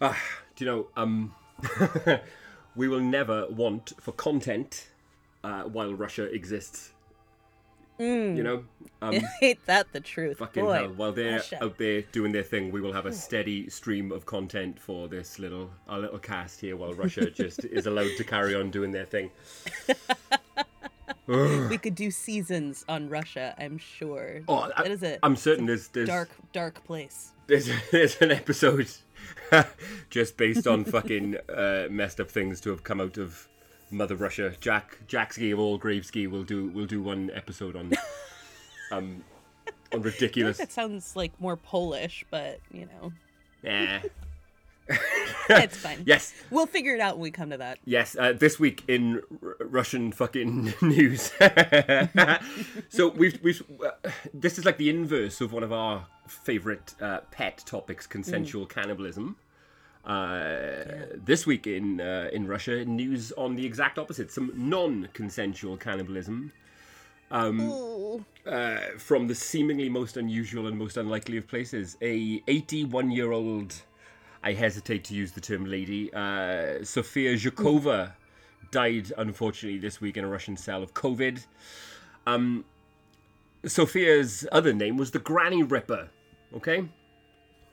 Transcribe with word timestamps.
Do 0.00 0.14
you 0.58 0.66
know? 0.66 0.86
Um, 0.96 1.34
we 2.76 2.88
will 2.88 3.00
never 3.00 3.46
want 3.48 3.92
for 4.00 4.12
content 4.12 4.88
uh, 5.42 5.62
while 5.64 5.94
Russia 5.94 6.24
exists. 6.24 6.92
You 8.00 8.44
know, 8.44 8.64
um, 9.02 9.20
Ain't 9.42 9.66
that 9.66 9.92
the 9.92 9.98
truth? 9.98 10.38
fucking 10.38 10.64
Boy, 10.64 10.72
hell. 10.72 10.88
While 10.90 11.12
they're 11.12 11.38
Russia. 11.38 11.64
out 11.64 11.78
there 11.78 12.02
doing 12.12 12.30
their 12.30 12.44
thing, 12.44 12.70
we 12.70 12.80
will 12.80 12.92
have 12.92 13.06
a 13.06 13.12
steady 13.26 13.68
stream 13.70 14.12
of 14.12 14.24
content 14.24 14.78
for 14.78 15.08
this 15.08 15.40
little 15.40 15.70
our 15.88 15.98
little 15.98 16.20
cast 16.20 16.60
here. 16.60 16.76
While 16.76 16.92
Russia 16.92 17.28
just 17.28 17.64
is 17.64 17.86
allowed 17.86 18.12
to 18.16 18.22
carry 18.22 18.54
on 18.54 18.70
doing 18.70 18.92
their 18.92 19.04
thing. 19.04 19.32
we 21.26 21.76
could 21.76 21.96
do 21.96 22.12
seasons 22.12 22.84
on 22.88 23.08
Russia. 23.08 23.56
I'm 23.58 23.78
sure. 23.78 24.42
Oh, 24.46 24.70
I, 24.76 24.82
that 24.82 24.92
is 24.92 25.02
a 25.02 25.18
I'm 25.24 25.34
certain 25.34 25.66
there's 25.66 25.88
there's 25.88 26.08
dark, 26.08 26.30
dark 26.52 26.84
place. 26.84 27.32
there's, 27.48 27.68
there's 27.90 28.16
an 28.22 28.30
episode 28.30 28.88
just 30.10 30.36
based 30.36 30.66
on 30.66 30.84
fucking 30.84 31.36
uh, 31.48 31.86
messed 31.90 32.20
up 32.20 32.30
things 32.30 32.60
to 32.62 32.70
have 32.70 32.84
come 32.84 33.00
out 33.00 33.16
of 33.18 33.48
Mother 33.90 34.16
Russia. 34.16 34.54
Jack 34.60 34.98
Jack 35.06 35.32
Ski 35.32 35.50
of 35.50 35.58
all 35.58 35.78
Grave 35.78 36.04
Ski 36.04 36.26
will 36.26 36.44
do 36.44 36.68
will 36.68 36.86
do 36.86 37.02
one 37.02 37.30
episode 37.34 37.76
on 37.76 37.92
um 38.92 39.24
on 39.92 40.02
ridiculous. 40.02 40.58
that 40.58 40.72
sounds 40.72 41.16
like 41.16 41.32
more 41.40 41.56
Polish, 41.56 42.24
but 42.30 42.60
you 42.70 42.86
know, 42.86 43.12
Yeah. 43.62 44.02
it's 45.50 45.76
fine. 45.76 46.02
Yes. 46.06 46.32
We'll 46.50 46.66
figure 46.66 46.94
it 46.94 47.00
out 47.00 47.16
when 47.16 47.22
we 47.24 47.30
come 47.30 47.50
to 47.50 47.56
that. 47.58 47.78
Yes, 47.84 48.16
uh, 48.18 48.32
this 48.32 48.58
week 48.58 48.82
in 48.88 49.22
R- 49.42 49.56
Russian 49.60 50.12
fucking 50.12 50.74
news. 50.82 51.32
so 52.88 53.08
we've 53.08 53.38
we've 53.42 53.62
uh, 53.84 54.10
this 54.34 54.58
is 54.58 54.64
like 54.64 54.78
the 54.78 54.90
inverse 54.90 55.40
of 55.40 55.52
one 55.52 55.62
of 55.62 55.72
our 55.72 56.06
favorite 56.26 56.94
uh, 57.00 57.20
pet 57.30 57.62
topics, 57.66 58.06
consensual 58.06 58.66
cannibalism. 58.66 59.36
Uh, 60.04 60.84
This 61.14 61.46
week 61.46 61.66
in 61.66 62.00
uh, 62.00 62.30
in 62.32 62.46
Russia, 62.46 62.84
news 62.84 63.32
on 63.32 63.56
the 63.56 63.66
exact 63.66 63.98
opposite: 63.98 64.30
some 64.32 64.52
non-consensual 64.54 65.76
cannibalism 65.76 66.52
Ooh. 67.32 68.24
uh, 68.46 68.78
from 68.96 69.26
the 69.28 69.34
seemingly 69.34 69.88
most 69.90 70.16
unusual 70.16 70.66
and 70.66 70.78
most 70.78 70.96
unlikely 70.96 71.36
of 71.36 71.46
places. 71.46 71.96
A 72.00 72.42
81 72.46 73.10
year 73.10 73.32
old, 73.32 73.74
I 74.42 74.52
hesitate 74.52 75.04
to 75.04 75.14
use 75.14 75.32
the 75.32 75.40
term 75.40 75.64
lady, 75.64 76.12
uh, 76.12 76.84
Sofia 76.84 77.34
Zhukova, 77.34 78.12
died 78.70 79.12
unfortunately 79.16 79.78
this 79.78 80.00
week 80.00 80.16
in 80.16 80.24
a 80.24 80.28
Russian 80.28 80.56
cell 80.56 80.82
of 80.82 80.94
COVID. 80.94 81.44
Um, 82.26 82.64
Sophia's 83.64 84.46
other 84.52 84.72
name 84.72 84.96
was 84.96 85.10
the 85.10 85.18
Granny 85.18 85.62
Ripper. 85.62 86.08
Okay. 86.54 86.88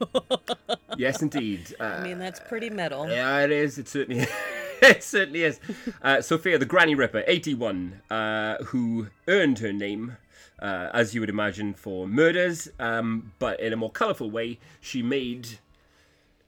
yes, 0.98 1.22
indeed. 1.22 1.74
Uh, 1.78 1.84
I 1.84 2.02
mean, 2.02 2.18
that's 2.18 2.40
pretty 2.40 2.70
metal. 2.70 3.08
yeah, 3.08 3.40
it 3.40 3.50
is. 3.50 3.78
It 3.78 3.88
certainly, 3.88 4.26
it 4.82 5.02
certainly 5.02 5.44
is. 5.44 5.60
Uh, 6.02 6.20
Sophia, 6.20 6.58
the 6.58 6.66
Granny 6.66 6.94
Ripper, 6.94 7.24
eighty-one, 7.26 8.00
uh, 8.10 8.56
who 8.64 9.08
earned 9.28 9.60
her 9.60 9.72
name, 9.72 10.16
uh, 10.60 10.90
as 10.92 11.14
you 11.14 11.20
would 11.20 11.30
imagine, 11.30 11.72
for 11.74 12.06
murders, 12.06 12.68
um, 12.78 13.32
but 13.38 13.60
in 13.60 13.72
a 13.72 13.76
more 13.76 13.90
colourful 13.90 14.30
way, 14.30 14.58
she 14.80 15.02
made 15.02 15.58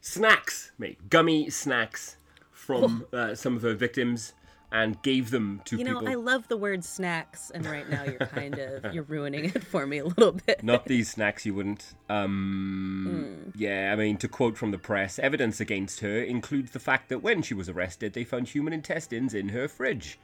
snacks, 0.08 0.72
mate, 0.78 1.10
gummy 1.10 1.50
snacks 1.50 2.16
from 2.50 3.06
uh, 3.12 3.34
some 3.34 3.56
of 3.56 3.62
her 3.62 3.74
victims, 3.74 4.32
and 4.70 5.00
gave 5.02 5.30
them 5.30 5.62
to 5.64 5.76
You 5.76 5.84
know, 5.84 6.00
people. 6.00 6.08
I 6.08 6.14
love 6.14 6.48
the 6.48 6.56
word 6.56 6.84
snacks, 6.84 7.50
and 7.54 7.64
right 7.64 7.88
now 7.88 8.04
you're 8.04 8.18
kind 8.18 8.58
of 8.58 8.92
you're 8.94 9.04
ruining 9.04 9.46
it 9.46 9.64
for 9.64 9.86
me 9.86 9.98
a 9.98 10.04
little 10.04 10.32
bit. 10.32 10.62
Not 10.62 10.86
these 10.86 11.10
snacks, 11.10 11.46
you 11.46 11.54
wouldn't. 11.54 11.94
Um, 12.08 13.52
Yeah, 13.56 13.90
I 13.92 13.96
mean, 13.96 14.16
to 14.18 14.28
quote 14.28 14.58
from 14.58 14.70
the 14.70 14.78
press, 14.78 15.18
evidence 15.18 15.60
against 15.60 16.00
her 16.00 16.22
includes 16.22 16.72
the 16.72 16.80
fact 16.80 17.08
that 17.08 17.22
when 17.22 17.42
she 17.42 17.54
was 17.54 17.68
arrested, 17.68 18.12
they 18.12 18.24
found 18.24 18.48
human 18.48 18.72
intestines 18.72 19.32
in 19.34 19.50
her 19.50 19.68
fridge. 19.68 20.18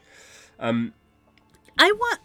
I 1.78 1.92
want. 1.92 2.20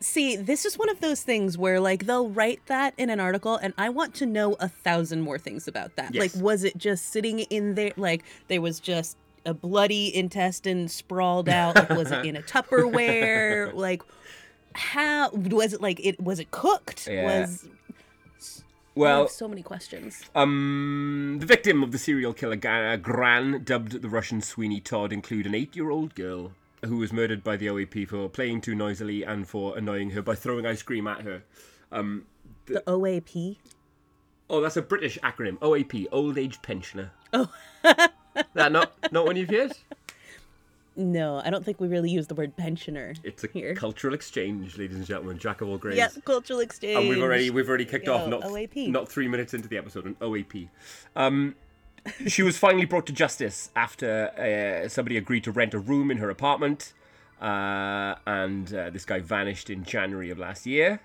See, 0.00 0.36
this 0.36 0.64
is 0.66 0.76
one 0.78 0.90
of 0.90 1.00
those 1.00 1.22
things 1.22 1.56
where, 1.56 1.80
like, 1.80 2.04
they'll 2.06 2.28
write 2.28 2.60
that 2.66 2.92
in 2.98 3.08
an 3.08 3.20
article, 3.20 3.56
and 3.56 3.72
I 3.78 3.88
want 3.88 4.14
to 4.16 4.26
know 4.26 4.54
a 4.60 4.68
thousand 4.68 5.22
more 5.22 5.38
things 5.38 5.66
about 5.66 5.96
that. 5.96 6.14
Yes. 6.14 6.34
Like, 6.34 6.42
was 6.44 6.62
it 6.62 6.76
just 6.76 7.06
sitting 7.10 7.38
in 7.40 7.74
there? 7.74 7.92
Like, 7.96 8.22
there 8.48 8.60
was 8.60 8.80
just 8.80 9.16
a 9.46 9.54
bloody 9.54 10.14
intestine 10.14 10.88
sprawled 10.88 11.48
out. 11.48 11.76
Like, 11.76 11.88
was 11.90 12.10
it 12.10 12.24
in 12.26 12.36
a 12.36 12.42
Tupperware? 12.52 13.72
like, 13.72 14.02
how 14.74 15.30
was 15.30 15.72
it? 15.72 15.80
Like, 15.80 16.04
it 16.04 16.20
was 16.20 16.38
it 16.38 16.50
cooked? 16.50 17.06
Yeah. 17.06 17.40
Was 17.40 17.66
Well, 18.94 19.26
so 19.28 19.48
many 19.48 19.62
questions. 19.62 20.22
um, 20.34 21.38
the 21.40 21.46
victim 21.46 21.82
of 21.82 21.92
the 21.92 21.98
serial 21.98 22.32
killer 22.34 22.56
Gran, 22.56 23.64
dubbed 23.64 24.02
the 24.02 24.08
Russian 24.08 24.40
Sweeney 24.42 24.80
Todd, 24.80 25.12
include 25.12 25.46
an 25.46 25.54
eight-year-old 25.54 26.14
girl 26.14 26.52
who 26.86 26.96
was 26.98 27.12
murdered 27.12 27.42
by 27.44 27.56
the 27.56 27.66
OAP 27.66 28.08
for 28.08 28.28
playing 28.28 28.60
too 28.60 28.74
noisily 28.74 29.22
and 29.22 29.48
for 29.48 29.76
annoying 29.76 30.10
her 30.10 30.22
by 30.22 30.34
throwing 30.34 30.66
ice 30.66 30.82
cream 30.82 31.06
at 31.06 31.22
her. 31.22 31.42
The 32.66 32.82
OAP. 32.86 33.56
Oh, 34.50 34.60
that's 34.60 34.76
a 34.76 34.82
British 34.82 35.18
acronym. 35.22 35.58
OAP, 35.58 36.06
Old 36.12 36.38
Age 36.38 36.60
Pensioner. 36.62 37.10
Oh. 37.32 37.50
that 37.82 38.72
not 38.72 38.92
not 39.12 39.26
one 39.26 39.36
you've 39.36 39.50
heard? 39.50 39.72
No, 40.96 41.42
I 41.44 41.50
don't 41.50 41.64
think 41.64 41.80
we 41.80 41.88
really 41.88 42.10
use 42.10 42.28
the 42.28 42.36
word 42.36 42.56
pensioner. 42.56 43.14
It's 43.24 43.42
a 43.42 43.48
here. 43.48 43.74
cultural 43.74 44.14
exchange, 44.14 44.78
ladies 44.78 44.96
and 44.96 45.04
gentlemen. 45.04 45.38
Jack 45.38 45.60
of 45.60 45.68
All 45.68 45.76
Graves. 45.76 45.96
Yeah, 45.96 46.08
cultural 46.24 46.60
exchange. 46.60 46.98
And 46.98 47.08
we've 47.08 47.22
already 47.22 47.50
we've 47.50 47.68
already 47.68 47.84
kicked 47.84 48.06
off 48.06 48.28
not 48.28 48.42
OAP. 48.42 48.88
not 48.88 49.08
three 49.08 49.26
minutes 49.26 49.54
into 49.54 49.68
the 49.68 49.76
episode 49.76 50.06
an 50.06 50.14
OAP. 50.20 50.68
Um, 51.16 51.56
she 52.26 52.42
was 52.42 52.56
finally 52.56 52.84
brought 52.84 53.06
to 53.06 53.12
justice 53.12 53.70
after 53.74 54.84
uh, 54.84 54.88
somebody 54.88 55.16
agreed 55.16 55.44
to 55.44 55.52
rent 55.52 55.74
a 55.74 55.78
room 55.78 56.10
in 56.10 56.18
her 56.18 56.30
apartment, 56.30 56.92
uh, 57.40 58.14
and 58.26 58.74
uh, 58.74 58.90
this 58.90 59.04
guy 59.04 59.20
vanished 59.20 59.70
in 59.70 59.84
January 59.84 60.30
of 60.30 60.38
last 60.38 60.66
year. 60.66 61.00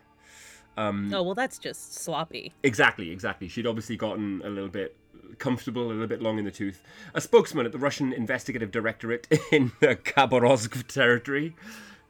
Oh 1.14 1.24
well, 1.24 1.36
that's 1.36 1.58
just 1.58 1.96
sloppy. 1.96 2.54
Exactly, 2.64 3.12
exactly. 3.12 3.48
She'd 3.50 3.68
obviously 3.68 3.98
gotten 3.98 4.42
a 4.46 4.50
little 4.50 4.70
bit 4.70 4.96
comfortable, 5.38 5.88
a 5.88 5.92
little 5.92 6.08
bit 6.08 6.22
long 6.22 6.40
in 6.40 6.46
the 6.46 6.52
tooth. 6.52 6.82
A 7.14 7.22
spokesman 7.22 7.66
at 7.66 7.72
the 7.72 7.78
Russian 7.78 8.14
Investigative 8.14 8.72
Directorate 8.72 9.28
in 9.52 9.72
the 9.80 9.96
Khabarovsk 9.96 10.88
territory. 10.88 11.56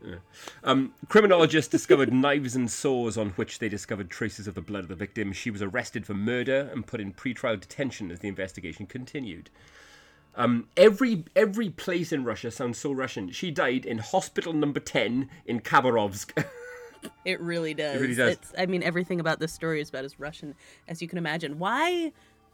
Yeah. 0.04 0.16
Um, 0.64 0.94
criminologists 1.08 1.70
discovered 1.70 2.14
knives 2.14 2.56
and 2.56 2.70
saws 2.70 3.18
on 3.18 3.32
which 3.32 3.60
they 3.60 3.70
discovered 3.70 4.10
traces 4.10 4.48
of 4.48 4.56
the 4.56 4.62
blood 4.62 4.84
of 4.84 4.90
the 4.90 4.96
victim. 4.96 5.34
She 5.34 5.52
was 5.52 5.62
arrested 5.62 6.06
for 6.06 6.14
murder 6.14 6.70
and 6.74 6.88
put 6.88 7.02
in 7.02 7.14
pretrial 7.14 7.60
detention 7.60 8.12
as 8.12 8.20
the 8.20 8.28
investigation 8.28 8.86
continued. 8.86 9.50
Um, 10.36 10.68
every 10.78 11.26
every 11.36 11.70
place 11.70 12.12
in 12.12 12.24
Russia 12.24 12.52
sounds 12.52 12.78
so 12.78 12.92
Russian. 12.92 13.32
She 13.32 13.52
died 13.52 13.86
in 13.86 13.98
hospital 13.98 14.54
number 14.54 14.80
ten 14.80 15.30
in 15.46 15.60
Khabarovsk. 15.60 16.46
It 17.24 17.40
really 17.40 17.74
does. 17.74 17.96
It 17.96 18.02
really 18.02 18.16
does. 18.16 18.34
It's, 18.34 18.54
I 18.58 18.66
mean, 18.66 18.84
everything 18.84 19.22
about 19.22 19.40
this 19.40 19.54
story 19.54 19.80
is 19.80 19.88
about 19.88 20.04
as 20.04 20.20
Russian 20.20 20.54
as 20.86 21.02
you 21.02 21.08
can 21.08 21.18
imagine. 21.18 21.58
Why 21.58 22.12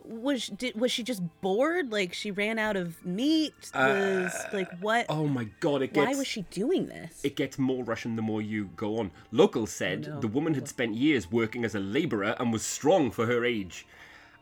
was 0.07 0.43
she, 0.43 0.51
did, 0.53 0.79
was 0.79 0.91
she 0.91 1.03
just 1.03 1.21
bored? 1.41 1.91
Like 1.91 2.13
she 2.13 2.31
ran 2.31 2.57
out 2.59 2.75
of 2.75 3.03
meat? 3.05 3.53
Was 3.73 4.33
like 4.53 4.69
what? 4.79 5.05
oh 5.09 5.27
my 5.27 5.45
god! 5.59 5.81
It 5.81 5.93
gets 5.93 6.07
Why 6.07 6.16
was 6.16 6.27
she 6.27 6.43
doing 6.51 6.88
this? 6.88 7.21
it 7.23 7.35
gets 7.35 7.57
more 7.59 7.83
Russian 7.83 8.16
the 8.16 8.21
more 8.21 8.41
you 8.41 8.69
go 8.75 8.99
on. 8.99 9.11
Locals 9.31 9.71
said 9.71 10.05
Oh, 10.09 10.16
no. 10.16 10.19
the 10.21 10.27
woman 10.27 10.53
had 10.53 10.67
spent 10.67 10.95
years 10.95 11.31
working 11.31 11.66
as 11.66 11.75
a 11.75 11.79
labourer 11.79 12.35
and 12.39 12.51
was 12.53 12.63
strong 12.63 13.11
for 13.11 13.25
her 13.25 13.43
age, 13.45 13.85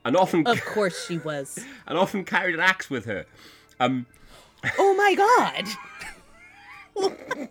and 0.06 0.16
often 0.18 0.46
of 0.47 0.63
course 0.66 1.06
she 1.07 1.18
was. 1.18 1.59
and 1.88 1.97
often 1.97 2.24
carried 2.25 2.56
an 2.56 2.62
axe 2.62 2.90
with 2.90 3.06
her. 3.06 3.25
Um, 3.80 4.06
Oh 4.78 4.94
my 4.95 5.13
god! 5.16 5.68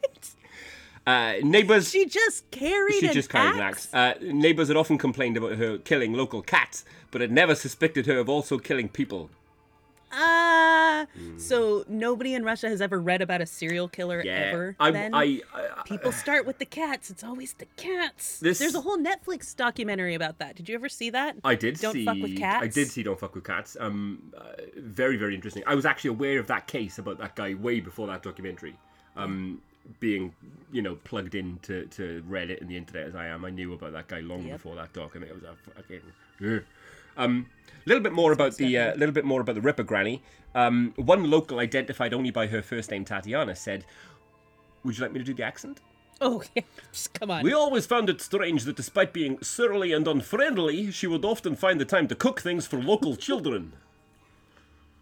uh, 1.06 1.34
neighbours. 1.42 1.90
She 1.90 2.06
just 2.06 2.50
carried. 2.50 3.00
She 3.00 3.08
just 3.08 3.28
carried 3.28 3.60
axe? 3.60 3.88
an 3.92 3.98
axe. 3.98 4.22
Uh, 4.22 4.32
neighbours 4.32 4.68
had 4.68 4.76
often 4.76 4.98
complained 4.98 5.36
about 5.36 5.56
her 5.56 5.78
killing 5.78 6.12
local 6.12 6.42
cats, 6.42 6.84
but 7.10 7.20
had 7.20 7.32
never 7.32 7.54
suspected 7.54 8.06
her 8.06 8.18
of 8.18 8.28
also 8.28 8.59
killing 8.59 8.88
people. 8.88 9.30
Ah, 10.15 11.06
so 11.38 11.84
nobody 11.88 12.34
in 12.34 12.44
Russia 12.44 12.68
has 12.68 12.82
ever 12.82 13.00
read 13.00 13.22
about 13.22 13.41
a 13.41 13.47
serial 13.47 13.88
killer 13.88 14.22
Yeah, 14.22 14.32
ever. 14.32 14.77
I, 14.78 14.91
then 14.91 15.15
I, 15.15 15.41
I, 15.54 15.82
people 15.86 16.12
start 16.12 16.44
with 16.44 16.59
the 16.59 16.66
cats. 16.66 17.09
It's 17.09 17.24
always 17.24 17.54
the 17.54 17.65
cats. 17.77 18.38
This- 18.38 18.59
There's 18.59 18.74
a 18.74 18.82
whole 18.82 18.98
Netflix 18.98 19.56
documentary 19.56 20.15
about 20.15 20.38
that. 20.38 20.54
Did 20.54 20.68
you 20.68 20.74
ever 20.74 20.91
see 20.91 21.09
that? 21.10 21.36
I 21.44 21.54
did 21.54 21.78
Don't 21.80 21.94
see. 21.94 22.04
fuck 22.04 22.18
with 22.21 22.36
cats. 22.36 22.62
I 22.62 22.68
did 22.68 22.88
see 22.91 23.03
Don't 23.03 23.18
Fuck 23.18 23.34
with 23.34 23.44
Cats. 23.44 23.74
Um, 23.80 24.32
uh, 24.36 24.42
very 24.77 25.16
very 25.16 25.34
interesting. 25.34 25.62
I 25.66 25.74
was 25.74 25.86
actually 25.86 26.10
aware 26.10 26.38
of 26.38 26.47
that 26.48 26.66
case 26.66 26.98
about 26.98 27.16
that 27.18 27.34
guy 27.34 27.54
way 27.54 27.80
before 27.80 28.06
that 28.09 28.22
documentary. 28.22 28.77
Um, 29.16 29.62
being 30.00 30.34
you 30.70 30.82
know 30.82 30.96
plugged 31.04 31.34
into 31.34 31.86
to 31.86 32.22
Reddit 32.28 32.60
and 32.60 32.68
the 32.68 32.76
internet 32.76 33.06
as 33.08 33.14
I 33.14 33.26
am, 33.26 33.44
I 33.44 33.50
knew 33.50 33.72
about 33.72 33.92
that 33.92 34.08
guy 34.08 34.20
long 34.20 34.44
Yep. 34.44 34.52
before 34.56 34.74
that 34.76 34.92
doc, 34.92 35.14
and 35.14 35.24
it 35.24 35.34
was 35.34 35.42
a 35.44 35.54
fucking. 35.74 36.00
Ugh. 36.44 36.62
Um, 37.16 37.46
a 37.84 37.88
little 37.88 38.02
bit 38.02 38.12
more 38.12 38.32
about 38.32 38.56
the 38.56 38.78
uh, 38.78 38.94
little 38.94 39.12
bit 39.12 39.24
more 39.24 39.40
about 39.40 39.54
the 39.54 39.60
Ripper 39.60 39.82
Granny. 39.82 40.22
Um, 40.54 40.92
one 40.96 41.30
local 41.30 41.58
identified 41.58 42.14
only 42.14 42.30
by 42.30 42.46
her 42.46 42.62
first 42.62 42.90
name 42.90 43.04
Tatiana 43.04 43.54
said, 43.56 43.84
"Would 44.84 44.96
you 44.96 45.02
like 45.02 45.12
me 45.12 45.18
to 45.18 45.24
do 45.24 45.34
the 45.34 45.42
accent?" 45.42 45.80
Oh 46.20 46.42
yeah, 46.54 46.62
just 46.92 47.12
come 47.12 47.30
on. 47.30 47.42
We 47.42 47.52
always 47.52 47.84
found 47.86 48.08
it 48.08 48.20
strange 48.20 48.64
that 48.64 48.76
despite 48.76 49.12
being 49.12 49.38
surly 49.42 49.92
and 49.92 50.06
unfriendly, 50.06 50.90
she 50.90 51.06
would 51.06 51.24
often 51.24 51.56
find 51.56 51.80
the 51.80 51.84
time 51.84 52.06
to 52.08 52.14
cook 52.14 52.40
things 52.40 52.66
for 52.66 52.80
local 52.80 53.16
children. 53.16 53.72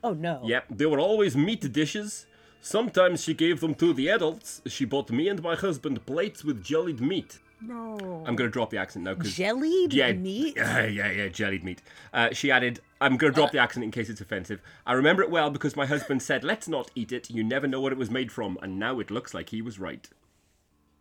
Oh 0.02 0.14
no. 0.14 0.40
Yep, 0.44 0.64
they 0.70 0.86
were 0.86 0.98
always 0.98 1.36
meat 1.36 1.72
dishes. 1.72 2.26
Sometimes 2.60 3.22
she 3.22 3.34
gave 3.34 3.60
them 3.60 3.74
to 3.76 3.92
the 3.92 4.08
adults. 4.08 4.60
She 4.66 4.84
bought 4.84 5.10
me 5.10 5.28
and 5.28 5.42
my 5.42 5.54
husband 5.56 6.04
plates 6.06 6.44
with 6.44 6.62
jellied 6.62 7.00
meat. 7.00 7.38
No. 7.62 8.24
I'm 8.26 8.36
gonna 8.36 8.48
drop 8.50 8.70
the 8.70 8.78
accent 8.78 9.04
now 9.04 9.14
because 9.14 9.34
Jellied 9.36 9.92
yeah, 9.92 10.12
meat. 10.12 10.54
Yeah, 10.56 10.86
yeah, 10.86 11.10
yeah, 11.10 11.28
jellied 11.28 11.62
meat. 11.62 11.82
Uh, 12.12 12.30
she 12.32 12.50
added, 12.50 12.80
"I'm 13.02 13.18
gonna 13.18 13.34
drop 13.34 13.52
the 13.52 13.58
accent 13.58 13.84
in 13.84 13.90
case 13.90 14.08
it's 14.08 14.20
offensive. 14.22 14.62
I 14.86 14.94
remember 14.94 15.22
it 15.22 15.30
well 15.30 15.50
because 15.50 15.76
my 15.76 15.84
husband 15.84 16.22
said, 16.22 16.42
"Let's 16.42 16.68
not 16.68 16.90
eat 16.94 17.12
it. 17.12 17.28
You 17.30 17.44
never 17.44 17.66
know 17.66 17.80
what 17.80 17.92
it 17.92 17.98
was 17.98 18.10
made 18.10 18.32
from." 18.32 18.56
And 18.62 18.78
now 18.78 18.98
it 18.98 19.10
looks 19.10 19.34
like 19.34 19.50
he 19.50 19.60
was 19.60 19.78
right. 19.78 20.08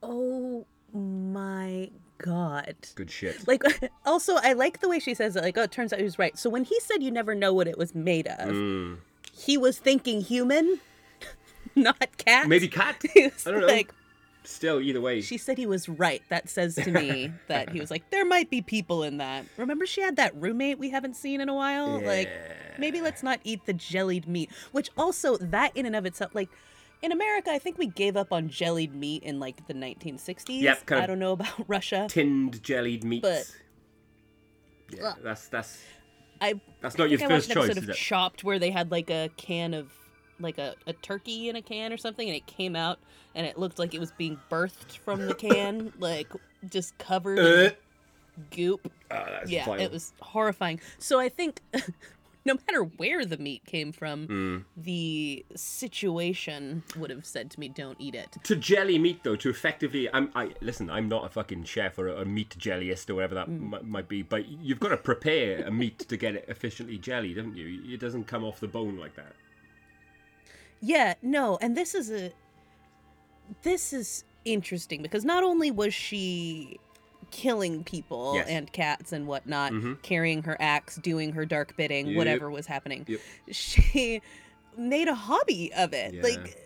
Oh 0.04 0.66
my 0.94 1.92
god. 2.18 2.76
Good 2.96 3.12
shit. 3.12 3.48
Like 3.48 3.64
also 4.06 4.36
I 4.36 4.52
like 4.54 4.82
the 4.82 4.90
way 4.90 5.00
she 5.00 5.14
says 5.14 5.38
it, 5.38 5.44
like, 5.44 5.58
oh 5.58 5.64
it 5.64 5.72
turns 5.72 5.94
out 5.94 6.00
he 6.00 6.06
was 6.06 6.20
right. 6.20 6.38
So 6.38 6.50
when 6.50 6.66
he 6.66 6.78
said 6.82 7.02
you 7.02 7.12
never 7.12 7.36
know 7.36 7.54
what 7.54 7.68
it 7.68 7.78
was 7.78 7.96
made 7.96 8.28
of, 8.28 8.50
Mm. 8.50 8.98
he 9.34 9.58
was 9.58 9.78
thinking 9.80 10.20
human, 10.22 10.80
not 11.80 12.18
cat. 12.18 12.48
Maybe 12.48 12.68
cat. 12.68 13.02
I 13.16 13.32
don't 13.46 13.62
know. 13.62 13.68
like 13.68 13.94
Still, 14.46 14.80
either 14.82 15.02
way. 15.02 15.22
she 15.22 15.38
said 15.38 15.58
he 15.58 15.68
was 15.68 15.88
right. 15.90 16.24
That 16.30 16.50
says 16.50 16.76
to 16.76 16.90
me 16.92 17.32
that 17.48 17.70
he 17.70 17.80
was 17.80 17.92
like, 17.92 18.10
there 18.10 18.26
might 18.26 18.50
be 18.50 18.62
people 18.62 19.04
in 19.04 19.18
that. 19.18 19.46
Remember 19.58 19.86
she 19.86 20.02
had 20.02 20.16
that 20.16 20.34
roommate 20.36 20.80
we 20.80 20.90
haven't 20.90 21.16
seen 21.16 21.40
in 21.42 21.50
a 21.50 21.54
while? 21.54 22.02
Like 22.02 22.30
maybe 22.80 23.02
let's 23.02 23.22
not 23.22 23.40
eat 23.44 23.66
the 23.66 23.74
jellied 23.74 24.28
meat. 24.28 24.50
Which 24.72 24.90
also 24.98 25.38
that 25.38 25.76
in 25.76 25.86
and 25.86 25.96
of 25.96 26.06
itself 26.06 26.34
like 26.34 26.50
in 27.02 27.12
America, 27.12 27.52
I 27.52 27.60
think 27.60 27.78
we 27.78 27.88
gave 27.88 28.18
up 28.18 28.32
on 28.34 28.50
jellied 28.50 28.96
meat 28.96 29.24
in 29.24 29.40
like 29.40 29.68
the 29.68 29.74
1960s. 29.74 30.62
Yep, 30.62 30.86
kind 30.86 31.02
I 31.04 31.06
don't 31.06 31.20
know 31.20 31.34
about 31.34 31.54
Russia. 31.68 32.08
tinned 32.10 32.64
jellied 32.64 33.04
meats. 33.04 33.22
But- 33.28 33.52
yeah, 34.98 35.14
that's 35.22 35.48
that's 35.50 35.80
I 36.42 36.60
that's 36.82 36.98
not 36.98 37.10
your 37.12 37.20
I 37.20 37.24
watched 37.24 37.34
first 37.36 37.50
an 37.50 37.56
choice, 37.56 37.66
episode 37.70 37.84
is 37.84 37.90
of? 37.90 37.96
Chopped 37.96 38.44
where 38.44 38.58
they 38.58 38.72
had 38.72 38.90
like 38.90 39.10
a 39.10 39.30
can 39.38 39.74
of 39.74 39.92
like 40.40 40.58
a, 40.58 40.76
a 40.88 40.94
turkey 40.94 41.50
in 41.50 41.56
a 41.56 41.62
can 41.62 41.92
or 41.94 41.98
something, 41.98 42.28
and 42.28 42.36
it 42.36 42.46
came 42.48 42.76
out 42.76 43.00
and 43.36 43.46
it 43.46 43.58
looked 43.58 43.80
like 43.80 43.94
it 43.94 44.00
was 44.00 44.12
being 44.12 44.40
birthed 44.50 44.98
from 44.98 45.26
the 45.28 45.34
can, 45.36 45.92
like 46.00 46.28
just 46.70 46.98
covered 46.98 47.40
Uh, 47.40 47.44
in 47.44 47.72
goop. 48.52 48.92
oh, 49.12 49.26
that's 49.30 49.52
Yeah, 49.52 49.66
vile. 49.66 49.80
it 49.80 49.92
was 49.92 50.14
horrifying. 50.22 50.80
So 50.98 51.20
I 51.20 51.30
think 51.30 51.62
no 52.46 52.56
matter 52.68 52.84
where 52.84 53.26
the 53.26 53.38
meat 53.38 53.64
came 53.66 53.92
from, 53.92 54.28
Mm. 54.28 54.64
the 54.78 55.46
situation 55.56 56.84
would 56.98 57.10
have 57.10 57.26
said 57.26 57.52
to 57.52 57.60
me, 57.60 57.68
"Don't 57.68 58.00
eat 58.00 58.16
it." 58.16 58.38
to 58.44 58.56
jelly 58.56 58.98
meat 58.98 59.24
though 59.24 59.36
to 59.36 59.50
effectively 59.50 60.08
i'm 60.14 60.32
i 60.36 60.52
listen 60.62 60.90
i'm 60.90 61.08
not 61.10 61.26
a 61.26 61.30
fucking 61.30 61.64
chef 61.64 61.98
or 62.00 62.08
a, 62.08 62.22
a 62.22 62.26
meat 62.26 62.56
jellyist 62.58 63.10
or 63.10 63.16
whatever 63.16 63.36
that 63.36 63.48
Mm. 63.50 63.74
m- 63.74 63.90
might 63.92 64.08
be 64.08 64.22
but 64.22 64.48
you've 64.48 64.80
got 64.80 64.90
to 64.90 64.98
prepare 64.98 65.64
a 65.66 65.72
meat 65.72 66.00
to 66.00 66.16
get 66.18 66.36
it 66.36 66.46
efficiently 66.48 66.98
jellied 66.98 67.38
haven't 67.38 67.56
you 67.58 67.82
it 67.94 68.00
doesn't 68.00 68.26
come 68.26 68.44
off 68.44 68.60
the 68.60 68.68
bone 68.68 68.98
like 68.98 69.16
that 69.16 69.34
Yeah, 70.82 71.16
no, 71.22 71.58
and 71.62 71.76
this 71.76 71.94
is 71.96 72.12
a 72.12 72.32
this 73.64 73.94
is 73.94 74.24
interesting 74.46 75.02
because 75.02 75.26
not 75.26 75.44
only 75.44 75.72
was 75.72 75.94
she 75.94 76.80
killing 77.32 77.84
people 77.84 78.34
Yes. 78.36 78.48
and 78.48 78.72
cats 78.72 79.12
and 79.12 79.28
whatnot, 79.28 79.72
Mhm. 79.72 80.02
carrying 80.02 80.44
her 80.44 80.56
axe, 80.60 80.96
doing 80.98 81.34
her 81.34 81.46
dark 81.46 81.76
bidding, 81.78 82.08
Yep. 82.08 82.16
whatever 82.18 82.50
was 82.50 82.66
happening, 82.68 83.06
Yep. 83.08 83.20
she 83.52 84.22
made 84.78 85.08
a 85.08 85.16
hobby 85.16 85.72
of 85.74 85.94
it. 85.94 86.14
Yeah. 86.16 86.22
Like 86.24 86.58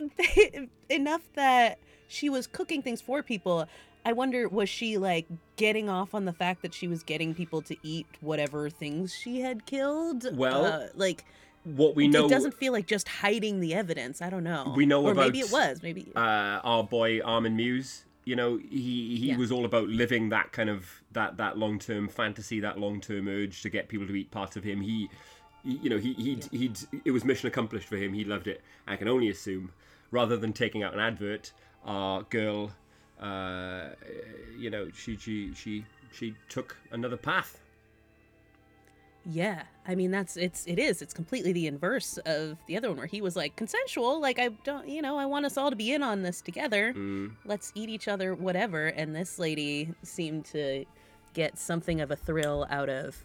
enough 0.88 1.22
that 1.34 1.78
she 2.08 2.28
was 2.30 2.46
cooking 2.46 2.82
things 2.82 3.00
for 3.00 3.22
people. 3.22 3.66
I 4.04 4.12
wonder 4.14 4.48
was 4.48 4.68
she 4.68 4.96
like 4.98 5.26
getting 5.56 5.88
off 5.90 6.14
on 6.14 6.24
the 6.24 6.32
fact 6.32 6.62
that 6.62 6.72
she 6.74 6.88
was 6.88 7.02
getting 7.02 7.34
people 7.34 7.60
to 7.62 7.76
eat 7.82 8.06
whatever 8.20 8.70
things 8.70 9.14
she 9.14 9.40
had 9.40 9.66
killed? 9.66 10.26
Well, 10.36 10.64
uh, 10.64 10.86
like 10.94 11.24
what 11.64 11.94
we 11.94 12.08
know 12.08 12.26
it 12.26 12.30
doesn't 12.30 12.54
feel 12.54 12.72
like 12.72 12.86
just 12.86 13.08
hiding 13.08 13.60
the 13.60 13.74
evidence. 13.74 14.22
I 14.22 14.30
don't 14.30 14.44
know. 14.44 14.72
We 14.76 14.86
know 14.86 15.04
or 15.06 15.14
maybe 15.14 15.40
it 15.40 15.52
was. 15.52 15.82
Maybe 15.82 16.10
uh, 16.16 16.18
our 16.64 16.84
boy 16.84 17.20
Armin 17.20 17.56
Meiwes. 17.56 18.04
You 18.24 18.36
know, 18.36 18.58
he 18.58 19.16
he 19.16 19.28
Yeah. 19.28 19.36
was 19.36 19.50
all 19.50 19.64
about 19.64 19.88
living 19.88 20.28
that 20.28 20.52
kind 20.52 20.70
of 20.70 21.02
that 21.12 21.36
that 21.38 21.58
long 21.58 21.78
term 21.78 22.08
fantasy, 22.08 22.60
that 22.60 22.78
long 22.78 23.00
term 23.00 23.28
urge 23.28 23.62
to 23.62 23.70
get 23.70 23.88
people 23.88 24.06
to 24.06 24.14
eat 24.14 24.30
parts 24.30 24.56
of 24.56 24.64
him. 24.64 24.80
He, 24.80 25.08
he 25.64 25.76
you 25.82 25.90
know, 25.90 25.98
he 25.98 26.12
he'd, 26.14 26.44
he'd 26.52 26.78
it 27.04 27.10
was 27.10 27.24
mission 27.24 27.48
accomplished 27.48 27.88
for 27.88 27.96
him. 27.96 28.12
He 28.12 28.24
loved 28.24 28.46
it. 28.46 28.62
I 28.86 28.96
can 28.96 29.08
only 29.08 29.28
assume, 29.30 29.72
rather 30.10 30.36
than 30.36 30.52
taking 30.52 30.82
out 30.82 30.94
an 30.94 31.00
advert, 31.00 31.52
our 31.84 32.22
girl, 32.24 32.72
uh, 33.20 33.90
you 34.58 34.70
know, 34.70 34.90
she 34.94 35.16
she 35.16 35.52
she 35.54 35.84
she 36.12 36.34
took 36.48 36.76
another 36.92 37.16
path. 37.16 37.58
Yeah. 39.24 39.62
I 39.86 39.94
mean, 39.94 40.10
that's 40.10 40.36
it's 40.36 40.66
it 40.66 40.78
is. 40.78 41.02
It's 41.02 41.12
completely 41.12 41.52
the 41.52 41.66
inverse 41.66 42.18
of 42.26 42.58
the 42.66 42.76
other 42.76 42.88
one 42.88 42.98
where 42.98 43.06
he 43.06 43.20
was 43.20 43.34
like 43.36 43.56
consensual. 43.56 44.20
Like 44.20 44.38
I 44.38 44.48
don't, 44.64 44.88
you 44.88 45.02
know, 45.02 45.18
I 45.18 45.26
want 45.26 45.46
us 45.46 45.56
all 45.56 45.70
to 45.70 45.76
be 45.76 45.92
in 45.92 46.02
on 46.02 46.22
this 46.22 46.40
together. 46.40 46.92
Mm. 46.94 47.32
Let's 47.44 47.72
eat 47.74 47.88
each 47.88 48.06
other, 48.08 48.34
whatever. 48.34 48.86
And 48.86 49.14
this 49.14 49.38
lady 49.38 49.92
seemed 50.02 50.44
to 50.46 50.84
get 51.34 51.58
something 51.58 52.00
of 52.00 52.10
a 52.10 52.16
thrill 52.16 52.66
out 52.70 52.88
of 52.88 53.24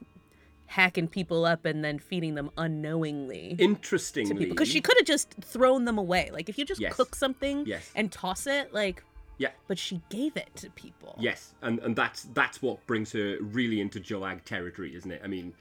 hacking 0.68 1.08
people 1.08 1.46
up 1.46 1.66
and 1.66 1.84
then 1.86 2.00
feeding 2.00 2.34
them 2.36 2.50
unknowingly. 2.58 3.56
Interestingly, 3.60 4.46
because 4.48 4.68
she 4.68 4.82
could 4.82 4.98
have 4.98 5.06
just 5.06 5.34
thrown 5.42 5.86
them 5.86 5.98
away. 5.98 6.30
Like 6.34 6.50
if 6.50 6.58
you 6.58 6.66
just 6.66 6.82
Yes. 6.82 6.96
cook 6.96 7.16
something 7.16 7.66
Yes. 7.68 7.92
and 7.96 8.12
toss 8.12 8.48
it, 8.48 8.74
like 8.74 9.04
yeah. 9.38 9.50
but 9.68 9.78
she 9.78 10.02
gave 10.10 10.36
it 10.38 10.50
to 10.56 10.70
people. 10.72 11.16
Yes, 11.20 11.54
and 11.62 11.78
and 11.80 11.96
that's 11.96 12.24
that's 12.34 12.62
what 12.62 12.86
brings 12.88 13.12
her 13.12 13.38
really 13.42 13.80
into 13.82 14.00
Joag 14.00 14.44
territory, 14.46 14.96
isn't 14.96 15.12
it? 15.12 15.22
I 15.24 15.28
mean, 15.28 15.54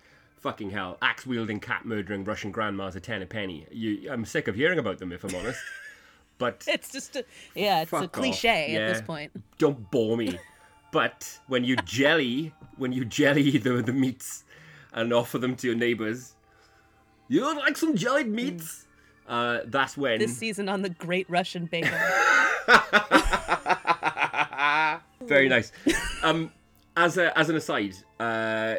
fucking 0.45 0.71
hell, 0.71 0.99
axe 1.01 1.27
wielding, 1.27 1.59
cat 1.59 1.87
murdering 1.87 2.23
Russian 2.23 2.51
grandmas 2.51 2.95
a 2.95 3.01
ten 3.01 3.23
a 3.23 3.27
penny. 3.27 3.67
You, 3.73 4.13
I'm 4.13 4.27
sick 4.27 4.47
of 4.47 4.55
hearing 4.55 4.79
about 4.79 4.99
them, 4.99 5.11
if 5.11 5.25
I'm 5.25 5.35
honest. 5.35 5.59
But 6.37 6.65
It's 6.67 6.91
just 6.91 7.15
a 7.15 7.25
yeah, 7.55 7.83
it's 7.83 7.93
a 7.93 8.09
cliche 8.09 8.75
at 8.75 8.93
this 8.93 9.01
point. 9.01 9.31
don't 9.57 9.89
bore 9.93 10.17
me. 10.17 10.37
But 10.91 11.39
when 11.47 11.63
you 11.63 11.77
jelly, 11.85 12.53
when 12.77 12.93
you 12.93 13.05
jelly 13.05 13.57
the 13.59 13.81
the 13.81 13.93
meats 13.93 14.43
and 14.93 15.13
offer 15.13 15.39
them 15.39 15.55
to 15.55 15.69
your 15.69 15.77
neighbors, 15.77 16.35
you 17.29 17.45
would 17.45 17.57
like 17.59 17.77
some 17.77 17.97
jellied 17.97 18.27
meats. 18.27 18.89
Uh, 19.29 19.61
that's 19.67 19.97
when 19.97 20.19
This 20.19 20.37
season 20.37 20.69
on 20.69 20.83
the 20.83 20.91
Great 20.91 21.31
Russian 21.31 21.67
Bake 21.67 21.85
Very 25.23 25.49
nice. 25.49 25.71
Um, 26.25 26.51
as 26.97 27.17
a 27.17 27.39
as 27.39 27.49
an 27.49 27.57
aside, 27.57 27.95
uh, 28.19 28.75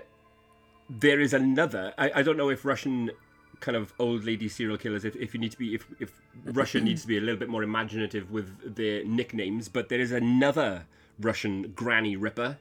there 0.89 1.19
is 1.19 1.33
another. 1.33 1.93
I, 1.97 2.11
I 2.15 2.21
don't 2.21 2.37
know 2.37 2.49
if 2.49 2.65
Russian 2.65 3.11
kind 3.59 3.77
of 3.77 3.93
old 3.99 4.23
lady 4.23 4.47
serial 4.47 4.77
killers. 4.77 5.05
If, 5.05 5.15
if 5.15 5.33
you 5.33 5.39
need 5.39 5.51
to 5.51 5.57
be, 5.57 5.75
if 5.75 5.85
if 5.99 6.21
Russia 6.45 6.81
needs 6.81 7.01
to 7.03 7.07
be 7.07 7.17
a 7.17 7.21
little 7.21 7.39
bit 7.39 7.49
more 7.49 7.63
imaginative 7.63 8.31
with 8.31 8.75
their 8.75 9.03
nicknames, 9.03 9.69
but 9.69 9.89
there 9.89 9.99
is 9.99 10.11
another 10.11 10.85
Russian 11.19 11.71
granny 11.75 12.15
ripper, 12.15 12.57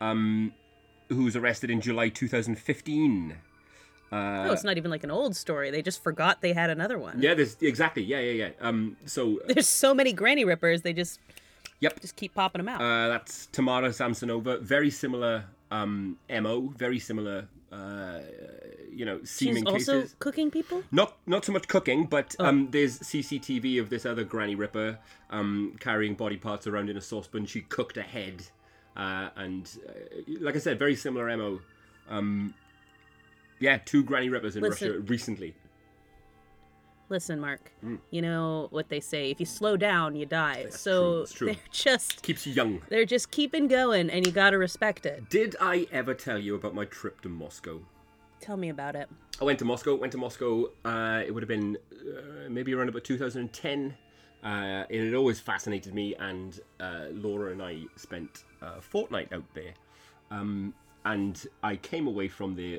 um, 0.00 0.52
who's 1.08 1.36
arrested 1.36 1.70
in 1.70 1.80
July 1.80 2.08
2015. 2.08 3.36
Uh, 4.12 4.16
oh, 4.48 4.52
it's 4.52 4.64
not 4.64 4.76
even 4.76 4.90
like 4.90 5.04
an 5.04 5.10
old 5.10 5.36
story. 5.36 5.70
They 5.70 5.82
just 5.82 6.02
forgot 6.02 6.40
they 6.40 6.52
had 6.52 6.68
another 6.68 6.98
one. 6.98 7.22
yeah, 7.22 7.34
there's 7.34 7.56
exactly. 7.60 8.02
Yeah, 8.02 8.18
yeah, 8.20 8.46
yeah. 8.46 8.50
Um, 8.60 8.96
so 9.06 9.40
There's 9.48 9.68
so 9.68 9.94
many 9.94 10.12
granny 10.12 10.44
rippers. 10.44 10.82
They 10.82 10.92
just 10.92 11.20
yep. 11.78 12.00
just 12.00 12.16
keep 12.16 12.34
popping 12.34 12.64
them 12.64 12.68
out. 12.68 12.80
Uh, 12.80 13.08
that's 13.08 13.46
Tamara 13.52 13.90
Samsonova. 13.90 14.60
Very 14.62 14.90
similar 14.90 15.44
um, 15.70 16.18
mo. 16.28 16.72
Very 16.76 16.98
similar. 16.98 17.48
Uh, 17.72 18.18
you 18.92 19.04
know, 19.04 19.20
seeming 19.22 19.64
She's 19.64 19.72
also 19.88 20.00
cases. 20.00 20.16
cooking 20.18 20.50
people. 20.50 20.82
Not 20.90 21.16
not 21.26 21.44
so 21.44 21.52
much 21.52 21.68
cooking, 21.68 22.06
but 22.06 22.34
Oh. 22.40 22.46
um, 22.46 22.68
there's 22.72 22.98
CCTV 22.98 23.80
of 23.80 23.90
this 23.90 24.04
other 24.04 24.24
granny 24.24 24.56
ripper 24.56 24.98
um, 25.30 25.76
carrying 25.78 26.14
body 26.14 26.36
parts 26.36 26.66
around 26.66 26.90
in 26.90 26.96
a 26.96 27.00
saucepan. 27.00 27.46
She 27.46 27.60
cooked 27.60 27.96
a 27.96 28.02
head, 28.02 28.42
uh, 28.96 29.28
and 29.36 29.70
uh, 29.88 29.92
like 30.40 30.56
I 30.56 30.58
said, 30.58 30.78
very 30.78 30.96
similar 30.96 31.34
mo. 31.36 31.60
Um, 32.08 32.54
yeah, 33.60 33.78
two 33.78 34.02
granny 34.02 34.28
rippers 34.28 34.56
in 34.56 34.62
Listen. 34.62 34.88
Russia 34.88 35.00
recently. 35.02 35.54
Listen, 37.10 37.40
Mark. 37.40 37.72
Mm. 37.84 37.98
You 38.10 38.22
know 38.22 38.68
what 38.70 38.88
they 38.88 39.00
say: 39.00 39.30
if 39.30 39.40
you 39.40 39.44
slow 39.46 39.76
down, 39.76 40.14
you 40.16 40.24
die. 40.24 40.66
so 40.70 41.00
true, 41.12 41.22
it's 41.22 41.32
true. 41.32 41.46
they're 41.48 41.56
just 41.72 42.22
Keeps 42.22 42.46
you 42.46 42.52
young. 42.54 42.80
they're 42.88 43.04
just 43.04 43.30
keeping 43.30 43.66
going, 43.68 44.08
and 44.08 44.24
you 44.24 44.32
gotta 44.32 44.56
respect 44.56 45.04
it. 45.06 45.28
Did 45.28 45.56
I 45.60 45.86
ever 45.92 46.14
tell 46.14 46.38
you 46.38 46.54
about 46.54 46.74
my 46.74 46.84
trip 46.86 47.20
to 47.22 47.28
Moscow? 47.28 47.80
Tell 48.40 48.56
me 48.56 48.70
about 48.70 48.96
it. 48.96 49.08
I 49.40 49.44
went 49.44 49.58
to 49.58 49.64
Moscow. 49.64 49.96
Went 49.96 50.12
to 50.12 50.18
Moscow. 50.18 50.70
Uh, 50.84 51.22
it 51.26 51.32
would 51.34 51.42
have 51.42 51.48
been 51.48 51.76
uh, 51.92 52.48
maybe 52.48 52.72
around 52.74 52.88
about 52.88 53.04
2010. 53.04 53.94
Uh, 54.42 54.84
it 54.88 55.04
had 55.04 55.14
always 55.14 55.38
fascinated 55.40 55.92
me, 55.92 56.14
and 56.14 56.60
uh, 56.78 57.06
Laura 57.10 57.52
and 57.52 57.60
I 57.62 57.82
spent 57.96 58.44
a 58.62 58.80
fortnight 58.80 59.32
out 59.32 59.44
there. 59.52 59.74
Um, 60.30 60.72
and 61.04 61.44
I 61.62 61.76
came 61.76 62.06
away 62.06 62.28
from 62.28 62.54
there 62.54 62.78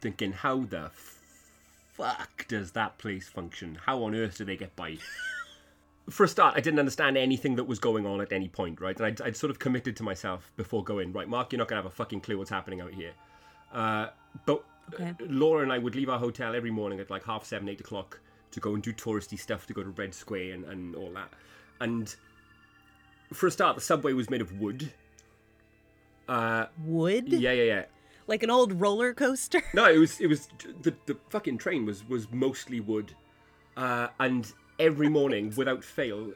thinking, 0.00 0.32
how 0.32 0.60
the 0.60 0.90
fuck 1.98 2.46
does 2.48 2.72
that 2.72 2.96
place 2.96 3.28
function? 3.28 3.78
How 3.84 4.02
on 4.04 4.14
earth 4.14 4.38
do 4.38 4.44
they 4.44 4.56
get 4.56 4.74
by? 4.76 4.96
For 6.10 6.24
a 6.24 6.28
start, 6.28 6.54
I 6.56 6.60
didn't 6.60 6.78
understand 6.78 7.18
anything 7.18 7.56
that 7.56 7.64
was 7.64 7.78
going 7.78 8.06
on 8.06 8.22
at 8.22 8.32
any 8.32 8.48
point, 8.48 8.80
right? 8.80 8.96
And 8.96 9.04
I'd, 9.04 9.20
I'd 9.20 9.36
sort 9.36 9.50
of 9.50 9.58
committed 9.58 9.94
to 9.96 10.02
myself 10.02 10.50
before 10.56 10.82
going, 10.82 11.12
right, 11.12 11.28
Mark, 11.28 11.52
you're 11.52 11.58
not 11.58 11.68
going 11.68 11.76
to 11.78 11.82
have 11.82 11.92
a 11.92 11.94
fucking 11.94 12.22
clue 12.22 12.38
what's 12.38 12.48
happening 12.48 12.80
out 12.80 12.94
here. 12.94 13.12
Uh, 13.74 14.06
but 14.46 14.64
Okay. 14.94 15.12
Laura 15.20 15.62
and 15.62 15.70
I 15.72 15.76
would 15.78 15.94
leave 15.94 16.08
our 16.08 16.18
hotel 16.18 16.54
every 16.54 16.70
morning 16.70 16.98
at 16.98 17.10
like 17.10 17.24
half 17.24 17.44
seven, 17.44 17.68
eight 17.68 17.80
o'clock 17.80 18.20
to 18.52 18.60
go 18.60 18.72
and 18.72 18.82
do 18.82 18.92
touristy 18.92 19.38
stuff, 19.38 19.66
to 19.66 19.74
go 19.74 19.82
to 19.82 19.90
Red 19.90 20.14
Square 20.14 20.54
and, 20.54 20.64
and 20.64 20.96
all 20.96 21.12
that. 21.12 21.30
And 21.80 22.14
for 23.32 23.46
a 23.46 23.50
start, 23.50 23.76
the 23.76 23.82
subway 23.82 24.14
was 24.14 24.30
made 24.30 24.40
of 24.40 24.58
wood. 24.58 24.90
Uh, 26.26 26.66
Wood? 26.84 27.28
yeah, 27.28 27.52
yeah, 27.52 27.64
yeah. 27.64 27.84
Like 28.28 28.42
an 28.42 28.50
old 28.50 28.78
roller 28.78 29.14
coaster? 29.14 29.62
No, 29.72 29.86
it 29.86 29.96
was 29.98 30.20
it 30.20 30.26
was 30.26 30.48
the 30.82 30.94
the 31.06 31.16
fucking 31.30 31.56
train 31.58 31.86
was 31.86 32.06
was 32.06 32.30
mostly 32.30 32.78
wood, 32.78 33.14
uh, 33.76 34.08
and 34.20 34.52
every 34.78 35.08
morning 35.08 35.52
without 35.56 35.82
fail 35.82 36.32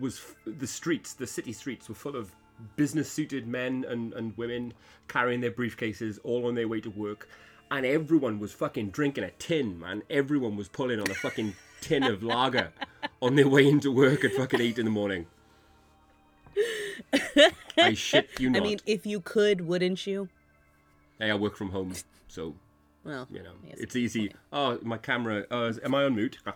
was 0.00 0.18
f- 0.18 0.34
the 0.58 0.66
streets, 0.66 1.14
the 1.14 1.26
city 1.26 1.52
streets 1.52 1.88
were 1.88 1.94
full 1.94 2.16
of 2.16 2.34
business 2.74 3.10
suited 3.10 3.46
men 3.46 3.86
and 3.88 4.12
and 4.14 4.36
women 4.36 4.74
carrying 5.06 5.40
their 5.40 5.52
briefcases 5.52 6.18
all 6.24 6.46
on 6.46 6.56
their 6.56 6.66
way 6.66 6.80
to 6.80 6.90
work, 6.90 7.28
and 7.70 7.86
everyone 7.86 8.40
was 8.40 8.52
fucking 8.52 8.90
drinking 8.90 9.22
a 9.22 9.30
tin, 9.38 9.78
man. 9.78 10.02
Everyone 10.10 10.56
was 10.56 10.66
pulling 10.68 10.98
on 10.98 11.08
a 11.08 11.14
fucking 11.14 11.54
tin 11.80 12.02
of 12.02 12.24
lager 12.24 12.72
on 13.22 13.36
their 13.36 13.48
way 13.48 13.68
into 13.68 13.92
work 13.92 14.24
at 14.24 14.32
fucking 14.32 14.60
eight 14.60 14.80
in 14.80 14.84
the 14.84 14.90
morning. 14.90 15.26
I 17.78 17.94
shit 17.94 18.30
you 18.40 18.50
not. 18.50 18.62
I 18.62 18.64
mean, 18.64 18.80
if 18.84 19.06
you 19.06 19.20
could, 19.20 19.60
wouldn't 19.60 20.08
you? 20.08 20.28
Hey, 21.18 21.30
I 21.30 21.34
work 21.34 21.56
from 21.56 21.70
home, 21.70 21.94
so 22.28 22.54
Well, 23.04 23.26
you 23.30 23.42
know 23.42 23.52
yes. 23.66 23.76
it's 23.78 23.96
easy. 23.96 24.32
oh 24.52 24.78
my 24.82 24.98
camera 24.98 25.44
uh, 25.50 25.64
is- 25.70 25.80
am 25.84 25.94
i 25.94 26.04
on 26.04 26.14
mute? 26.16 26.38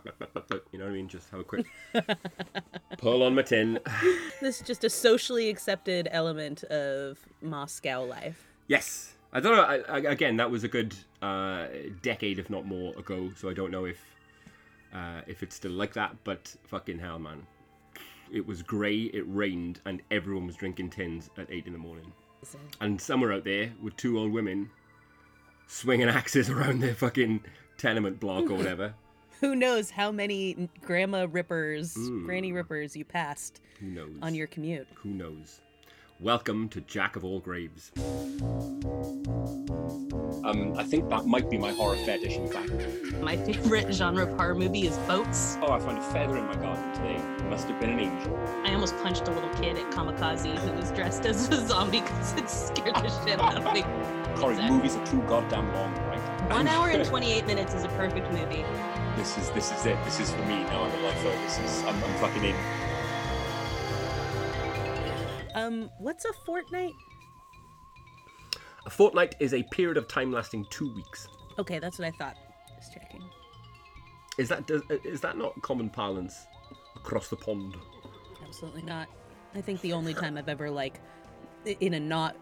You 0.73 0.79
know 0.79 0.85
what 0.87 0.91
i 0.91 0.95
mean? 0.95 1.09
Just 1.09 1.31
have 1.31 1.41
a 1.41 1.45
quick 1.45 1.67
pull 2.99 3.23
on 3.23 3.35
my 3.35 3.43
tin. 3.43 3.79
This 4.41 4.61
is 4.61 4.67
just 4.67 4.85
a 4.85 4.91
socially 4.91 5.49
accepted 5.51 6.09
element 6.11 6.65
of 6.65 7.19
Moscow 7.43 8.05
life. 8.05 8.47
yes. 8.69 9.15
I 9.33 9.39
don't 9.39 9.55
know 9.55 9.63
I, 9.63 9.77
I, 9.89 9.99
again 10.11 10.37
that 10.39 10.51
was 10.51 10.65
a 10.65 10.69
good 10.69 10.93
uh, 11.23 11.67
decade 12.03 12.41
if 12.41 12.51
not 12.51 12.67
more 12.67 12.93
ago 12.99 13.31
so 13.37 13.49
i 13.49 13.55
don't 13.55 13.71
know 13.71 13.85
if 13.85 14.01
uh, 14.93 15.21
if 15.29 15.45
it's 15.45 15.55
still 15.55 15.71
like 15.71 15.93
that 15.95 16.17
but 16.25 16.53
fucking 16.65 16.99
hell 16.99 17.21
man. 17.21 17.47
It 18.33 18.45
was 18.45 18.61
grey 18.63 19.03
it 19.19 19.23
rained 19.29 19.81
and 19.87 20.03
everyone 20.11 20.47
was 20.49 20.57
drinking 20.57 20.91
tins 20.91 21.31
at 21.39 21.47
8 21.49 21.67
in 21.69 21.73
the 21.75 21.79
morning 21.79 22.13
and 22.81 23.01
somewhere 23.01 23.33
out 23.33 23.45
there 23.45 23.73
with 23.83 23.97
two 23.97 24.19
old 24.19 24.33
women 24.33 24.71
swinging 25.67 26.09
axes 26.09 26.49
around 26.51 26.81
their 26.81 26.95
fucking 26.95 27.41
tenement 27.79 28.21
block 28.21 28.51
or 28.51 28.55
whatever 28.55 28.95
Who 29.41 29.57
knows 29.57 29.89
how 29.89 30.13
many 30.13 30.69
grandma 30.83 31.27
rippers, 31.31 31.97
granny 32.27 32.53
rippers 32.53 32.95
you 32.95 33.07
passed 33.07 33.63
who 33.79 33.87
knows 33.87 34.19
on 34.21 34.35
your 34.35 34.47
commute? 34.47 34.87
Who 34.97 35.09
knows? 35.09 35.63
Welcome 36.21 36.69
to 36.69 36.83
Jack 36.83 37.17
of 37.17 37.25
All 37.25 37.41
Graves. 37.41 37.91
Um, 40.45 40.75
I 40.79 40.85
think 40.85 41.09
that 41.11 41.27
might 41.27 41.51
be 41.51 41.59
my 41.59 41.71
horror 41.73 41.97
fetish, 41.97 42.37
in 42.37 42.49
fact. 42.49 42.71
My 43.21 43.37
favorite 43.37 43.93
genre 43.93 44.25
of 44.27 44.33
horror 44.37 44.55
movie 44.55 44.87
is 44.87 44.97
boats. 44.99 45.59
Oh, 45.61 45.73
I 45.73 45.79
found 45.79 45.99
a 45.99 46.03
feather 46.03 46.39
in 46.39 46.47
my 46.47 46.55
garden 46.55 46.93
today. 46.95 47.17
It 47.17 47.45
must 47.51 47.69
have 47.69 47.79
been 47.79 47.91
an 47.91 48.01
angel. 48.01 48.39
I 48.65 48.73
almost 48.73 48.97
punched 48.99 49.29
a 49.29 49.33
little 49.33 49.51
kid 49.51 49.77
at 49.77 49.91
Kamikaze 49.93 50.57
who 50.59 50.73
was 50.73 50.91
dressed 50.93 51.27
as 51.27 51.49
a 51.51 51.67
zombie 51.67 52.01
because 52.01 52.33
it 52.39 52.49
scared 52.49 52.95
the 52.97 53.25
shit 53.25 53.39
out 53.39 53.57
of 53.57 53.65
me. 53.75 53.83
Corey, 54.41 54.55
Exactly. 54.55 54.77
movies 54.77 54.97
are 54.97 55.07
too 55.07 55.21
goddamn 55.23 55.73
long, 55.75 55.95
right? 56.07 56.51
One 56.51 56.67
hour 56.69 56.89
and 56.89 57.05
28 57.09 57.47
minutes 57.47 57.75
is 57.75 57.85
a 57.85 57.89
perfect 57.89 58.31
movie. 58.33 58.65
This 59.17 59.37
is 59.37 59.51
this 59.51 59.71
is 59.73 59.85
it. 59.87 60.03
This 60.05 60.21
is 60.21 60.31
for 60.31 60.41
me 60.47 60.63
now. 60.63 60.85
I'm 60.85 60.99
a 60.99 61.03
lifer. 61.03 61.29
This 61.43 61.59
is 61.59 61.83
I'm, 61.83 62.03
I'm 62.03 62.15
fucking 62.15 62.45
in. 62.45 62.57
Um, 65.55 65.91
what's 65.99 66.25
a 66.25 66.33
fortnight? 66.47 66.93
A 68.87 68.91
fortnight 68.91 69.35
is 69.41 69.55
a 69.55 69.63
period 69.65 69.97
of 69.97 70.09
time 70.09 70.33
lasting 70.33 70.67
two 70.71 70.93
weeks. 70.95 71.29
Okay, 71.59 71.79
that's 71.79 71.99
what 71.99 72.09
I 72.09 72.11
thought. 72.13 72.37
Just 72.77 72.95
checking. 72.95 73.23
Is 74.39 74.49
that 74.49 74.67
does, 74.67 74.83
uh, 74.91 74.97
is 75.05 75.21
that 75.21 75.37
not 75.37 75.61
common 75.63 75.91
parlance 75.91 76.47
across 76.97 77.29
the 77.29 77.37
pond? 77.37 77.77
Absolutely 78.43 78.83
not. 78.83 79.09
I 79.55 79.61
think 79.61 79.81
the 79.81 79.93
only 79.93 80.15
time 80.15 80.39
I've 80.39 80.49
ever 80.49 80.71
like, 80.71 81.01
in 81.81 81.95
a 81.95 82.01
not 82.01 82.37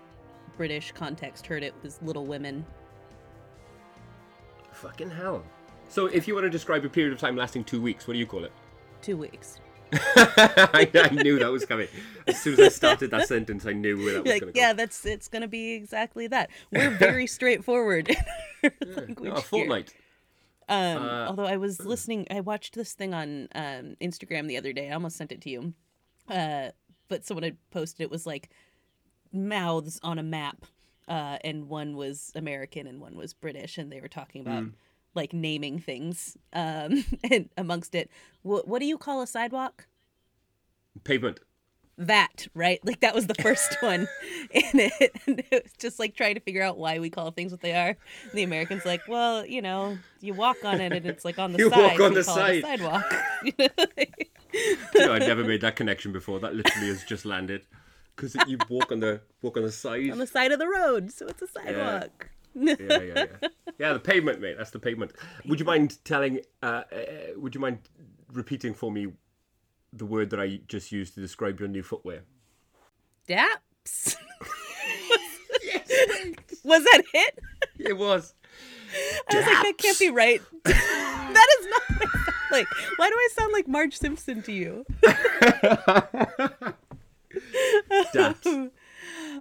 British 0.57 0.93
context, 0.93 1.47
heard 1.47 1.63
it 1.63 1.75
was 1.83 2.01
Little 2.03 2.27
Women. 2.27 2.65
Fucking 4.73 5.11
hell. 5.11 5.45
So, 5.89 6.07
if 6.07 6.29
you 6.29 6.35
want 6.35 6.45
to 6.45 6.51
describe 6.51 6.85
a 6.85 6.89
period 6.89 7.15
of 7.15 7.19
time 7.19 7.35
lasting 7.35 7.65
two 7.65 7.81
weeks, 7.81 8.07
what 8.07 8.13
do 8.13 8.21
you 8.21 8.27
call 8.27 8.45
it? 8.45 8.53
Two 9.01 9.17
weeks. 9.17 9.59
I, 9.93 10.91
I 10.95 11.09
knew 11.15 11.39
that 11.39 11.51
was 11.51 11.65
coming. 11.65 11.89
As 12.27 12.41
soon 12.41 12.55
as 12.55 12.61
I 12.61 12.69
started 12.69 13.11
that 13.11 13.29
sentence, 13.29 13.65
I 13.67 13.73
knew 13.73 13.97
where 13.97 14.15
that 14.15 14.25
was 14.25 14.33
Like, 14.33 14.41
going 14.43 14.53
to 14.53 14.59
yeah, 14.59 14.73
go. 14.73 14.77
that's 14.77 15.05
it's 15.07 15.29
gonna 15.29 15.49
be 15.49 15.73
exactly 15.73 16.27
that. 16.29 16.51
We're 16.73 16.91
very 16.91 17.27
straightforward. 17.27 18.15
No, 18.63 19.33
a 19.35 19.41
fortnight. 19.41 19.95
Um, 20.69 21.03
Uh, 21.03 21.27
although 21.29 21.47
I 21.47 21.57
was 21.57 21.85
listening, 21.87 22.27
I 22.31 22.41
watched 22.41 22.75
this 22.75 22.93
thing 22.93 23.15
on 23.15 23.49
um, 23.55 23.97
Instagram 24.01 24.49
the 24.49 24.57
other 24.57 24.73
day. 24.73 24.91
I 24.91 24.95
almost 24.95 25.17
sent 25.17 25.31
it 25.31 25.41
to 25.43 25.51
you, 25.51 25.75
uh, 26.29 26.71
but 27.07 27.25
someone 27.25 27.45
had 27.45 27.57
posted 27.71 28.01
it 28.03 28.11
was 28.11 28.27
like 28.27 28.51
mouths 29.33 30.01
on 30.03 30.19
a 30.19 30.23
map, 30.25 30.65
uh, 31.07 31.39
and 31.45 31.69
one 31.69 31.97
was 31.97 32.33
American 32.35 32.87
and 32.89 33.01
one 33.01 33.17
was 33.17 33.33
British, 33.33 33.79
and 33.79 33.93
they 33.93 34.01
were 34.01 34.09
talking 34.09 34.41
about 34.41 34.65
like 35.19 35.35
naming 35.35 35.79
things. 35.79 36.37
Um, 36.55 37.05
and 37.31 37.51
amongst 37.59 37.95
it, 37.95 38.11
what 38.43 38.67
what 38.67 38.79
do 38.79 38.87
you 38.87 38.97
call 38.97 39.21
a 39.21 39.27
sidewalk? 39.27 39.87
Pavement. 41.05 41.41
that, 41.99 42.47
right? 42.55 42.81
Like 42.85 43.01
that 43.01 43.15
was 43.15 43.27
the 43.27 43.35
first 43.35 43.77
one 43.81 44.09
in 44.51 44.65
it. 44.75 45.13
And 45.27 45.41
it 45.51 45.63
was 45.65 45.73
just 45.79 45.99
like 45.99 46.15
trying 46.17 46.35
to 46.37 46.41
figure 46.41 46.63
out 46.63 46.79
why 46.79 46.99
we 47.01 47.11
call 47.11 47.31
things 47.33 47.53
what 47.53 47.61
they 47.61 47.75
are. 47.75 47.89
And 47.89 48.33
the 48.33 48.43
Americans 48.45 48.85
like, 48.87 49.03
well, 49.09 49.45
you 49.45 49.61
know, 49.63 49.99
you 50.21 50.33
walk 50.35 50.65
on 50.65 50.81
it 50.81 50.93
and 50.93 51.05
it's 51.07 51.25
like 51.25 51.39
on 51.39 51.53
the 51.53 51.59
You 51.59 51.71
side. 51.71 51.99
walk 51.99 52.01
on 52.01 52.15
the 52.15 52.23
call 52.25 52.39
it 52.39 52.59
a 52.59 52.63
side. 52.63 52.63
sidewalk. 52.63 53.15
You 53.45 53.53
know, 53.59 53.85
like- 53.97 54.31
you 54.55 55.07
know, 55.07 55.13
I'd 55.13 55.23
never 55.23 55.45
made 55.45 55.61
that 55.61 55.77
connection 55.77 56.11
before. 56.13 56.41
That 56.41 56.55
literally 56.55 56.89
has 56.89 57.05
just 57.05 57.25
landed. 57.27 57.63
Because 58.17 58.35
you 58.49 58.57
walk 58.71 58.91
on 58.91 58.99
the 59.01 59.21
walk 59.43 59.57
on 59.59 59.63
the 59.63 59.71
side. 59.71 60.11
on 60.11 60.19
the 60.19 60.27
side 60.27 60.51
of 60.51 60.59
the 60.59 60.67
road, 60.67 61.13
so 61.13 61.27
it's 61.29 61.43
a 61.43 61.47
sidewalk. 61.47 62.11
yeah, 62.21 62.27
yeah, 62.59 62.77
yeah. 62.79 62.99
Yeah, 63.15 63.49
Yeah, 63.79 63.93
the 63.93 64.01
pavement, 64.01 64.41
mate. 64.41 64.57
That's 64.57 64.71
the 64.71 64.79
pavement. 64.79 65.13
Would 65.47 65.61
you 65.61 65.67
mind 65.67 66.05
telling? 66.05 66.41
Uh, 66.63 66.83
uh, 66.93 67.05
would 67.37 67.55
you 67.55 67.61
mind 67.61 67.79
repeating 68.33 68.75
for 68.75 68.91
me 68.91 69.09
the 69.93 70.07
word 70.07 70.31
that 70.31 70.41
I 70.41 70.61
just 70.69 70.93
used 70.93 71.15
to 71.15 71.21
describe 71.21 71.61
your 71.61 71.69
new 71.69 71.83
footwear? 71.83 72.23
Daps. 73.29 74.17
was 76.65 76.85
that 76.85 77.03
it? 77.15 77.39
It 77.79 77.97
was. 77.97 78.35
I 79.31 79.37
was 79.37 79.47
like, 79.47 79.63
that 79.63 79.75
can't 79.79 79.99
be 79.99 80.11
right. 80.11 80.41
that 80.65 81.49
is 81.61 81.67
not 81.67 81.83
what 81.91 82.09
I 82.09 82.13
sound 82.15 82.51
like. 82.51 82.67
Why 82.97 83.09
do 83.09 83.15
I 83.15 83.29
sound 83.37 83.53
like 83.53 83.69
Marge 83.69 83.97
Simpson 83.97 84.43
to 84.43 84.53
you? 84.53 84.87
Daps. 88.15 88.71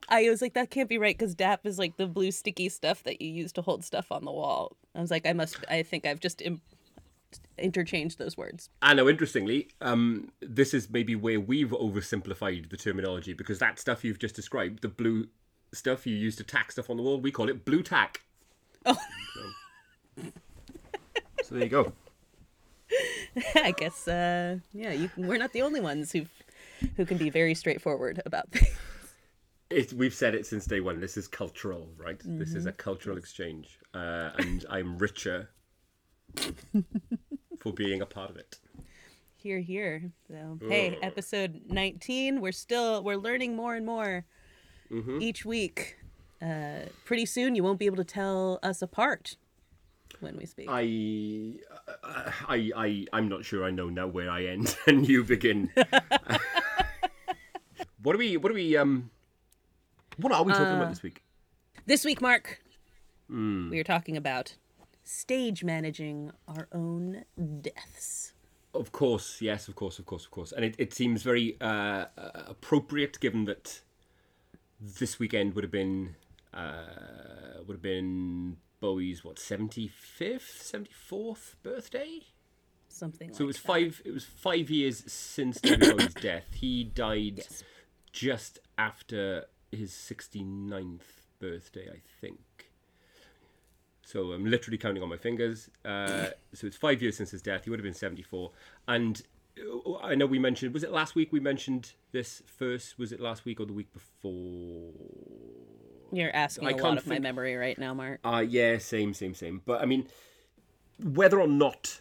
I 0.09 0.29
was 0.29 0.41
like, 0.41 0.53
that 0.53 0.69
can't 0.69 0.89
be 0.89 0.97
right 0.97 1.17
because 1.17 1.35
DAP 1.35 1.65
is 1.65 1.77
like 1.79 1.97
the 1.97 2.07
blue 2.07 2.31
sticky 2.31 2.69
stuff 2.69 3.03
that 3.03 3.21
you 3.21 3.29
use 3.29 3.51
to 3.53 3.61
hold 3.61 3.83
stuff 3.83 4.11
on 4.11 4.25
the 4.25 4.31
wall. 4.31 4.75
I 4.95 5.01
was 5.01 5.11
like, 5.11 5.25
I 5.25 5.33
must, 5.33 5.57
I 5.69 5.83
think 5.83 6.05
I've 6.05 6.19
just 6.19 6.41
Im- 6.41 6.61
interchanged 7.57 8.17
those 8.17 8.37
words. 8.37 8.69
I 8.81 8.93
know. 8.93 9.09
Interestingly, 9.09 9.69
um, 9.81 10.31
this 10.41 10.73
is 10.73 10.89
maybe 10.89 11.15
where 11.15 11.39
we've 11.39 11.69
oversimplified 11.69 12.69
the 12.69 12.77
terminology 12.77 13.33
because 13.33 13.59
that 13.59 13.79
stuff 13.79 14.03
you've 14.03 14.19
just 14.19 14.35
described, 14.35 14.81
the 14.81 14.89
blue 14.89 15.27
stuff 15.73 16.07
you 16.07 16.15
use 16.15 16.35
to 16.37 16.43
tack 16.43 16.71
stuff 16.71 16.89
on 16.89 16.97
the 16.97 17.03
wall, 17.03 17.19
we 17.19 17.31
call 17.31 17.49
it 17.49 17.65
Blu-Tack. 17.65 18.21
Oh. 18.85 18.97
So, 20.15 20.23
so 21.43 21.55
there 21.55 21.63
you 21.63 21.69
go. 21.69 21.93
I 23.55 23.71
guess, 23.71 24.07
uh, 24.07 24.57
yeah, 24.73 24.93
you, 24.93 25.09
we're 25.17 25.37
not 25.37 25.53
the 25.53 25.61
only 25.61 25.81
ones 25.81 26.11
who 26.11 26.25
who 26.95 27.05
can 27.05 27.17
be 27.17 27.29
very 27.29 27.55
straightforward 27.55 28.21
about 28.25 28.49
things. 28.51 28.75
It, 29.69 29.91
we've 29.93 30.13
said 30.13 30.33
it 30.33 30.45
since 30.45 30.65
day 30.65 30.79
one. 30.79 30.99
This 30.99 31.17
is 31.17 31.27
cultural, 31.27 31.89
right? 31.97 32.19
This 32.23 32.53
is 32.53 32.65
a 32.65 32.71
cultural 32.71 33.17
exchange, 33.17 33.79
uh, 33.93 34.29
and 34.37 34.65
I'm 34.69 34.97
richer 34.97 35.49
for 37.59 37.73
being 37.73 38.01
a 38.01 38.05
part 38.05 38.29
of 38.29 38.37
it. 38.37 38.59
Here, 39.35 39.59
here. 39.59 40.11
So, 40.29 40.57
hey, 40.67 40.97
episode 41.01 41.61
19. 41.67 42.39
We're 42.39 42.51
still, 42.53 43.03
we're 43.03 43.17
learning 43.17 43.55
more 43.55 43.75
and 43.75 43.85
more 43.85 44.25
each 45.19 45.45
week. 45.45 45.97
Uh, 46.41 46.85
pretty 47.05 47.25
soon, 47.25 47.55
you 47.55 47.63
won't 47.63 47.79
be 47.79 47.87
able 47.87 47.97
to 47.97 48.03
tell 48.03 48.59
us 48.63 48.81
apart 48.81 49.35
when 50.19 50.37
we 50.37 50.45
speak. 50.45 50.67
I, 50.69 51.55
I, 52.47 52.71
I, 52.75 53.05
I'm 53.13 53.27
not 53.27 53.43
sure. 53.43 53.65
I 53.65 53.71
know 53.71 53.89
now 53.89 54.07
where 54.07 54.29
I 54.29 54.45
end 54.45 54.77
and 54.87 55.07
you 55.07 55.23
begin. 55.23 55.71
what 58.03 58.15
are 58.15 58.19
we? 58.19 58.37
What 58.37 58.51
are 58.51 58.55
we? 58.55 58.77
Um, 58.77 59.09
what 60.17 60.31
are 60.33 60.43
we 60.43 60.51
talking 60.53 60.75
about 60.75 60.89
this 60.89 61.03
week? 61.03 61.23
This 61.85 62.03
week, 62.05 62.21
Mark, 62.21 62.59
we 63.29 63.79
are 63.79 63.83
talking 63.83 64.17
about 64.17 64.55
stage 65.03 65.63
managing 65.63 66.31
our 66.47 66.67
own 66.71 67.23
deaths. 67.61 68.33
Of 68.73 68.91
course, 68.91 69.41
yes, 69.41 69.67
of 69.67 69.75
course, 69.75 69.97
of 69.99 70.05
course, 70.05 70.25
of 70.25 70.31
course, 70.31 70.51
and 70.51 70.63
it, 70.65 70.75
it 70.77 70.93
seems 70.93 71.23
very 71.23 71.57
uh, 71.61 71.65
uh, 71.65 72.05
appropriate 72.47 73.19
given 73.19 73.45
that 73.45 73.81
this 74.79 75.17
weekend 75.17 75.55
would 75.55 75.63
have 75.63 75.71
been 75.71 76.15
uh, 76.53 77.61
would 77.65 77.75
have 77.75 77.81
been 77.81 78.57
Bowie's 78.79 79.23
what 79.23 79.39
seventy 79.39 79.87
fifth, 79.87 80.61
seventy 80.61 80.91
fourth 80.93 81.55
birthday. 81.63 82.19
Something 82.89 83.33
So 83.33 83.43
it 83.45 83.47
was 83.47 83.57
that. 83.57 83.67
five. 83.67 84.01
It 84.05 84.11
was 84.11 84.25
five 84.25 84.69
years 84.69 85.03
since 85.11 85.59
David 85.61 85.97
Bowie's 85.97 86.13
death. 86.21 86.45
He 86.53 86.83
died 86.83 87.37
Yes. 87.37 87.63
just 88.11 88.59
after 88.77 89.45
his 89.71 89.91
69th 89.91 91.01
birthday, 91.39 91.89
I 91.91 91.99
think. 92.21 92.39
So 94.03 94.31
I'm 94.31 94.45
literally 94.45 94.77
counting 94.77 95.03
on 95.03 95.09
my 95.09 95.17
fingers. 95.17 95.69
Uh, 95.83 96.27
so 96.53 96.65
it's 96.65 96.77
five 96.77 97.01
years 97.01 97.17
since 97.17 97.31
his 97.31 97.41
death. 97.41 97.65
He 97.65 97.69
would 97.69 97.79
have 97.79 97.83
been 97.83 97.93
74. 97.93 98.51
And 98.87 99.21
uh, 99.59 99.97
I 99.97 100.15
know 100.15 100.25
we 100.25 100.39
mentioned. 100.39 100.73
Was 100.73 100.83
it 100.83 100.91
last 100.91 101.13
week 101.13 101.33
we 101.33 101.41
mentioned 101.41 101.91
this 102.13 102.41
first? 102.45 102.97
Was 102.97 103.11
it 103.11 103.19
last 103.19 103.43
week 103.43 103.59
or 103.59 103.65
the 103.65 103.73
week 103.73 103.91
before? 103.91 104.93
You're 106.13 106.33
asking 106.33 106.69
I 106.69 106.71
a 106.71 106.77
lot 106.77 106.97
of 106.97 107.05
my 107.05 107.19
memory 107.19 107.55
right 107.55 107.77
now, 107.77 107.93
Mark. 107.93 108.21
Uh, 108.23 108.45
yeah, 108.47 108.77
same, 108.77 109.13
same, 109.13 109.33
same. 109.33 109.61
But 109.65 109.81
I 109.81 109.85
mean, 109.85 110.07
whether 111.03 111.41
or 111.41 111.47
not 111.47 111.99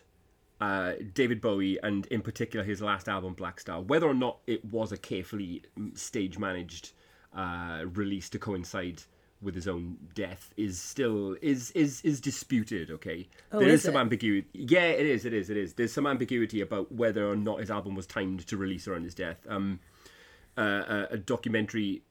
uh, 0.60 0.92
David 1.12 1.40
Bowie, 1.40 1.78
and 1.82 2.06
in 2.06 2.22
particular 2.22 2.64
his 2.64 2.80
last 2.80 3.08
album, 3.08 3.34
Blackstar, 3.34 3.84
whether 3.84 4.06
or 4.06 4.14
not 4.14 4.38
it 4.46 4.64
was 4.64 4.92
a 4.92 4.96
carefully 4.96 5.62
stage 5.94 6.38
managed 6.38 6.92
uh, 7.36 7.84
release 7.94 8.28
to 8.30 8.38
coincide 8.38 9.02
with 9.42 9.54
his 9.54 9.68
own 9.68 9.98
death 10.14 10.52
is 10.56 10.80
still 10.80 11.36
is 11.42 11.70
is 11.72 12.00
is 12.02 12.20
disputed 12.20 12.90
okay? 12.90 13.28
Oh, 13.52 13.58
there 13.60 13.68
is 13.68 13.74
is 13.80 13.82
some 13.82 13.96
it? 13.96 14.00
ambiguity 14.00 14.48
yeah 14.54 14.86
it 14.86 15.06
is 15.06 15.24
it 15.26 15.34
is 15.34 15.50
it 15.50 15.56
is. 15.56 15.74
There's 15.74 15.92
some 15.92 16.06
ambiguity 16.06 16.62
about 16.62 16.90
whether 16.90 17.28
or 17.28 17.36
not 17.36 17.60
his 17.60 17.70
album 17.70 17.94
was 17.94 18.06
timed 18.06 18.46
to 18.46 18.56
release 18.56 18.88
around 18.88 19.04
his 19.04 19.14
death. 19.14 19.38
Um 19.48 19.80
uh, 20.58 21.06
a, 21.10 21.14
a 21.14 21.18
documentary 21.18 22.02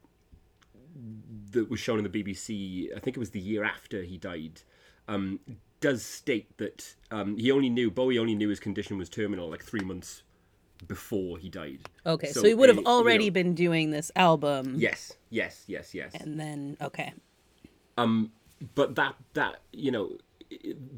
that 1.52 1.70
was 1.70 1.80
shown 1.80 1.98
on 1.98 2.04
the 2.04 2.24
BBC, 2.24 2.96
I 2.96 3.00
think 3.00 3.18
it 3.18 3.20
was 3.20 3.32
the 3.32 3.40
year 3.40 3.64
after 3.64 4.04
he 4.04 4.18
died, 4.18 4.62
um, 5.08 5.40
does 5.82 6.04
state 6.04 6.58
that 6.58 6.96
um, 7.12 7.38
he 7.38 7.52
only 7.52 7.70
knew 7.70 7.92
Bowie 7.92 8.18
only 8.18 8.36
knew 8.36 8.50
his 8.50 8.60
condition 8.60 8.98
was 8.98 9.10
terminal 9.10 9.50
like 9.50 9.64
three 9.64 9.82
months 9.82 10.24
before 10.88 11.38
he 11.38 11.50
died. 11.50 11.80
Okay, 12.06 12.32
so, 12.32 12.44
he 12.44 12.54
would 12.54 12.70
have 12.70 12.78
you 12.78 12.84
know- 12.84 12.90
already 12.92 13.30
been 13.30 13.54
doing 13.56 13.92
this 13.92 14.12
album, 14.16 14.76
Yes, 14.78 15.14
yes, 15.30 15.64
yes, 15.68 15.94
yes. 15.94 16.14
and 16.16 16.40
then 16.40 16.78
okay, 16.82 17.14
Um, 17.98 18.32
But 18.76 18.96
that 18.96 19.16
that 19.34 19.62
you 19.72 19.92
know, 19.92 20.18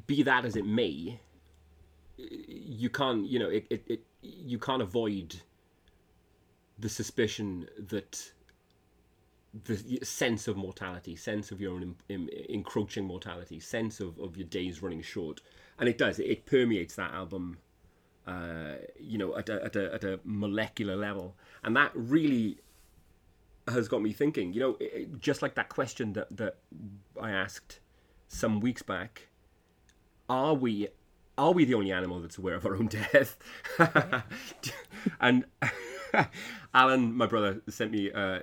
be 0.07 0.23
that 0.23 0.45
as 0.45 0.55
it 0.55 0.65
may, 0.65 1.19
you 2.17 2.89
can't 2.89 3.27
you 3.27 3.39
know 3.39 3.49
it, 3.49 3.65
it, 3.69 3.83
it 3.87 4.01
you 4.21 4.57
can't 4.59 4.81
avoid 4.81 5.41
the 6.79 6.89
suspicion 6.89 7.67
that 7.89 8.31
the 9.65 9.99
sense 10.03 10.47
of 10.47 10.55
mortality, 10.57 11.15
sense 11.15 11.51
of 11.51 11.59
your 11.59 11.73
own 11.73 11.81
em- 11.83 11.95
em- 12.09 12.29
encroaching 12.49 13.05
mortality, 13.05 13.59
sense 13.59 13.99
of, 13.99 14.19
of 14.19 14.37
your 14.37 14.47
days 14.47 14.81
running 14.83 15.01
short, 15.01 15.41
and 15.79 15.89
it 15.89 15.97
does. 15.97 16.19
It, 16.19 16.25
it 16.25 16.45
permeates 16.45 16.95
that 16.95 17.11
album, 17.11 17.57
uh, 18.27 18.75
you 18.99 19.17
know, 19.17 19.35
at 19.37 19.49
a, 19.49 19.63
at 19.65 19.75
a 19.75 19.93
at 19.93 20.03
a 20.03 20.19
molecular 20.23 20.95
level, 20.95 21.35
and 21.63 21.75
that 21.75 21.91
really 21.95 22.59
has 23.67 23.87
got 23.87 24.01
me 24.01 24.11
thinking. 24.13 24.53
You 24.53 24.59
know, 24.59 24.77
it- 24.79 25.19
just 25.19 25.41
like 25.41 25.55
that 25.55 25.69
question 25.69 26.13
that 26.13 26.35
that 26.37 26.57
I 27.19 27.31
asked 27.31 27.79
some 28.27 28.59
weeks 28.59 28.81
back: 28.83 29.29
Are 30.29 30.53
we 30.53 30.89
are 31.37 31.51
we 31.53 31.65
the 31.65 31.73
only 31.75 31.91
animal 31.91 32.19
that's 32.19 32.37
aware 32.37 32.55
of 32.55 32.65
our 32.65 32.75
own 32.75 32.87
death? 33.13 33.37
and 35.21 35.45
Alan, 36.73 37.13
my 37.15 37.25
brother, 37.27 37.61
sent 37.69 37.91
me. 37.91 38.11
Uh, 38.11 38.39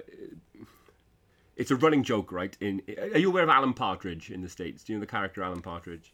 it's 1.56 1.70
a 1.70 1.76
running 1.76 2.02
joke, 2.02 2.32
right? 2.32 2.56
In 2.60 2.82
are 3.12 3.18
you 3.18 3.28
aware 3.30 3.42
of 3.44 3.48
Alan 3.48 3.74
Partridge 3.74 4.30
in 4.30 4.40
the 4.42 4.48
states? 4.48 4.82
Do 4.84 4.92
you 4.92 4.98
know 4.98 5.00
the 5.00 5.06
character 5.10 5.42
Alan 5.42 5.62
Partridge? 5.62 6.12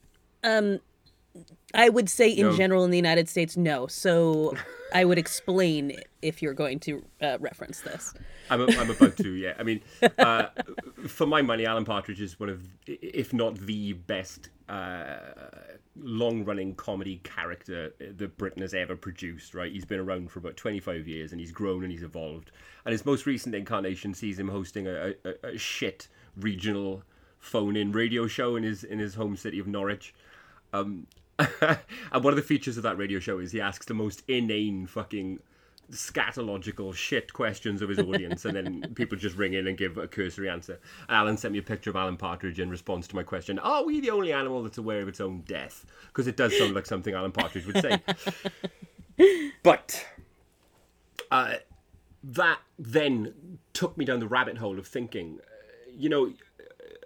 I 1.73 1.89
would 1.89 2.09
say 2.09 2.29
in 2.29 2.47
No. 2.47 2.57
general 2.57 2.83
in 2.83 2.91
the 2.91 2.97
United 2.97 3.29
States, 3.29 3.55
no. 3.55 3.87
So 3.87 4.55
I 4.93 5.05
would 5.05 5.17
explain 5.17 5.97
if 6.21 6.41
you're 6.41 6.53
going 6.53 6.79
to 6.81 7.03
uh, 7.21 7.37
reference 7.39 7.81
this. 7.81 8.13
I'm, 8.49 8.61
I'm 8.61 8.89
about 8.89 9.15
to, 9.17 9.31
yeah. 9.33 9.53
I 9.57 9.63
mean, 9.63 9.81
uh, 10.19 10.47
for 11.07 11.25
my 11.25 11.41
money, 11.41 11.65
Alan 11.65 11.85
Partridge 11.85 12.19
is 12.21 12.39
one 12.39 12.49
of, 12.49 12.67
if 12.85 13.33
not 13.33 13.55
the 13.59 13.93
best 13.93 14.49
uh, 14.67 15.15
long-running 15.97 16.75
comedy 16.75 17.21
character 17.23 17.93
that 17.99 18.37
Britain 18.37 18.61
has 18.61 18.73
ever 18.73 18.95
produced. 18.95 19.53
Right? 19.53 19.71
He's 19.71 19.85
been 19.85 19.99
around 19.99 20.31
for 20.31 20.39
about 20.39 20.57
25 20.57 21.07
years, 21.07 21.31
and 21.31 21.39
he's 21.39 21.51
grown 21.51 21.83
and 21.83 21.91
he's 21.91 22.03
evolved. 22.03 22.51
And 22.85 22.91
his 22.91 23.05
most 23.05 23.25
recent 23.25 23.55
incarnation 23.55 24.13
sees 24.13 24.37
him 24.39 24.49
hosting 24.49 24.87
a, 24.87 25.13
a, 25.23 25.47
a 25.53 25.57
shit 25.57 26.07
regional 26.37 27.03
phone-in 27.39 27.91
radio 27.91 28.27
show 28.27 28.55
in 28.55 28.63
his 28.63 28.83
in 28.83 28.99
his 28.99 29.15
home 29.15 29.35
city 29.35 29.59
of 29.59 29.67
Norwich. 29.67 30.13
Um, 30.73 31.07
and 32.11 32.23
one 32.23 32.33
of 32.33 32.35
the 32.35 32.41
features 32.41 32.77
of 32.77 32.83
that 32.83 32.97
radio 32.97 33.19
show 33.19 33.39
is 33.39 33.51
he 33.51 33.61
asks 33.61 33.85
the 33.85 33.93
most 33.93 34.23
inane 34.27 34.85
fucking 34.87 35.39
scatological 35.91 36.93
shit 36.95 37.33
questions 37.33 37.81
of 37.81 37.89
his 37.89 37.99
audience, 37.99 38.45
and 38.45 38.55
then 38.55 38.91
people 38.95 39.17
just 39.17 39.35
ring 39.35 39.53
in 39.53 39.67
and 39.67 39.77
give 39.77 39.97
a 39.97 40.07
cursory 40.07 40.49
answer. 40.49 40.79
Alan 41.09 41.37
sent 41.37 41.51
me 41.51 41.59
a 41.59 41.63
picture 41.63 41.89
of 41.89 41.95
Alan 41.95 42.17
Partridge 42.17 42.59
in 42.59 42.69
response 42.69 43.07
to 43.07 43.15
my 43.15 43.23
question: 43.23 43.59
Are 43.59 43.83
we 43.85 43.99
the 43.99 44.09
only 44.09 44.31
animal 44.31 44.63
that's 44.63 44.77
aware 44.77 45.01
of 45.01 45.07
its 45.07 45.19
own 45.21 45.41
death? 45.41 45.85
Because 46.07 46.27
it 46.27 46.37
does 46.37 46.57
sound 46.57 46.73
like 46.73 46.85
something 46.85 47.13
Alan 47.13 47.31
Partridge 47.31 47.65
would 47.65 47.81
say. 47.81 48.01
but 49.63 50.05
uh, 51.29 51.55
that 52.23 52.59
then 52.79 53.59
took 53.73 53.97
me 53.97 54.05
down 54.05 54.19
the 54.19 54.27
rabbit 54.27 54.57
hole 54.57 54.79
of 54.79 54.87
thinking. 54.87 55.39
uh, 55.41 55.91
You 55.95 56.09
know, 56.09 56.33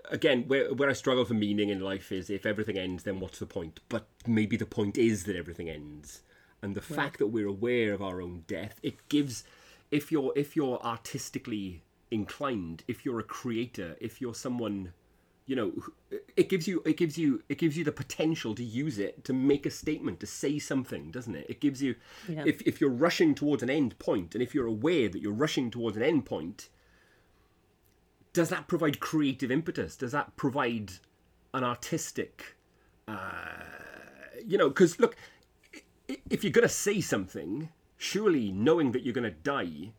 again, 0.10 0.44
where 0.48 0.74
where 0.74 0.90
I 0.90 0.94
struggle 0.94 1.26
for 1.26 1.34
meaning 1.34 1.70
in 1.70 1.80
life 1.80 2.12
is 2.12 2.30
if 2.30 2.46
everything 2.46 2.78
ends, 2.78 3.04
then 3.04 3.20
what's 3.20 3.40
the 3.40 3.46
point? 3.46 3.80
But 3.90 4.08
maybe 4.28 4.58
the 4.58 4.66
point 4.66 4.98
is 4.98 5.24
that 5.26 5.36
everything 5.36 5.70
ends, 5.70 6.22
and 6.62 6.76
the 6.76 6.82
fact 6.82 7.20
that 7.20 7.28
we're 7.28 7.48
aware 7.48 7.94
of 7.94 8.02
our 8.02 8.22
own 8.22 8.44
death, 8.48 8.80
it 8.84 9.08
gives. 9.10 9.44
If 9.92 10.12
you're 10.12 10.34
if 10.36 10.56
you're 10.56 10.80
artistically 10.84 11.84
inclined, 12.12 12.84
if 12.88 13.06
you're 13.06 13.20
a 13.20 13.24
creator, 13.24 13.96
if 14.02 14.20
you're 14.20 14.34
someone, 14.34 14.94
you 15.46 15.56
know, 15.56 15.74
it 16.36 16.50
gives 16.50 16.68
you 16.68 16.82
it 16.86 16.98
gives 16.98 17.18
you 17.18 17.44
it 17.50 17.58
gives 17.60 17.78
you 17.78 17.84
the 17.84 17.92
potential 17.92 18.56
to 18.56 18.64
use 18.64 18.98
it 18.98 19.24
to 19.26 19.34
make 19.34 19.66
a 19.66 19.70
statement, 19.72 20.20
to 20.22 20.28
say 20.28 20.58
something, 20.60 21.12
doesn't 21.12 21.36
it? 21.36 21.46
It 21.50 21.60
gives 21.62 21.82
you 21.84 21.96
Yeah. 22.28 22.44
if 22.46 22.62
if 22.64 22.82
you're 22.82 22.90
rushing 22.90 23.36
towards 23.36 23.62
an 23.64 23.70
end 23.70 23.98
point, 24.00 24.34
and 24.34 24.42
if 24.42 24.56
you're 24.56 24.66
aware 24.68 25.08
that 25.08 25.22
you're 25.22 25.34
rushing 25.34 25.70
towards 25.70 25.96
an 25.98 26.04
end 26.04 26.26
point, 26.26 26.70
does 28.36 28.50
that 28.50 28.68
provide 28.68 29.00
creative 29.00 29.50
impetus? 29.50 29.96
Does 29.96 30.12
that 30.12 30.36
provide 30.36 30.92
an 31.54 31.64
artistic, 31.64 32.56
uh, 33.08 33.18
you 34.46 34.58
know? 34.58 34.68
Because 34.70 35.00
look, 35.00 35.16
if 36.30 36.44
you're 36.44 36.52
gonna 36.52 36.68
say 36.70 37.02
something, 37.02 37.70
surely 37.98 38.52
knowing 38.52 38.92
that 38.92 39.04
you're 39.04 39.14
gonna 39.14 39.32
die, 39.32 39.92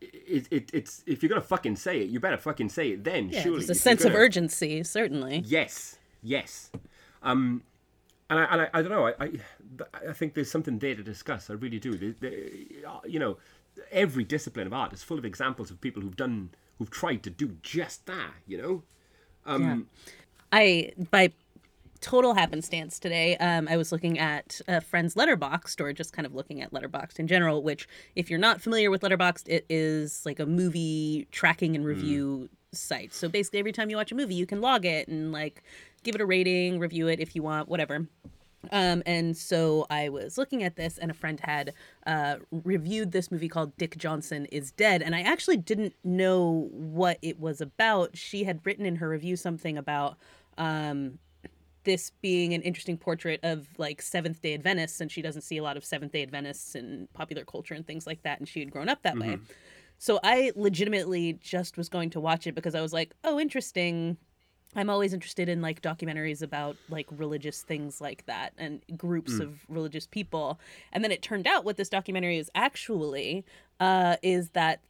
it, 0.00 0.46
it, 0.50 0.70
it's 0.74 1.02
if 1.06 1.22
you're 1.22 1.28
gonna 1.30 1.40
fucking 1.40 1.76
say 1.76 2.00
it, 2.00 2.10
you 2.10 2.18
better 2.20 2.36
fucking 2.36 2.68
say 2.70 2.90
it 2.90 3.04
then. 3.04 3.28
Yeah, 3.28 3.42
surely 3.42 3.58
there's 3.60 3.70
a 3.70 3.72
If 3.72 3.78
sense 3.78 4.04
of 4.04 4.12
gonna- 4.12 4.24
urgency, 4.24 4.82
certainly. 4.82 5.42
Yes, 5.46 5.98
yes. 6.22 6.70
Um, 7.22 7.62
and 8.28 8.40
I, 8.40 8.44
and 8.44 8.60
I, 8.62 8.68
I 8.74 8.82
don't 8.82 8.90
know. 8.90 9.06
I, 9.06 9.14
I, 9.20 9.30
I 10.10 10.12
think 10.12 10.34
there's 10.34 10.50
something 10.50 10.80
there 10.80 10.96
to 10.96 11.02
discuss. 11.02 11.48
I 11.50 11.52
really 11.54 11.78
do. 11.78 11.96
There, 11.96 12.14
there, 12.20 12.48
you 13.06 13.20
know, 13.20 13.38
every 13.92 14.24
discipline 14.24 14.66
of 14.66 14.72
art 14.72 14.92
is 14.92 15.04
full 15.04 15.18
of 15.18 15.24
examples 15.24 15.70
of 15.70 15.80
people 15.80 16.02
who've 16.02 16.16
done, 16.16 16.50
who've 16.78 16.90
tried 16.90 17.22
to 17.24 17.30
do 17.30 17.56
just 17.62 18.06
that. 18.06 18.34
You 18.46 18.58
know. 18.58 18.82
Um, 19.44 19.88
I 20.52 20.92
by 21.10 21.32
total 22.00 22.34
happenstance 22.34 22.98
today, 22.98 23.36
um, 23.38 23.68
I 23.68 23.76
was 23.76 23.90
looking 23.92 24.18
at 24.18 24.60
a 24.68 24.80
friend's 24.80 25.14
Letterboxd, 25.14 25.80
or 25.80 25.92
just 25.92 26.12
kind 26.12 26.26
of 26.26 26.34
looking 26.34 26.62
at 26.62 26.72
Letterboxd 26.72 27.18
in 27.18 27.26
general. 27.26 27.62
Which, 27.62 27.88
if 28.14 28.30
you're 28.30 28.38
not 28.38 28.60
familiar 28.60 28.90
with 28.90 29.02
Letterboxd, 29.02 29.48
it 29.48 29.66
is 29.68 30.24
like 30.24 30.40
a 30.40 30.46
movie 30.46 31.26
tracking 31.30 31.76
and 31.76 31.84
review 31.84 32.48
site. 32.72 33.14
So 33.14 33.28
basically, 33.28 33.58
every 33.58 33.72
time 33.72 33.90
you 33.90 33.96
watch 33.96 34.12
a 34.12 34.14
movie, 34.14 34.34
you 34.34 34.46
can 34.46 34.60
log 34.60 34.84
it 34.84 35.08
and 35.08 35.32
like 35.32 35.62
give 36.02 36.14
it 36.14 36.20
a 36.20 36.26
rating, 36.26 36.78
review 36.78 37.08
it 37.08 37.20
if 37.20 37.34
you 37.34 37.42
want, 37.42 37.68
whatever. 37.68 38.06
Um, 38.72 39.02
and 39.06 39.36
so 39.36 39.86
I 39.90 40.08
was 40.08 40.38
looking 40.38 40.62
at 40.62 40.76
this, 40.76 40.98
and 40.98 41.10
a 41.10 41.14
friend 41.14 41.40
had 41.40 41.72
uh, 42.06 42.36
reviewed 42.50 43.12
this 43.12 43.30
movie 43.30 43.48
called 43.48 43.76
Dick 43.76 43.96
Johnson 43.96 44.46
is 44.46 44.72
Dead. 44.72 45.02
And 45.02 45.14
I 45.14 45.20
actually 45.20 45.56
didn't 45.56 45.94
know 46.04 46.68
what 46.72 47.18
it 47.22 47.38
was 47.38 47.60
about. 47.60 48.16
She 48.16 48.44
had 48.44 48.60
written 48.64 48.86
in 48.86 48.96
her 48.96 49.08
review 49.08 49.36
something 49.36 49.78
about 49.78 50.16
um, 50.58 51.18
this 51.84 52.10
being 52.20 52.54
an 52.54 52.62
interesting 52.62 52.98
portrait 52.98 53.40
of 53.42 53.68
like 53.78 54.02
Seventh 54.02 54.42
day 54.42 54.54
Adventists, 54.54 55.00
and 55.00 55.10
she 55.10 55.22
doesn't 55.22 55.42
see 55.42 55.58
a 55.58 55.62
lot 55.62 55.76
of 55.76 55.84
Seventh 55.84 56.12
day 56.12 56.22
Adventists 56.22 56.74
in 56.74 57.08
popular 57.14 57.44
culture 57.44 57.74
and 57.74 57.86
things 57.86 58.06
like 58.06 58.22
that. 58.22 58.40
And 58.40 58.48
she 58.48 58.60
had 58.60 58.70
grown 58.70 58.88
up 58.88 59.02
that 59.02 59.18
way. 59.18 59.38
So 59.98 60.20
I 60.22 60.52
legitimately 60.56 61.34
just 61.34 61.76
was 61.76 61.88
going 61.88 62.10
to 62.10 62.20
watch 62.20 62.46
it 62.46 62.54
because 62.54 62.74
I 62.74 62.82
was 62.82 62.92
like, 62.92 63.14
oh, 63.24 63.40
interesting. 63.40 64.18
I'm 64.76 64.90
always 64.90 65.12
interested 65.14 65.48
in 65.48 65.62
like 65.62 65.80
documentaries 65.82 66.42
about 66.42 66.76
like 66.90 67.06
religious 67.10 67.62
things 67.62 68.00
like 68.00 68.26
that 68.26 68.52
and 68.58 68.82
groups 68.96 69.40
of 69.40 69.60
religious 69.68 70.06
people. 70.06 70.60
And 70.92 71.02
then 71.02 71.10
it 71.10 71.22
turned 71.22 71.46
out 71.46 71.64
what 71.64 71.76
this 71.78 71.88
documentary 71.88 72.36
is 72.38 72.50
actually 72.54 73.44
uh, 73.80 74.16
is 74.22 74.50
that 74.50 74.80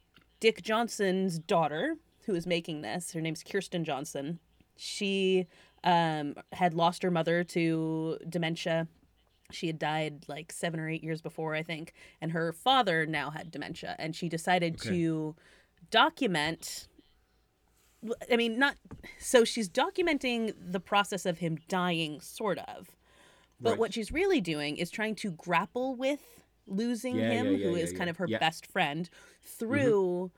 Dick 0.41 0.63
Johnson's 0.63 1.39
daughter, 1.39 1.97
who 2.27 2.35
is 2.35 2.47
making 2.47 2.83
this, 2.83 3.13
her 3.13 3.21
name's 3.21 3.43
Kirsten 3.45 3.85
Johnson. 3.85 4.41
She 4.77 5.47
um, 5.85 6.35
had 6.53 6.75
lost 6.75 7.03
her 7.05 7.11
mother 7.11 7.45
to 7.45 8.19
dementia. 8.29 8.89
She 9.53 9.69
had 9.69 9.79
died 9.79 10.25
like 10.27 10.51
seven 10.51 10.81
or 10.81 10.89
eight 10.89 11.05
years 11.05 11.23
before, 11.23 11.55
I 11.55 11.63
think, 11.63 11.93
and 12.21 12.33
her 12.33 12.53
father 12.53 13.07
now 13.07 13.31
had 13.31 13.53
dementia, 13.53 13.95
and 13.99 14.15
she 14.17 14.29
decided 14.29 14.75
Okay. 14.75 14.89
to 14.91 15.37
document. 15.91 16.89
I 18.31 18.37
mean, 18.37 18.59
not 18.59 18.77
so 19.19 19.45
she's 19.45 19.69
documenting 19.69 20.55
the 20.59 20.81
process 20.81 21.27
of 21.27 21.39
him 21.39 21.59
dying, 21.69 22.21
sort 22.21 22.59
of. 22.59 22.97
But 23.61 23.71
Right. 23.71 23.79
what 23.79 23.95
she's 23.95 24.13
really 24.13 24.41
doing 24.41 24.77
is 24.77 24.91
trying 24.91 25.15
to 25.17 25.31
grapple 25.33 25.95
with 25.95 26.21
losing 26.67 27.17
Yeah, 27.17 27.31
him, 27.31 27.47
yeah, 27.47 27.53
yeah, 27.59 27.67
who 27.69 27.75
is 27.77 27.93
kind 27.93 28.11
of 28.11 28.17
her 28.19 28.27
best 28.41 28.67
friend, 28.67 29.09
mm-hmm. 29.09 29.49
through 29.59 30.31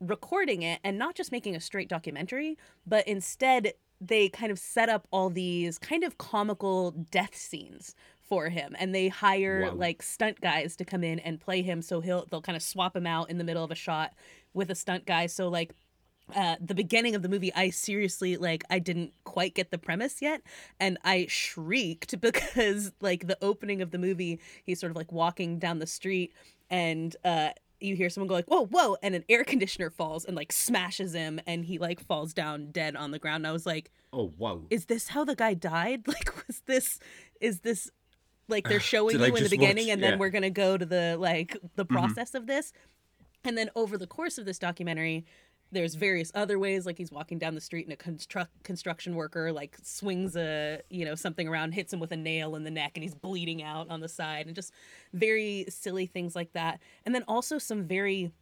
recording 0.00 0.62
it 0.62 0.80
and 0.84 0.98
not 0.98 1.14
just 1.14 1.32
making 1.32 1.54
a 1.56 1.60
straight 1.60 1.88
documentary, 1.88 2.58
but 2.86 3.06
instead 3.06 3.74
they 4.00 4.28
kind 4.28 4.50
of 4.52 4.58
set 4.58 4.88
up 4.88 5.06
all 5.10 5.30
these 5.30 5.78
kind 5.78 6.04
of 6.04 6.18
comical 6.18 6.90
death 6.90 7.34
scenes 7.34 7.94
for 8.20 8.48
him 8.48 8.74
and 8.78 8.94
they 8.94 9.08
hire 9.08 9.62
Wow. 9.70 9.74
like 9.74 10.02
stunt 10.02 10.40
guys 10.40 10.76
to 10.76 10.84
come 10.84 11.04
in 11.04 11.18
and 11.20 11.40
play 11.40 11.62
him 11.62 11.80
so 11.82 12.00
he'll 12.00 12.26
they'll 12.26 12.42
kind 12.42 12.56
of 12.56 12.62
swap 12.62 12.96
him 12.96 13.06
out 13.06 13.30
in 13.30 13.38
the 13.38 13.44
middle 13.44 13.62
of 13.62 13.70
a 13.70 13.74
shot 13.74 14.14
with 14.52 14.70
a 14.70 14.74
stunt 14.74 15.04
guy 15.06 15.26
so 15.26 15.48
like 15.48 15.74
uh, 16.34 16.56
the 16.60 16.74
beginning 16.74 17.14
of 17.14 17.22
the 17.22 17.28
movie, 17.28 17.52
I 17.54 17.70
seriously 17.70 18.36
like 18.36 18.64
I 18.70 18.78
didn't 18.78 19.12
quite 19.24 19.54
get 19.54 19.70
the 19.70 19.78
premise 19.78 20.22
yet, 20.22 20.42
and 20.80 20.96
I 21.04 21.26
shrieked 21.28 22.20
because 22.20 22.92
like 23.00 23.26
the 23.26 23.36
opening 23.42 23.82
of 23.82 23.90
the 23.90 23.98
movie, 23.98 24.40
he's 24.64 24.80
sort 24.80 24.90
of 24.90 24.96
like 24.96 25.12
walking 25.12 25.58
down 25.58 25.80
the 25.80 25.86
street, 25.86 26.32
and 26.70 27.14
uh, 27.24 27.50
you 27.80 27.94
hear 27.96 28.08
someone 28.08 28.28
go 28.28 28.34
like 28.34 28.46
whoa 28.46 28.64
whoa, 28.66 28.96
and 29.02 29.14
an 29.14 29.24
air 29.28 29.44
conditioner 29.44 29.90
falls 29.90 30.24
and 30.24 30.34
like 30.36 30.50
smashes 30.52 31.12
him, 31.12 31.40
and 31.46 31.64
he 31.66 31.78
like 31.78 32.00
falls 32.00 32.32
down 32.32 32.70
dead 32.70 32.96
on 32.96 33.10
the 33.10 33.18
ground. 33.18 33.36
And 33.42 33.46
I 33.48 33.52
was 33.52 33.66
like, 33.66 33.90
Oh 34.12 34.32
wow. 34.38 34.62
is 34.70 34.86
this 34.86 35.08
how 35.08 35.24
the 35.24 35.34
guy 35.36 35.52
died? 35.54 36.04
Like 36.08 36.46
was 36.46 36.62
this 36.66 36.98
is 37.40 37.60
this 37.60 37.90
like 38.48 38.66
they're 38.68 38.80
showing 38.94 39.18
you 39.18 39.24
in 39.26 39.34
the 39.44 39.48
beginning 39.50 39.86
watch- 39.88 39.92
and 39.92 40.02
then 40.02 40.18
we're 40.18 40.30
gonna 40.30 40.48
go 40.50 40.78
to 40.78 40.86
the 40.86 41.16
like 41.18 41.56
the 41.76 41.84
Mm-hmm. 41.84 41.94
process 41.94 42.34
of 42.34 42.46
this 42.46 42.72
and 43.46 43.58
then 43.58 43.68
over 43.76 43.98
the 43.98 44.06
course 44.06 44.38
of 44.38 44.46
this 44.46 44.58
documentary 44.58 45.26
there's 45.74 45.94
various 45.94 46.32
other 46.34 46.58
ways 46.58 46.86
like 46.86 46.96
he's 46.96 47.12
walking 47.12 47.38
down 47.38 47.54
the 47.54 47.60
street 47.60 47.84
and 47.84 47.92
a 47.92 47.96
construct 47.96 48.50
construction 48.62 49.14
worker 49.14 49.52
like 49.52 49.76
swings 49.82 50.36
a 50.36 50.80
you 50.88 51.04
know 51.04 51.14
something 51.14 51.46
around 51.48 51.72
hits 51.72 51.92
him 51.92 52.00
with 52.00 52.12
a 52.12 52.16
nail 52.16 52.56
in 52.56 52.64
the 52.64 52.70
neck 52.70 52.92
and 52.94 53.02
he's 53.02 53.14
bleeding 53.14 53.62
out 53.62 53.88
on 53.90 54.00
the 54.00 54.08
side 54.08 54.46
and 54.46 54.54
just 54.54 54.72
very 55.12 55.66
silly 55.68 56.06
things 56.06 56.34
like 56.34 56.52
that 56.52 56.80
and 57.04 57.14
then 57.14 57.24
also 57.28 57.58
some 57.58 57.84
very 57.84 58.32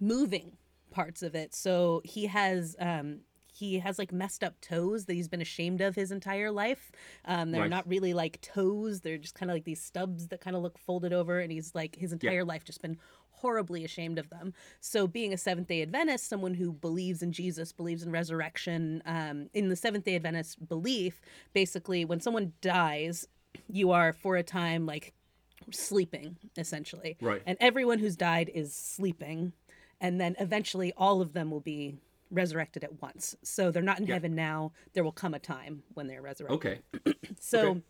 moving 0.00 0.52
parts 0.90 1.22
of 1.22 1.34
it. 1.34 1.54
So 1.54 2.02
he 2.04 2.26
has 2.26 2.76
um 2.78 3.20
he 3.54 3.78
has 3.80 3.98
like 3.98 4.12
messed 4.12 4.42
up 4.42 4.58
toes 4.62 5.04
that 5.04 5.12
he's 5.12 5.28
been 5.28 5.42
ashamed 5.42 5.82
of 5.82 5.94
his 5.94 6.10
entire 6.10 6.50
life. 6.50 6.90
Um, 7.26 7.50
they're 7.50 7.60
Right. 7.62 7.70
not 7.70 7.86
really 7.86 8.14
like 8.14 8.40
toes; 8.40 9.02
they're 9.02 9.18
just 9.18 9.34
kind 9.34 9.50
of 9.50 9.54
like 9.54 9.64
these 9.64 9.80
stubs 9.82 10.28
that 10.28 10.40
kind 10.40 10.56
of 10.56 10.62
look 10.62 10.78
folded 10.78 11.12
over, 11.12 11.38
and 11.38 11.52
he's 11.52 11.74
like 11.74 11.96
his 11.96 12.12
entire 12.14 12.44
life 12.46 12.64
just 12.64 12.80
been 12.80 12.98
horribly 13.42 13.84
ashamed 13.84 14.18
of 14.18 14.30
them. 14.30 14.54
So, 14.80 15.06
being 15.06 15.32
a 15.34 15.36
Seventh 15.36 15.68
Day 15.68 15.82
Adventist, 15.82 16.28
someone 16.28 16.54
who 16.54 16.72
believes 16.72 17.22
in 17.22 17.32
Jesus, 17.32 17.72
believes 17.72 18.02
in 18.02 18.10
resurrection, 18.12 19.02
um, 19.04 19.50
in 19.52 19.68
the 19.68 19.76
Seventh 19.76 20.04
Day 20.04 20.14
Adventist 20.16 20.66
belief, 20.68 21.20
basically, 21.52 22.04
when 22.04 22.20
someone 22.20 22.52
dies, 22.62 23.26
you 23.68 23.90
are 23.90 24.12
for 24.12 24.36
a 24.36 24.42
time 24.42 24.86
like 24.86 25.12
sleeping 25.70 26.36
essentially 26.56 27.16
Right. 27.20 27.42
and 27.46 27.56
everyone 27.60 27.98
who's 28.00 28.16
died 28.16 28.50
is 28.52 28.74
sleeping 28.74 29.52
and 30.00 30.20
then 30.20 30.34
eventually 30.40 30.92
all 30.96 31.20
of 31.20 31.32
them 31.34 31.50
will 31.50 31.60
be 31.60 31.94
resurrected 32.30 32.82
at 32.82 33.00
once 33.00 33.36
so 33.42 33.70
they're 33.70 33.82
not 33.82 34.00
in 34.00 34.06
Yeah. 34.06 34.14
heaven 34.14 34.34
now 34.34 34.72
there 34.94 35.04
will 35.04 35.12
come 35.12 35.34
a 35.34 35.38
time 35.38 35.84
when 35.94 36.08
they're 36.08 36.20
resurrected 36.22 36.82
Okay. 37.04 37.14
so 37.38 37.68
Okay. 37.70 37.80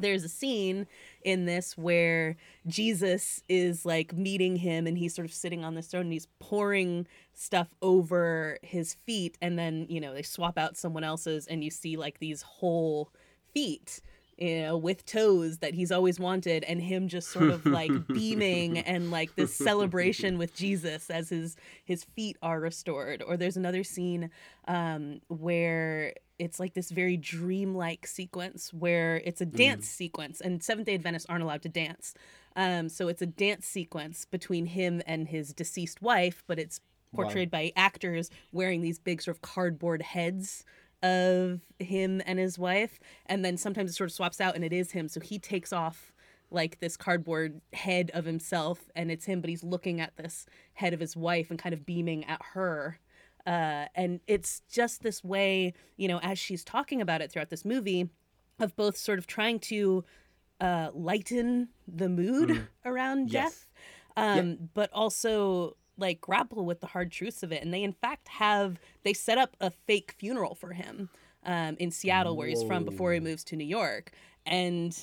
There's 0.00 0.24
a 0.24 0.28
scene 0.28 0.86
in 1.22 1.44
this 1.44 1.76
where 1.76 2.36
Jesus 2.66 3.42
is 3.48 3.84
like 3.84 4.12
meeting 4.12 4.56
him 4.56 4.86
and 4.86 4.98
he's 4.98 5.14
sort 5.14 5.26
of 5.26 5.34
sitting 5.34 5.64
on 5.64 5.74
this 5.74 5.88
throne 5.88 6.02
and 6.02 6.12
he's 6.12 6.28
pouring 6.38 7.06
stuff 7.34 7.74
over 7.82 8.58
his 8.62 8.94
feet. 8.94 9.36
And 9.40 9.58
then, 9.58 9.86
you 9.88 10.00
know, 10.00 10.14
they 10.14 10.22
swap 10.22 10.58
out 10.58 10.76
someone 10.76 11.04
else's 11.04 11.46
and 11.46 11.62
you 11.62 11.70
see 11.70 11.96
like 11.96 12.18
these 12.18 12.42
whole 12.42 13.12
feet 13.52 14.00
you 14.38 14.62
know, 14.62 14.76
with 14.76 15.04
toes 15.04 15.58
that 15.58 15.74
he's 15.74 15.90
always 15.90 16.20
wanted, 16.20 16.64
and 16.64 16.80
him 16.80 17.08
just 17.08 17.30
sort 17.30 17.50
of 17.50 17.66
like 17.66 17.90
beaming 18.08 18.78
and 18.86 19.10
like 19.10 19.34
this 19.34 19.54
celebration 19.54 20.38
with 20.38 20.54
Jesus 20.54 21.10
as 21.10 21.28
his 21.30 21.56
his 21.84 22.04
feet 22.04 22.36
are 22.42 22.60
restored. 22.60 23.22
Or 23.26 23.36
there's 23.36 23.56
another 23.56 23.82
scene 23.82 24.30
um, 24.66 25.20
where 25.28 26.14
it's 26.38 26.60
like 26.60 26.74
this 26.74 26.90
very 26.90 27.16
dreamlike 27.16 28.06
sequence 28.06 28.72
where 28.72 29.20
it's 29.24 29.40
a 29.40 29.46
dance 29.46 29.88
sequence, 29.88 30.40
and 30.40 30.62
Seventh 30.62 30.86
Day 30.86 30.94
Adventists 30.94 31.26
aren't 31.28 31.42
allowed 31.42 31.62
to 31.62 31.68
dance. 31.68 32.14
Um, 32.54 32.88
so 32.88 33.08
it's 33.08 33.22
a 33.22 33.26
dance 33.26 33.66
sequence 33.66 34.24
between 34.24 34.66
him 34.66 35.02
and 35.06 35.28
his 35.28 35.52
deceased 35.52 36.00
wife, 36.02 36.42
but 36.46 36.58
it's 36.58 36.80
portrayed 37.14 37.50
by 37.50 37.72
actors 37.76 38.30
wearing 38.52 38.82
these 38.82 38.98
big 38.98 39.22
sort 39.22 39.36
of 39.36 39.42
cardboard 39.42 40.02
heads 40.02 40.64
of 41.02 41.60
him 41.78 42.20
and 42.26 42.38
his 42.38 42.58
wife 42.58 42.98
and 43.26 43.44
then 43.44 43.56
sometimes 43.56 43.90
it 43.90 43.94
sort 43.94 44.10
of 44.10 44.14
swaps 44.14 44.40
out 44.40 44.54
and 44.54 44.64
it 44.64 44.72
is 44.72 44.92
him. 44.92 45.08
So 45.08 45.20
he 45.20 45.38
takes 45.38 45.72
off 45.72 46.12
like 46.50 46.80
this 46.80 46.96
cardboard 46.96 47.60
head 47.72 48.10
of 48.14 48.24
himself 48.24 48.90
and 48.96 49.10
it's 49.10 49.26
him 49.26 49.40
but 49.40 49.50
he's 49.50 49.62
looking 49.62 50.00
at 50.00 50.16
this 50.16 50.46
head 50.74 50.92
of 50.94 51.00
his 51.00 51.16
wife 51.16 51.50
and 51.50 51.58
kind 51.58 51.72
of 51.72 51.84
beaming 51.86 52.24
at 52.24 52.40
her. 52.54 52.98
Uh, 53.46 53.86
and 53.94 54.20
it's 54.26 54.62
just 54.70 55.02
this 55.02 55.22
way 55.22 55.72
you 55.96 56.08
know 56.08 56.18
as 56.22 56.38
she's 56.38 56.64
talking 56.64 57.00
about 57.00 57.20
it 57.20 57.30
throughout 57.30 57.50
this 57.50 57.64
movie 57.64 58.10
of 58.60 58.74
both 58.76 58.96
sort 58.96 59.18
of 59.18 59.26
trying 59.26 59.58
to 59.58 60.04
uh, 60.60 60.90
lighten 60.92 61.68
the 61.86 62.08
mood 62.08 62.66
around 62.84 63.30
Yes. 63.30 63.52
death 63.52 63.66
um, 64.16 64.58
but 64.74 64.90
also 64.92 65.76
like 65.98 66.20
grapple 66.20 66.64
with 66.64 66.80
the 66.80 66.86
hard 66.86 67.10
truths 67.10 67.42
of 67.42 67.52
it. 67.52 67.62
And 67.62 67.74
they 67.74 67.82
in 67.82 67.92
fact 67.92 68.28
have 68.28 68.78
they 69.02 69.12
set 69.12 69.38
up 69.38 69.56
a 69.60 69.70
fake 69.70 70.14
funeral 70.16 70.54
for 70.54 70.72
him 70.72 71.08
um, 71.44 71.76
in 71.78 71.90
Seattle 71.90 72.36
where 72.36 72.48
he's 72.48 72.62
from 72.62 72.84
before 72.84 73.12
he 73.12 73.20
moves 73.20 73.44
to 73.44 73.56
New 73.56 73.64
York, 73.64 74.12
and 74.46 74.96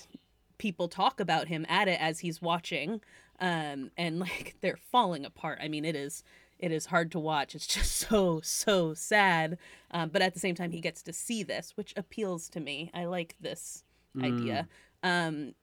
people 0.58 0.88
talk 0.88 1.20
about 1.20 1.48
him 1.48 1.66
at 1.68 1.88
it 1.88 2.00
as 2.00 2.20
he's 2.20 2.42
watching, 2.42 3.02
um, 3.40 3.92
and 3.98 4.20
like 4.20 4.56
they're 4.62 4.78
falling 4.78 5.26
apart. 5.26 5.60
I 5.62 5.68
mean, 5.68 5.86
it 5.86 5.96
is 5.96 6.24
it 6.60 6.72
is 6.72 6.88
hard 6.88 7.12
to 7.12 7.20
watch. 7.20 7.56
It's 7.56 7.68
just 7.68 7.92
so 8.10 8.42
so 8.44 8.94
sad, 8.94 9.58
um, 9.92 10.10
but 10.10 10.22
at 10.22 10.34
the 10.34 10.40
same 10.40 10.56
time, 10.56 10.72
he 10.72 10.82
gets 10.82 11.02
to 11.04 11.14
see 11.14 11.44
this, 11.44 11.74
which 11.76 11.94
appeals 11.98 12.50
to 12.50 12.60
me. 12.60 12.92
I 12.94 13.06
like 13.06 13.36
this 13.40 13.84
idea. 14.22 14.68
Um, 15.04 15.54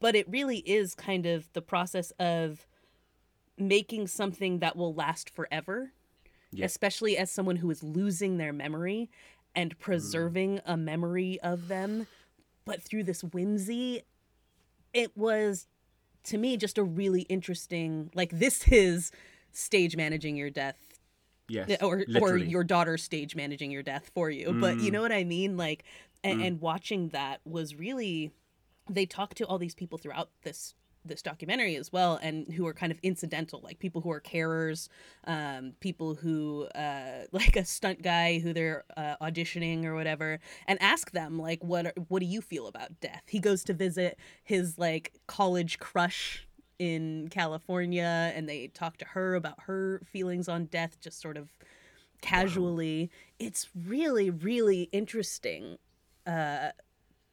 but 0.00 0.14
it 0.14 0.28
really 0.28 0.58
is 0.58 0.94
kind 0.94 1.26
of 1.26 1.52
the 1.52 1.62
process 1.62 2.12
of 2.18 2.66
making 3.58 4.06
something 4.06 4.58
that 4.60 4.76
will 4.76 4.94
last 4.94 5.30
forever, 5.30 5.92
Yeah. 6.52 6.64
especially 6.64 7.16
as 7.16 7.30
someone 7.30 7.56
who 7.56 7.70
is 7.70 7.82
losing 7.82 8.36
their 8.38 8.52
memory 8.52 9.10
and 9.54 9.78
preserving 9.78 10.60
a 10.64 10.76
memory 10.76 11.40
of 11.40 11.68
them, 11.68 12.06
but 12.64 12.82
through 12.82 13.04
this 13.04 13.22
whimsy. 13.24 14.02
It 14.92 15.16
was, 15.16 15.66
to 16.24 16.38
me, 16.38 16.56
just 16.56 16.78
a 16.78 16.84
really 16.84 17.22
interesting. 17.22 18.10
Like 18.14 18.30
this 18.38 18.68
is 18.68 19.10
stage 19.52 19.96
managing 19.96 20.36
your 20.36 20.50
death 20.50 20.76
Yes. 21.48 21.78
or 21.82 22.04
or 22.20 22.36
your 22.36 22.62
daughter 22.62 22.98
stage 22.98 23.34
managing 23.34 23.70
your 23.70 23.82
death 23.82 24.10
for 24.14 24.30
you. 24.30 24.52
But 24.52 24.78
you 24.80 24.90
Mm. 24.90 24.92
know 24.92 25.02
what 25.02 25.12
I 25.12 25.24
mean? 25.24 25.56
Like, 25.56 25.84
and, 26.22 26.42
and 26.42 26.60
watching 26.60 27.08
that 27.10 27.40
was 27.44 27.74
really. 27.74 28.32
They 28.90 29.04
talk 29.06 29.34
to 29.34 29.44
all 29.46 29.58
these 29.58 29.74
people 29.74 29.98
throughout 29.98 30.30
this 30.42 30.74
this 31.08 31.22
documentary 31.22 31.76
as 31.76 31.92
well, 31.92 32.18
and 32.22 32.52
who 32.52 32.66
are 32.66 32.74
kind 32.74 32.92
of 32.92 32.98
incidental, 33.02 33.60
like 33.62 33.78
people 33.78 34.00
who 34.00 34.10
are 34.10 34.20
carers, 34.20 34.88
um, 35.26 35.72
people 35.80 36.14
who 36.14 36.66
uh, 36.74 37.24
like 37.32 37.56
a 37.56 37.64
stunt 37.64 38.02
guy 38.02 38.38
who 38.38 38.52
they're 38.52 38.84
uh, 38.96 39.16
auditioning 39.20 39.84
or 39.84 39.94
whatever, 39.94 40.38
and 40.66 40.80
ask 40.82 41.10
them 41.12 41.38
like, 41.38 41.62
what 41.62 41.86
are, 41.86 41.94
what 42.08 42.20
do 42.20 42.26
you 42.26 42.40
feel 42.40 42.66
about 42.66 43.00
death? 43.00 43.22
He 43.26 43.40
goes 43.40 43.64
to 43.64 43.74
visit 43.74 44.18
his 44.44 44.78
like 44.78 45.12
college 45.26 45.78
crush 45.78 46.46
in 46.78 47.28
California 47.30 48.32
and 48.34 48.48
they 48.48 48.68
talk 48.68 48.98
to 48.98 49.04
her 49.04 49.34
about 49.34 49.62
her 49.62 50.00
feelings 50.04 50.48
on 50.48 50.66
death 50.66 51.00
just 51.00 51.20
sort 51.20 51.36
of 51.36 51.50
casually. 52.20 53.10
It's 53.38 53.68
really 53.74 54.30
really 54.30 54.88
interesting 54.92 55.78
uh 56.26 56.70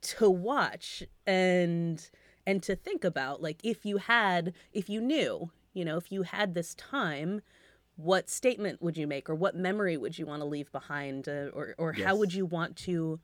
to 0.01 0.29
watch 0.29 1.03
and 1.25 2.09
and 2.45 2.61
to 2.63 2.75
think 2.75 3.03
about 3.03 3.41
like 3.41 3.59
if 3.63 3.85
you 3.85 3.97
had 3.97 4.53
if 4.73 4.89
you 4.89 5.01
knew, 5.01 5.51
you 5.73 5.85
know, 5.85 5.97
if 5.97 6.11
you 6.11 6.23
had 6.23 6.53
this 6.53 6.73
time 6.75 7.41
what 7.97 8.29
statement 8.29 8.81
would 8.81 8.97
you 8.97 9.07
make 9.07 9.29
or 9.29 9.35
what 9.35 9.55
memory 9.55 9.95
would 9.95 10.19
you 10.19 10.25
want 10.25 10.41
to 10.41 10.45
leave 10.45 10.69
behind 10.71 11.29
uh, 11.29 11.47
or 11.53 11.75
or 11.77 11.93
how 11.93 12.13
would 12.13 12.33
you 12.33 12.45
want 12.45 12.75
to 12.75 13.19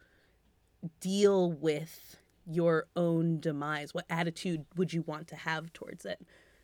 deal 1.01 1.51
with 1.51 2.15
your 2.47 2.88
own 2.95 3.38
demise 3.41 3.93
what 3.93 4.05
attitude 4.10 4.65
would 4.77 4.93
you 4.93 5.01
want 5.01 5.27
to 5.27 5.36
have 5.36 5.73
towards 5.73 6.05
it 6.05 6.21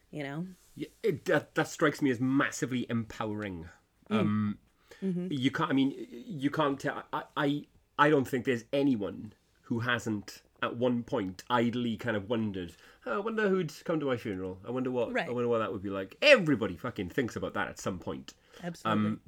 you 0.09 0.23
know 0.23 0.47
Yeah, 0.75 0.87
it, 1.03 1.25
that, 1.25 1.53
that 1.55 1.67
strikes 1.67 2.01
me 2.01 2.09
as 2.09 2.21
massively 2.21 2.85
empowering. 2.89 3.67
Mm. 4.09 4.19
Um, 4.19 4.57
Mm-hmm. 5.03 5.27
You 5.29 5.51
can't. 5.51 5.69
I 5.69 5.73
mean, 5.73 5.93
you 6.09 6.49
can't 6.49 6.79
tell. 6.79 7.03
I, 7.13 7.23
I 7.35 7.63
I 7.99 8.09
don't 8.09 8.27
think 8.27 8.45
there's 8.45 8.65
anyone 8.73 9.33
who 9.63 9.79
hasn't 9.79 10.41
at 10.63 10.75
one 10.75 11.03
point 11.03 11.43
idly 11.49 11.97
kind 11.97 12.17
of 12.17 12.29
wondered, 12.29 12.73
oh, 13.05 13.13
I 13.15 13.19
wonder 13.19 13.47
who'd 13.49 13.71
come 13.85 13.99
to 13.99 14.05
my 14.05 14.17
funeral. 14.17 14.59
I 14.67 14.71
wonder 14.71 14.89
what 14.91 15.13
Right. 15.13 15.27
I 15.27 15.31
wonder 15.31 15.47
what 15.47 15.59
that 15.59 15.71
would 15.71 15.83
be 15.83 15.89
like. 15.89 16.17
Everybody 16.21 16.75
fucking 16.77 17.09
thinks 17.09 17.35
about 17.35 17.53
that 17.53 17.67
at 17.67 17.79
some 17.79 17.99
point. 17.99 18.33
Absolutely. 18.63 19.05
Um, 19.09 19.19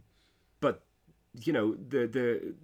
but 0.59 0.83
you 1.39 1.53
know, 1.53 1.75
the 1.75 2.07
the 2.07 2.55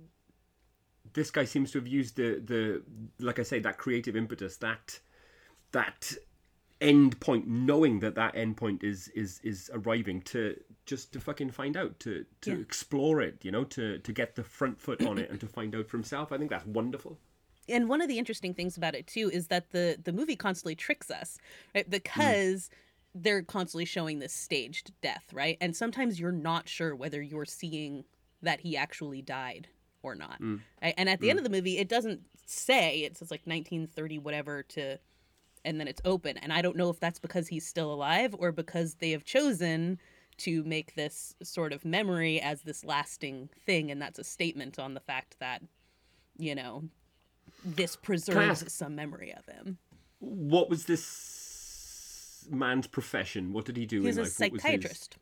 this 1.13 1.31
guy 1.31 1.45
seems 1.45 1.71
to 1.71 1.77
have 1.79 1.87
used 1.87 2.15
the 2.17 2.41
the 2.43 2.81
like 3.23 3.39
I 3.39 3.43
say 3.43 3.59
that 3.59 3.77
creative 3.77 4.15
impetus 4.15 4.57
that 4.57 4.99
that 5.71 6.13
end 6.81 7.19
point 7.21 7.47
knowing 7.47 7.99
that 8.01 8.15
that 8.15 8.35
end 8.35 8.57
point 8.57 8.83
is 8.83 9.07
is 9.09 9.39
is 9.43 9.69
arriving 9.73 10.21
to 10.21 10.59
just 10.85 11.13
to 11.13 11.19
fucking 11.19 11.49
find 11.51 11.77
out 11.77 11.97
to 12.01 12.25
to 12.41 12.51
Yeah. 12.51 12.57
explore 12.57 13.21
it 13.21 13.43
you 13.45 13.51
know 13.51 13.63
to 13.65 13.99
to 13.99 14.11
get 14.11 14.35
the 14.35 14.43
front 14.43 14.81
foot 14.81 15.01
on 15.05 15.17
it 15.17 15.29
and 15.29 15.39
to 15.39 15.47
find 15.47 15.73
out 15.73 15.87
for 15.87 15.95
himself 15.97 16.33
i 16.33 16.37
think 16.37 16.49
that's 16.49 16.65
wonderful 16.65 17.17
and 17.67 17.89
one 17.89 18.01
of 18.01 18.07
the 18.07 18.17
interesting 18.17 18.53
things 18.53 18.77
about 18.77 18.95
it 18.95 19.07
too 19.07 19.29
is 19.31 19.47
that 19.47 19.71
the 19.71 19.97
the 20.03 20.13
movie 20.13 20.35
constantly 20.35 20.75
tricks 20.75 21.09
us 21.09 21.37
right? 21.73 21.87
Mm. 21.87 21.91
Because 21.91 22.69
they're 23.13 23.43
constantly 23.43 23.85
showing 23.85 24.19
this 24.19 24.33
staged 24.33 24.91
death 25.01 25.25
right? 25.33 25.57
And 25.61 25.75
sometimes 25.75 26.19
you're 26.19 26.31
not 26.31 26.67
sure 26.67 26.95
whether 26.95 27.21
you're 27.21 27.45
seeing 27.45 28.05
that 28.41 28.59
he 28.59 28.77
actually 28.77 29.21
died 29.21 29.67
or 30.03 30.15
not 30.15 30.39
mm. 30.41 30.59
right? 30.81 30.93
and 30.97 31.09
at 31.09 31.19
the 31.19 31.29
end 31.29 31.37
mm. 31.37 31.41
of 31.41 31.43
the 31.43 31.55
movie 31.55 31.77
it 31.77 31.89
doesn't 31.89 32.21
say 32.45 32.99
it 32.99 33.17
says 33.17 33.31
like 33.31 33.41
1930 33.45 34.19
whatever 34.19 34.63
to 34.63 34.99
and 35.63 35.79
then 35.79 35.87
it's 35.87 36.01
open. 36.05 36.37
And 36.37 36.53
i 36.53 36.61
don't 36.61 36.77
know 36.77 36.89
if 36.89 36.99
that's 36.99 37.19
because 37.19 37.47
he's 37.47 37.65
still 37.65 37.91
alive 37.91 38.35
or 38.37 38.51
because 38.51 38.95
they 38.95 39.11
have 39.11 39.23
chosen 39.23 39.99
to 40.37 40.63
make 40.63 40.95
this 40.95 41.35
sort 41.43 41.73
of 41.73 41.85
memory 41.85 42.41
as 42.41 42.61
this 42.61 42.83
lasting 42.83 43.49
thing 43.65 43.89
and 43.89 44.01
that's 44.01 44.19
a 44.19 44.23
statement 44.23 44.77
on 44.79 44.93
the 44.93 44.99
fact 44.99 45.37
that 45.39 45.61
you 46.37 46.53
know 46.53 46.83
this 47.65 47.95
preserves 47.95 48.61
ask- 48.63 48.69
some 48.69 48.95
memory 48.95 49.33
of 49.33 49.45
him 49.45 49.77
what 50.19 50.69
was 50.69 50.85
this 50.85 52.47
man's 52.49 52.87
profession 52.87 53.51
what 53.53 53.65
did 53.65 53.75
he 53.77 53.85
do 53.85 54.01
he's 54.03 54.17
in 54.17 54.21
a 54.21 54.23
life 54.27 54.39
What 54.39 54.51
was 54.51 54.61
his- 54.63 54.71
psychiatrist 54.71 55.17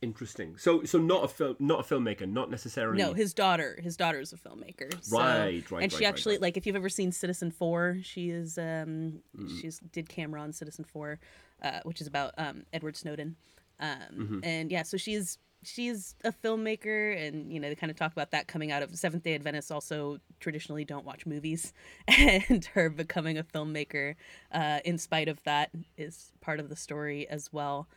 interesting 0.00 0.56
so 0.56 0.84
so 0.84 0.98
not 0.98 1.24
a 1.24 1.28
film 1.28 1.56
not 1.58 1.80
a 1.80 1.82
filmmaker 1.94 2.26
not 2.26 2.50
necessarily 2.50 2.96
no 3.02 3.12
his 3.12 3.34
daughter 3.34 3.78
his 3.82 3.96
daughter 3.96 4.20
is 4.20 4.32
a 4.32 4.36
filmmaker 4.36 4.90
so- 5.02 5.18
Right, 5.18 5.68
right, 5.70 5.82
and 5.82 5.92
she 5.92 5.98
right, 6.04 6.08
actually 6.08 6.36
right. 6.36 6.42
like 6.42 6.56
if 6.56 6.66
you've 6.66 6.76
ever 6.76 6.88
seen 6.88 7.10
Citizenfour 7.10 8.02
she 8.04 8.30
is 8.30 8.56
um 8.58 8.64
Mm-hmm. 9.36 9.58
she's 9.60 9.80
did 9.92 10.08
camera 10.08 10.40
on 10.40 10.52
Citizenfour 10.52 11.18
uh 11.62 11.80
which 11.84 12.00
is 12.00 12.06
about 12.06 12.32
um 12.38 12.62
edward 12.72 12.96
snowden 12.96 13.36
um 13.80 13.96
Mm-hmm. 14.16 14.38
and 14.44 14.70
yeah 14.70 14.82
so 14.82 14.96
she's 14.96 15.38
she's 15.62 16.14
a 16.24 16.32
filmmaker 16.32 17.16
and 17.26 17.52
you 17.52 17.60
know 17.60 17.68
they 17.68 17.74
kind 17.74 17.90
of 17.90 17.96
talk 17.96 18.12
about 18.12 18.30
that 18.32 18.48
coming 18.48 18.72
out 18.72 18.82
of 18.82 18.94
seventh 18.96 19.22
day 19.22 19.34
adventists 19.34 19.70
also 19.70 20.18
traditionally 20.40 20.84
don't 20.84 21.04
watch 21.04 21.26
movies. 21.26 21.72
And 22.08 22.64
her 22.74 22.90
becoming 22.90 23.38
a 23.38 23.44
filmmaker 23.44 24.14
uh 24.52 24.80
in 24.84 24.98
spite 24.98 25.28
of 25.28 25.42
that 25.44 25.70
is 25.96 26.32
part 26.40 26.60
of 26.60 26.68
the 26.68 26.76
story 26.76 27.28
as 27.28 27.52
well. 27.52 27.88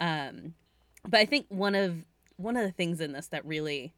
Um 0.00 0.54
but 1.06 1.20
i 1.20 1.24
think 1.26 1.46
one 1.48 1.74
of 1.74 2.04
one 2.36 2.56
of 2.56 2.64
the 2.64 2.72
things 2.72 3.00
in 3.00 3.12
this 3.12 3.28
that 3.28 3.44
really 3.44 3.92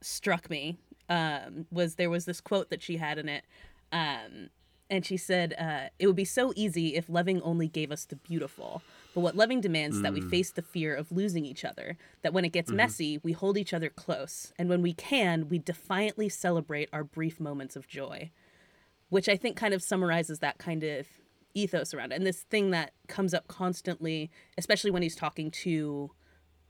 struck 0.00 0.48
me 0.48 0.78
um, 1.08 1.66
was 1.70 1.96
there 1.96 2.10
was 2.10 2.24
this 2.24 2.40
quote 2.40 2.70
that 2.70 2.82
she 2.82 2.96
had 2.96 3.18
in 3.18 3.28
it, 3.28 3.44
um, 3.92 4.50
and 4.88 5.04
she 5.04 5.16
said, 5.16 5.54
uh, 5.58 5.88
"It 5.98 6.06
would 6.06 6.16
be 6.16 6.24
so 6.24 6.52
easy 6.56 6.94
if 6.94 7.08
loving 7.08 7.42
only 7.42 7.68
gave 7.68 7.90
us 7.90 8.04
the 8.04 8.16
beautiful, 8.16 8.82
but 9.14 9.20
what 9.20 9.36
loving 9.36 9.60
demands 9.60 9.96
is 9.96 10.02
that 10.02 10.12
we 10.12 10.20
mm. 10.20 10.30
face 10.30 10.50
the 10.50 10.62
fear 10.62 10.94
of 10.94 11.10
losing 11.10 11.44
each 11.44 11.64
other. 11.64 11.96
That 12.22 12.32
when 12.32 12.44
it 12.44 12.52
gets 12.52 12.68
mm-hmm. 12.68 12.76
messy, 12.76 13.18
we 13.22 13.32
hold 13.32 13.58
each 13.58 13.74
other 13.74 13.90
close, 13.90 14.52
and 14.58 14.68
when 14.68 14.82
we 14.82 14.92
can, 14.92 15.48
we 15.48 15.58
defiantly 15.58 16.28
celebrate 16.28 16.88
our 16.92 17.04
brief 17.04 17.40
moments 17.40 17.76
of 17.76 17.88
joy." 17.88 18.30
Which 19.08 19.28
I 19.28 19.36
think 19.36 19.56
kind 19.56 19.74
of 19.74 19.82
summarizes 19.82 20.38
that 20.38 20.58
kind 20.58 20.84
of 20.84 21.06
ethos 21.52 21.92
around 21.92 22.12
it, 22.12 22.16
and 22.16 22.26
this 22.26 22.42
thing 22.42 22.70
that 22.70 22.92
comes 23.08 23.34
up 23.34 23.48
constantly, 23.48 24.30
especially 24.56 24.92
when 24.92 25.02
he's 25.02 25.16
talking 25.16 25.50
to 25.50 26.12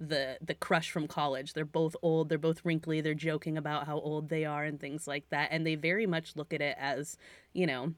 the 0.01 0.39
the 0.41 0.55
crush 0.55 0.91
from 0.91 1.07
college. 1.07 1.53
They're 1.53 1.65
both 1.65 1.95
old, 2.03 2.29
they're 2.29 2.39
both 2.39 2.65
wrinkly, 2.65 3.01
they're 3.01 3.15
joking 3.15 3.59
about 3.59 3.87
how 3.87 3.99
old 3.99 4.31
they 4.31 4.45
are 4.45 4.65
and 4.65 4.81
things 4.81 5.07
like 5.07 5.29
that. 5.31 5.49
And 5.53 5.67
they 5.67 5.75
very 5.75 6.07
much 6.07 6.35
look 6.37 6.55
at 6.55 6.63
it 6.63 6.77
as, 6.81 7.19
you 7.53 7.67
know, 7.67 7.93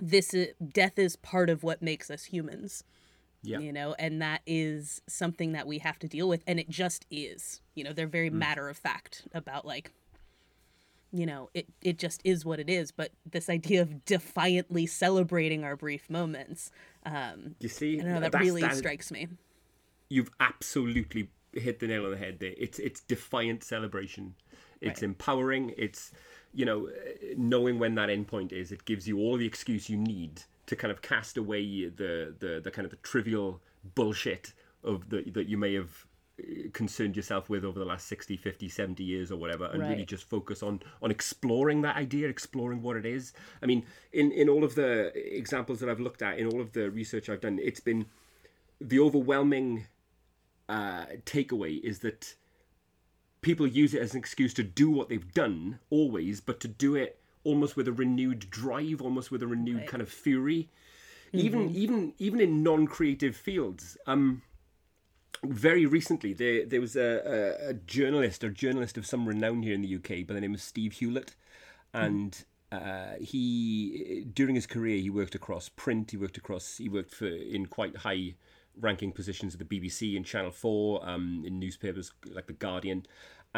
this 0.00 0.34
is, 0.34 0.48
death 0.72 0.98
is 0.98 1.16
part 1.16 1.48
of 1.48 1.62
what 1.62 1.82
makes 1.82 2.10
us 2.10 2.24
humans. 2.24 2.84
Yeah. 3.42 3.60
You 3.60 3.72
know, 3.72 3.94
and 3.98 4.20
that 4.20 4.42
is 4.46 5.00
something 5.06 5.52
that 5.52 5.66
we 5.66 5.78
have 5.78 5.98
to 6.00 6.08
deal 6.08 6.28
with 6.28 6.42
and 6.46 6.58
it 6.58 6.68
just 6.68 7.06
is. 7.10 7.60
You 7.74 7.84
know, 7.84 7.92
they're 7.92 8.06
very 8.08 8.30
matter 8.30 8.68
of 8.68 8.76
fact 8.76 9.26
about 9.32 9.64
like 9.64 9.92
you 11.12 11.24
know, 11.24 11.48
it 11.54 11.66
it 11.80 11.98
just 11.98 12.20
is 12.24 12.44
what 12.44 12.60
it 12.60 12.68
is, 12.68 12.90
but 12.90 13.12
this 13.30 13.48
idea 13.48 13.80
of 13.80 14.04
defiantly 14.04 14.84
celebrating 14.86 15.64
our 15.64 15.74
brief 15.76 16.10
moments, 16.10 16.70
um, 17.06 17.54
you 17.60 17.68
see 17.70 17.98
I 18.00 18.02
don't 18.04 18.14
know, 18.14 18.20
that 18.28 18.34
really 18.40 18.60
that- 18.60 18.76
strikes 18.76 19.10
me. 19.10 19.28
you've 20.10 20.30
absolutely 20.40 21.28
hit 21.54 21.80
the 21.80 21.86
nail 21.86 22.04
on 22.04 22.10
the 22.10 22.16
head 22.18 22.40
there. 22.40 22.52
It's 22.58 22.78
it's 22.78 23.00
defiant 23.00 23.64
celebration. 23.64 24.34
It's 24.82 25.00
Right. 25.00 25.08
empowering. 25.10 25.72
It's 25.78 26.12
you 26.52 26.64
know 26.66 26.90
knowing 27.36 27.78
when 27.78 27.94
that 27.94 28.10
endpoint 28.10 28.52
is. 28.52 28.70
It 28.72 28.84
gives 28.84 29.08
you 29.08 29.18
all 29.18 29.36
the 29.38 29.46
excuse 29.46 29.88
you 29.88 29.96
need 29.96 30.42
to 30.68 30.76
kind 30.76 30.92
of 30.92 31.02
cast 31.02 31.36
away 31.36 31.88
the 31.88 32.34
the, 32.38 32.60
the 32.62 32.70
kind 32.70 32.84
of 32.84 32.90
the 32.90 32.96
trivial 32.98 33.60
bullshit 33.94 34.52
of 34.84 35.08
the 35.08 35.22
that 35.30 35.48
you 35.48 35.56
may 35.56 35.74
have 35.74 36.06
uh, 36.40 36.68
concerned 36.72 37.16
yourself 37.16 37.50
with 37.50 37.64
over 37.64 37.78
the 37.78 37.84
last 37.84 38.06
60 38.06 38.36
50 38.36 38.68
70 38.68 39.02
years 39.02 39.32
or 39.32 39.36
whatever 39.36 39.66
and 39.66 39.82
really 39.82 40.04
just 40.04 40.24
focus 40.24 40.62
on 40.62 40.80
on 41.02 41.10
exploring 41.10 41.82
that 41.82 41.96
idea 41.96 42.28
exploring 42.28 42.82
what 42.82 42.96
it 42.96 43.06
is. 43.06 43.32
I 43.62 43.66
mean 43.66 43.84
in 44.12 44.30
in 44.32 44.48
all 44.48 44.62
of 44.62 44.74
the 44.74 45.12
examples 45.14 45.80
that 45.80 45.88
i've 45.88 46.00
looked 46.00 46.22
at 46.22 46.38
in 46.38 46.46
all 46.46 46.60
of 46.60 46.72
the 46.72 46.90
research 46.90 47.28
i've 47.28 47.40
done 47.40 47.58
it's 47.60 47.80
been 47.80 48.06
the 48.80 49.00
overwhelming 49.00 49.86
uh, 50.68 51.06
takeaway 51.24 51.82
is 51.82 52.00
that 52.00 52.34
people 53.40 53.66
use 53.66 53.94
it 53.94 54.02
as 54.02 54.12
an 54.12 54.18
excuse 54.18 54.52
to 54.54 54.62
do 54.62 54.90
what 54.90 55.08
they've 55.08 55.32
done 55.32 55.78
always, 55.90 56.40
but 56.40 56.60
to 56.60 56.68
do 56.68 56.94
it 56.94 57.17
almost 57.44 57.76
with 57.76 57.88
a 57.88 57.92
renewed 57.92 58.50
drive, 58.50 59.00
almost 59.00 59.30
with 59.30 59.42
a 59.42 59.46
renewed 59.46 59.86
kind 59.86 60.02
of 60.02 60.08
fury. 60.08 60.68
Even 61.32 61.70
even 61.70 62.14
even 62.18 62.40
in 62.40 62.62
non-creative 62.62 63.36
fields. 63.36 63.98
Um, 64.06 64.42
very 65.44 65.86
recently, 65.86 66.32
there 66.32 66.64
there 66.64 66.80
was 66.80 66.96
a, 66.96 67.58
a, 67.62 67.70
a 67.70 67.74
journalist 67.74 68.42
or 68.42 68.50
journalist 68.50 68.96
of 68.96 69.06
some 69.06 69.28
renown 69.28 69.62
here 69.62 69.74
in 69.74 69.82
the 69.82 69.94
UK 69.96 70.26
by 70.26 70.34
the 70.34 70.40
name 70.40 70.54
of 70.54 70.60
Steve 70.60 70.94
Hewlett, 70.94 71.34
and 71.92 72.44
uh, 72.72 73.14
he 73.20 74.26
during 74.32 74.54
his 74.54 74.66
career 74.66 74.98
he 74.98 75.10
worked 75.10 75.34
across 75.34 75.68
print, 75.68 76.10
he 76.10 76.16
worked 76.16 76.36
across 76.36 76.78
he 76.78 76.88
worked 76.88 77.14
for 77.14 77.28
in 77.28 77.66
quite 77.66 77.98
high 77.98 78.34
ranking 78.80 79.12
positions 79.12 79.54
at 79.54 79.68
the 79.68 79.80
BBC 79.80 80.16
and 80.16 80.24
Channel 80.24 80.50
Four, 80.50 81.06
um, 81.08 81.42
in 81.46 81.58
newspapers 81.58 82.12
like 82.30 82.46
the 82.46 82.52
Guardian, 82.52 83.06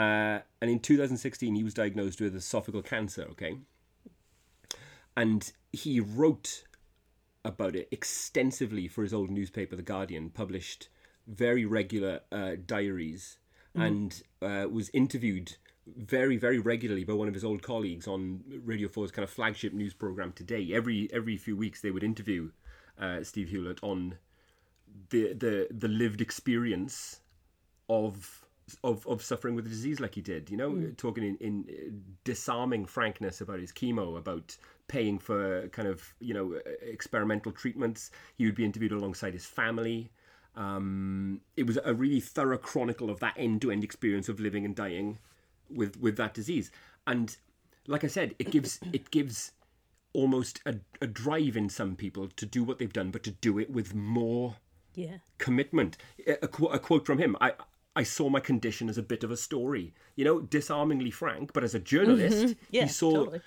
uh, 0.01 0.41
and 0.63 0.71
in 0.71 0.81
2016 0.81 1.55
he 1.55 1.63
was 1.63 1.75
diagnosed 1.75 2.23
with 2.23 2.35
esophageal 2.35 2.85
cancer. 2.85 3.27
Okay, 3.33 3.59
and 5.15 5.53
he 5.73 6.01
wrote 6.01 6.65
about 7.45 7.77
it 7.77 7.89
extensively 7.91 8.89
for 8.89 9.03
his 9.03 9.13
old 9.13 9.31
newspaper, 9.31 9.77
The 9.77 9.83
Guardian, 9.83 10.31
published 10.31 10.89
very 11.27 11.67
regular 11.67 12.21
uh, 12.33 12.53
diaries, 12.65 13.39
and 13.75 14.23
uh, 14.41 14.67
was 14.71 14.91
interviewed 14.95 15.57
very, 15.87 16.39
very 16.39 16.59
regularly 16.59 17.05
by 17.05 17.13
one 17.13 17.29
of 17.29 17.35
his 17.35 17.45
old 17.45 17.63
colleagues 17.63 18.09
on 18.09 18.43
Radio 18.65 18.89
4's 18.89 19.11
kind 19.11 19.25
of 19.25 19.31
flagship 19.31 19.75
news 19.75 19.93
program 19.93 20.33
today. 20.33 20.73
Every 20.73 21.11
every 21.13 21.37
few 21.37 21.59
weeks, 21.59 21.83
they 21.83 21.91
would 21.91 22.05
interview 22.05 22.53
uh, 22.99 23.23
Steve 23.23 23.51
Hewlett 23.51 23.81
on 23.83 24.17
the 25.11 25.35
the 25.35 25.69
the 25.71 25.89
lived 25.89 26.23
experience 26.23 27.21
of 27.91 28.39
of 28.85 29.06
of 29.06 29.22
suffering 29.22 29.54
with 29.54 29.66
a 29.66 29.68
disease 29.68 30.00
like 30.00 30.14
he 30.14 30.20
did. 30.20 30.50
You 30.50 30.56
know, 30.56 30.92
talking 30.96 31.24
in, 31.24 31.37
in 31.37 31.64
uh, 31.68 31.90
disarming 32.24 32.87
frankness 32.87 33.40
about 33.40 33.61
his 33.61 33.72
chemo, 33.72 34.16
about 34.18 34.56
paying 34.88 35.18
for 35.18 35.68
kind 35.68 35.88
of 35.88 36.14
you 36.20 36.35
know 36.35 36.61
experimental 36.83 37.52
treatments. 37.52 38.11
He 38.37 38.44
would 38.46 38.54
be 38.54 38.64
interviewed 38.64 38.92
alongside 38.92 39.33
his 39.35 39.46
family. 39.46 40.11
Um, 40.56 41.40
it 41.56 41.66
was 41.66 41.78
a 41.85 41.94
really 41.94 42.20
thorough 42.20 42.59
chronicle 42.59 43.09
of 43.09 43.20
that 43.20 43.35
end 43.37 43.62
to 43.62 43.70
end 43.70 43.85
experience 43.85 44.28
of 44.28 44.40
living 44.40 44.64
and 44.64 44.74
dying 44.74 45.18
with 45.70 45.96
with 45.98 46.16
that 46.16 46.35
disease. 46.35 46.70
And 47.06 47.37
like 47.87 48.04
I 48.04 48.09
said, 48.09 48.35
it 48.38 48.50
gives 48.50 48.80
it 48.92 49.11
gives 49.11 49.52
almost 50.12 50.61
a, 50.66 50.74
a 51.00 51.06
drive 51.06 51.56
in 51.56 51.68
some 51.68 51.94
people 51.94 52.26
to 52.35 52.44
do 52.44 52.64
what 52.64 52.78
they've 52.78 52.92
done, 52.92 53.11
but 53.12 53.22
to 53.22 53.30
do 53.30 53.59
it 53.61 53.70
with 53.70 53.94
more 53.94 54.56
Yeah. 54.96 55.18
commitment. 55.38 55.96
A, 56.26 56.33
a, 56.42 56.48
qu- 56.48 56.66
a 56.66 56.78
quote 56.80 57.06
from 57.06 57.18
him: 57.18 57.37
"I 57.40 57.52
I 57.96 58.03
saw 58.05 58.29
my 58.29 58.40
condition 58.40 58.88
as 58.88 58.98
a 58.98 59.03
bit 59.03 59.24
of 59.24 59.31
a 59.31 59.37
story. 59.37 59.94
You 60.16 60.24
know, 60.24 60.40
disarmingly 60.40 61.11
frank, 61.11 61.53
but 61.53 61.64
as 61.64 61.74
a 61.74 61.81
journalist, 61.81 62.55
Yeah, 62.70 62.83
he 62.83 62.88
saw 62.88 63.12
totally. 63.24 63.40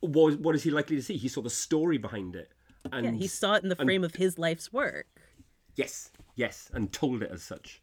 what 0.00 0.38
what 0.40 0.54
is 0.54 0.62
he 0.62 0.70
likely 0.70 0.96
to 0.96 1.02
see? 1.02 1.16
He 1.16 1.28
saw 1.28 1.42
the 1.42 1.50
story 1.50 1.98
behind 1.98 2.36
it, 2.36 2.50
and 2.92 3.04
Yeah, 3.04 3.12
he 3.12 3.26
saw 3.26 3.54
it 3.54 3.62
in 3.62 3.68
the 3.68 3.76
frame 3.76 4.04
of 4.04 4.14
his 4.14 4.38
life's 4.38 4.72
work. 4.72 5.06
yes, 5.74 6.10
yes, 6.36 6.70
and 6.72 6.92
told 6.92 7.22
it 7.22 7.30
as 7.30 7.42
such. 7.42 7.82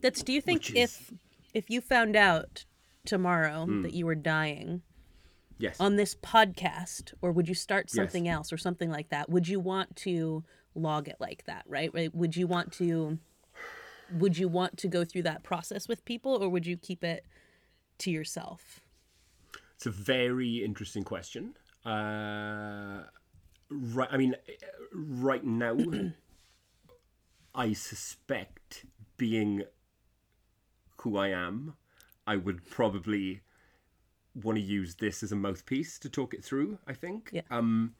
That's 0.00 0.22
do 0.22 0.32
you 0.32 0.40
think 0.40 0.60
Which 0.60 0.74
if 0.74 1.12
if 1.54 1.70
you 1.70 1.80
found 1.80 2.14
out 2.16 2.64
tomorrow 3.06 3.64
Hmm. 3.64 3.82
that 3.82 3.94
you 3.94 4.04
were 4.04 4.14
dying 4.14 4.82
Yes. 5.60 5.80
on 5.80 5.96
this 5.96 6.14
podcast, 6.14 7.14
or 7.22 7.32
would 7.32 7.48
you 7.48 7.54
start 7.54 7.86
Yes. 7.88 7.94
something 7.94 8.28
else 8.28 8.52
or 8.52 8.58
something 8.58 8.90
like 8.90 9.08
that? 9.08 9.28
Would 9.30 9.48
you 9.48 9.58
want 9.58 9.96
to 9.96 10.44
log 10.74 11.08
it 11.08 11.16
like 11.18 11.44
that? 11.46 11.64
Right? 11.66 11.90
Would 12.14 12.36
you 12.36 12.46
want 12.46 12.72
to 12.74 13.18
would 14.12 14.38
you 14.38 14.48
want 14.48 14.76
to 14.78 14.88
go 14.88 15.04
through 15.04 15.22
that 15.22 15.42
process 15.42 15.88
with 15.88 16.04
people 16.04 16.42
or 16.42 16.48
would 16.48 16.66
you 16.66 16.76
keep 16.76 17.04
it 17.04 17.24
to 17.98 18.10
yourself? 18.10 18.80
It's 19.74 19.86
a 19.86 19.90
very 19.90 20.64
interesting 20.64 21.04
question. 21.04 21.54
Uh, 21.84 23.04
right, 23.70 24.08
I 24.10 24.16
mean, 24.16 24.34
right 24.92 25.44
now, 25.44 25.76
I 27.54 27.72
suspect 27.72 28.86
being 29.16 29.62
who 30.98 31.16
I 31.16 31.28
am, 31.28 31.74
I 32.26 32.36
would 32.36 32.68
probably 32.68 33.42
want 34.34 34.56
to 34.56 34.62
use 34.62 34.96
this 34.96 35.22
as 35.22 35.32
a 35.32 35.36
mouthpiece 35.36 35.98
to 36.00 36.08
talk 36.08 36.34
it 36.34 36.44
through. 36.44 36.78
I 36.86 36.92
think. 36.92 37.30
Yeah. 37.32 37.42
Um, 37.50 37.94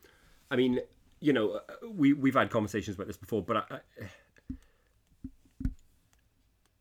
I 0.51 0.57
mean, 0.57 0.81
you 1.21 1.33
know, 1.33 1.53
uh, 1.53 1.89
we 1.91 2.13
we've 2.13 2.35
had 2.35 2.51
conversations 2.51 2.97
about 2.97 3.07
this 3.07 3.17
before, 3.17 3.43
but 3.43 3.57
I, 3.57 3.63
I, 3.71 3.81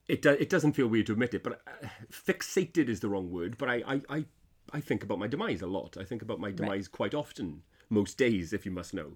it 0.08 0.22
do, 0.22 0.30
it 0.32 0.50
doesn't 0.50 0.74
feel 0.74 0.88
weird 0.88 1.08
to 1.08 1.14
admit 1.14 1.34
it, 1.34 1.44
but 1.44 1.62
uh, 1.68 1.88
fixated 2.12 2.90
is 2.90 3.00
the 3.00 3.10
wrong 3.10 3.30
word. 3.30 3.58
But 3.58 3.70
I, 3.70 3.84
I, 3.88 4.02
I, 4.10 4.26
I 4.74 4.80
think 4.80 5.04
about 5.04 5.20
my 5.20 5.28
demise 5.28 5.62
a 5.62 5.68
lot. 5.68 5.98
I 6.00 6.04
think 6.04 6.22
about 6.22 6.40
my 6.40 6.52
demise 6.52 6.88
quite 6.88 7.14
often, 7.14 7.64
most 7.90 8.18
days, 8.18 8.54
if 8.54 8.66
you 8.66 8.72
must 8.72 8.94
know. 8.94 9.14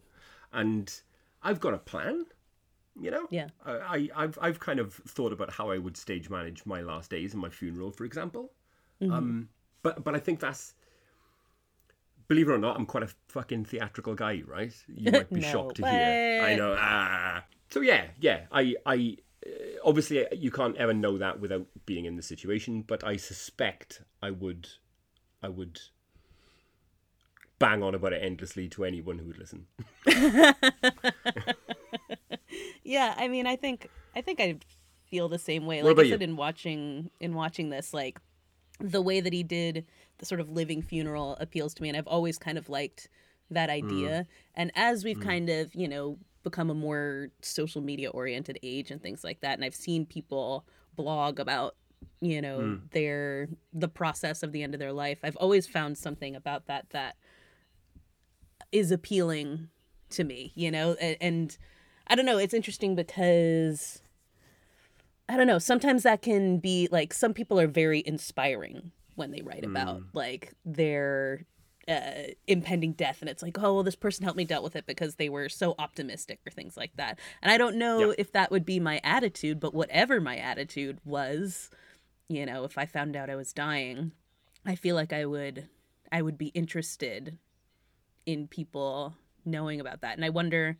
And 0.51 0.93
I've 1.43 1.59
got 1.59 1.73
a 1.73 1.77
plan, 1.77 2.25
you 2.99 3.09
know. 3.09 3.27
Yeah. 3.29 3.47
I, 3.65 3.71
I 3.71 4.09
I've 4.15 4.37
I've 4.41 4.59
kind 4.59 4.79
of 4.79 4.93
thought 4.93 5.31
about 5.31 5.51
how 5.51 5.71
I 5.71 5.77
would 5.77 5.95
stage 5.95 6.29
manage 6.29 6.65
my 6.65 6.81
last 6.81 7.09
days 7.09 7.33
and 7.33 7.41
my 7.41 7.49
funeral, 7.49 7.91
for 7.91 8.05
example. 8.05 8.51
Um, 9.01 9.49
but 9.81 10.03
but 10.03 10.13
I 10.15 10.19
think 10.19 10.39
that's. 10.39 10.73
Believe 12.27 12.47
it 12.47 12.53
or 12.53 12.57
not, 12.57 12.77
I'm 12.77 12.85
quite 12.85 13.03
a 13.03 13.09
fucking 13.27 13.65
theatrical 13.65 14.15
guy, 14.15 14.41
right? 14.47 14.73
You 14.87 15.11
might 15.11 15.29
be 15.29 15.39
No 15.41 15.51
shocked 15.51 15.75
to 15.77 15.89
hear. 15.89 16.43
I 16.43 16.55
know. 16.55 16.75
Ah. 16.79 17.43
So 17.69 17.81
yeah, 17.81 18.05
yeah. 18.21 18.45
I, 18.51 18.75
I, 18.85 19.17
obviously 19.83 20.25
you 20.31 20.51
can't 20.51 20.77
ever 20.77 20.93
know 20.93 21.17
that 21.17 21.39
without 21.39 21.65
being 21.85 22.05
in 22.05 22.15
the 22.15 22.21
situation, 22.21 22.81
but 22.81 23.03
I 23.03 23.17
suspect 23.17 24.01
I 24.21 24.31
would, 24.31 24.67
I 25.41 25.49
would 25.49 25.79
bang 27.59 27.83
on 27.83 27.93
about 27.95 28.13
it 28.13 28.23
endlessly 28.23 28.67
to 28.69 28.83
anyone 28.85 29.19
who 29.19 29.27
would 29.27 29.37
listen. 29.37 29.67
Yeah, 32.83 33.13
I 33.17 33.27
mean, 33.27 33.47
I 33.47 33.55
think 33.55 33.89
I 34.15 34.21
think 34.21 34.39
I 34.41 34.57
feel 35.09 35.29
the 35.29 35.39
same 35.39 35.65
way. 35.65 35.81
What 35.83 35.95
Like 35.97 36.05
I 36.05 36.07
you? 36.07 36.13
said 36.13 36.21
in 36.21 36.35
watching 36.35 37.09
in 37.19 37.33
watching 37.33 37.69
this, 37.69 37.93
like 37.93 38.19
the 38.79 39.01
way 39.01 39.21
that 39.21 39.33
he 39.33 39.43
did 39.43 39.85
the 40.17 40.25
sort 40.25 40.41
of 40.41 40.49
living 40.49 40.81
funeral 40.81 41.37
appeals 41.39 41.73
to 41.75 41.81
me, 41.83 41.89
and 41.89 41.97
I've 41.97 42.07
always 42.07 42.37
kind 42.37 42.57
of 42.57 42.69
liked 42.69 43.07
that 43.49 43.69
Mm. 43.69 43.73
idea. 43.73 44.27
And 44.55 44.71
as 44.75 45.03
we've 45.03 45.19
kind 45.19 45.49
of 45.49 45.73
you 45.75 45.87
know 45.87 46.17
become 46.43 46.69
a 46.69 46.73
more 46.73 47.29
social 47.41 47.81
media 47.81 48.09
oriented 48.09 48.59
age 48.63 48.91
and 48.91 49.01
things 49.01 49.23
like 49.23 49.41
that, 49.41 49.53
and 49.57 49.63
I've 49.65 49.75
seen 49.75 50.05
people 50.05 50.65
blog 50.95 51.39
about 51.39 51.75
you 52.19 52.41
know 52.41 52.57
Mm. 52.59 52.89
their 52.91 53.47
the 53.73 53.87
process 53.87 54.43
of 54.43 54.51
the 54.51 54.63
end 54.63 54.73
of 54.73 54.79
their 54.79 54.93
life. 54.93 55.19
I've 55.23 55.35
always 55.37 55.67
found 55.67 55.97
something 55.97 56.35
about 56.35 56.65
that 56.67 56.89
that 56.91 57.15
is 58.71 58.91
appealing 58.91 59.69
to 60.11 60.23
me, 60.23 60.51
you 60.55 60.71
know, 60.71 60.93
and, 60.99 61.17
and 61.21 61.57
I 62.07 62.15
don't 62.15 62.25
know, 62.25 62.37
it's 62.37 62.53
interesting 62.53 62.95
because 62.95 64.01
I 65.29 65.37
don't 65.37 65.47
know, 65.47 65.59
sometimes 65.59 66.03
that 66.03 66.21
can 66.21 66.57
be 66.57 66.87
like 66.91 67.13
some 67.13 67.33
people 67.33 67.59
are 67.59 67.67
very 67.67 68.03
inspiring 68.05 68.91
when 69.15 69.31
they 69.31 69.41
write 69.41 69.63
about 69.63 70.01
like 70.13 70.53
their 70.65 71.45
uh, 71.87 72.27
impending 72.47 72.93
death 72.93 73.17
and 73.21 73.29
it's 73.29 73.41
like 73.41 73.57
oh 73.59 73.73
well 73.73 73.83
this 73.83 73.95
person 73.95 74.23
helped 74.23 74.37
me 74.37 74.45
dealt 74.45 74.63
with 74.63 74.75
it 74.75 74.85
because 74.85 75.15
they 75.15 75.29
were 75.29 75.49
so 75.49 75.73
optimistic 75.79 76.39
or 76.45 76.51
things 76.51 76.77
like 76.77 76.91
that 76.95 77.17
and 77.41 77.51
i 77.51 77.57
don't 77.57 77.75
know 77.75 78.09
Yeah. 78.09 78.13
if 78.19 78.31
that 78.33 78.51
would 78.51 78.65
be 78.65 78.79
my 78.79 79.01
attitude 79.03 79.59
but 79.59 79.73
whatever 79.73 80.21
my 80.21 80.37
attitude 80.37 80.99
was 81.03 81.71
you 82.29 82.45
know 82.45 82.63
if 82.65 82.77
i 82.77 82.85
found 82.85 83.15
out 83.15 83.29
i 83.31 83.35
was 83.35 83.51
dying 83.51 84.11
i 84.65 84.75
feel 84.75 84.95
like 84.95 85.11
i 85.11 85.25
would 85.25 85.67
i 86.11 86.21
would 86.21 86.37
be 86.37 86.47
interested 86.49 87.37
in 88.27 88.47
people 88.47 89.15
knowing 89.43 89.79
about 89.81 90.01
that 90.01 90.15
and 90.15 90.23
i 90.23 90.29
wonder 90.29 90.77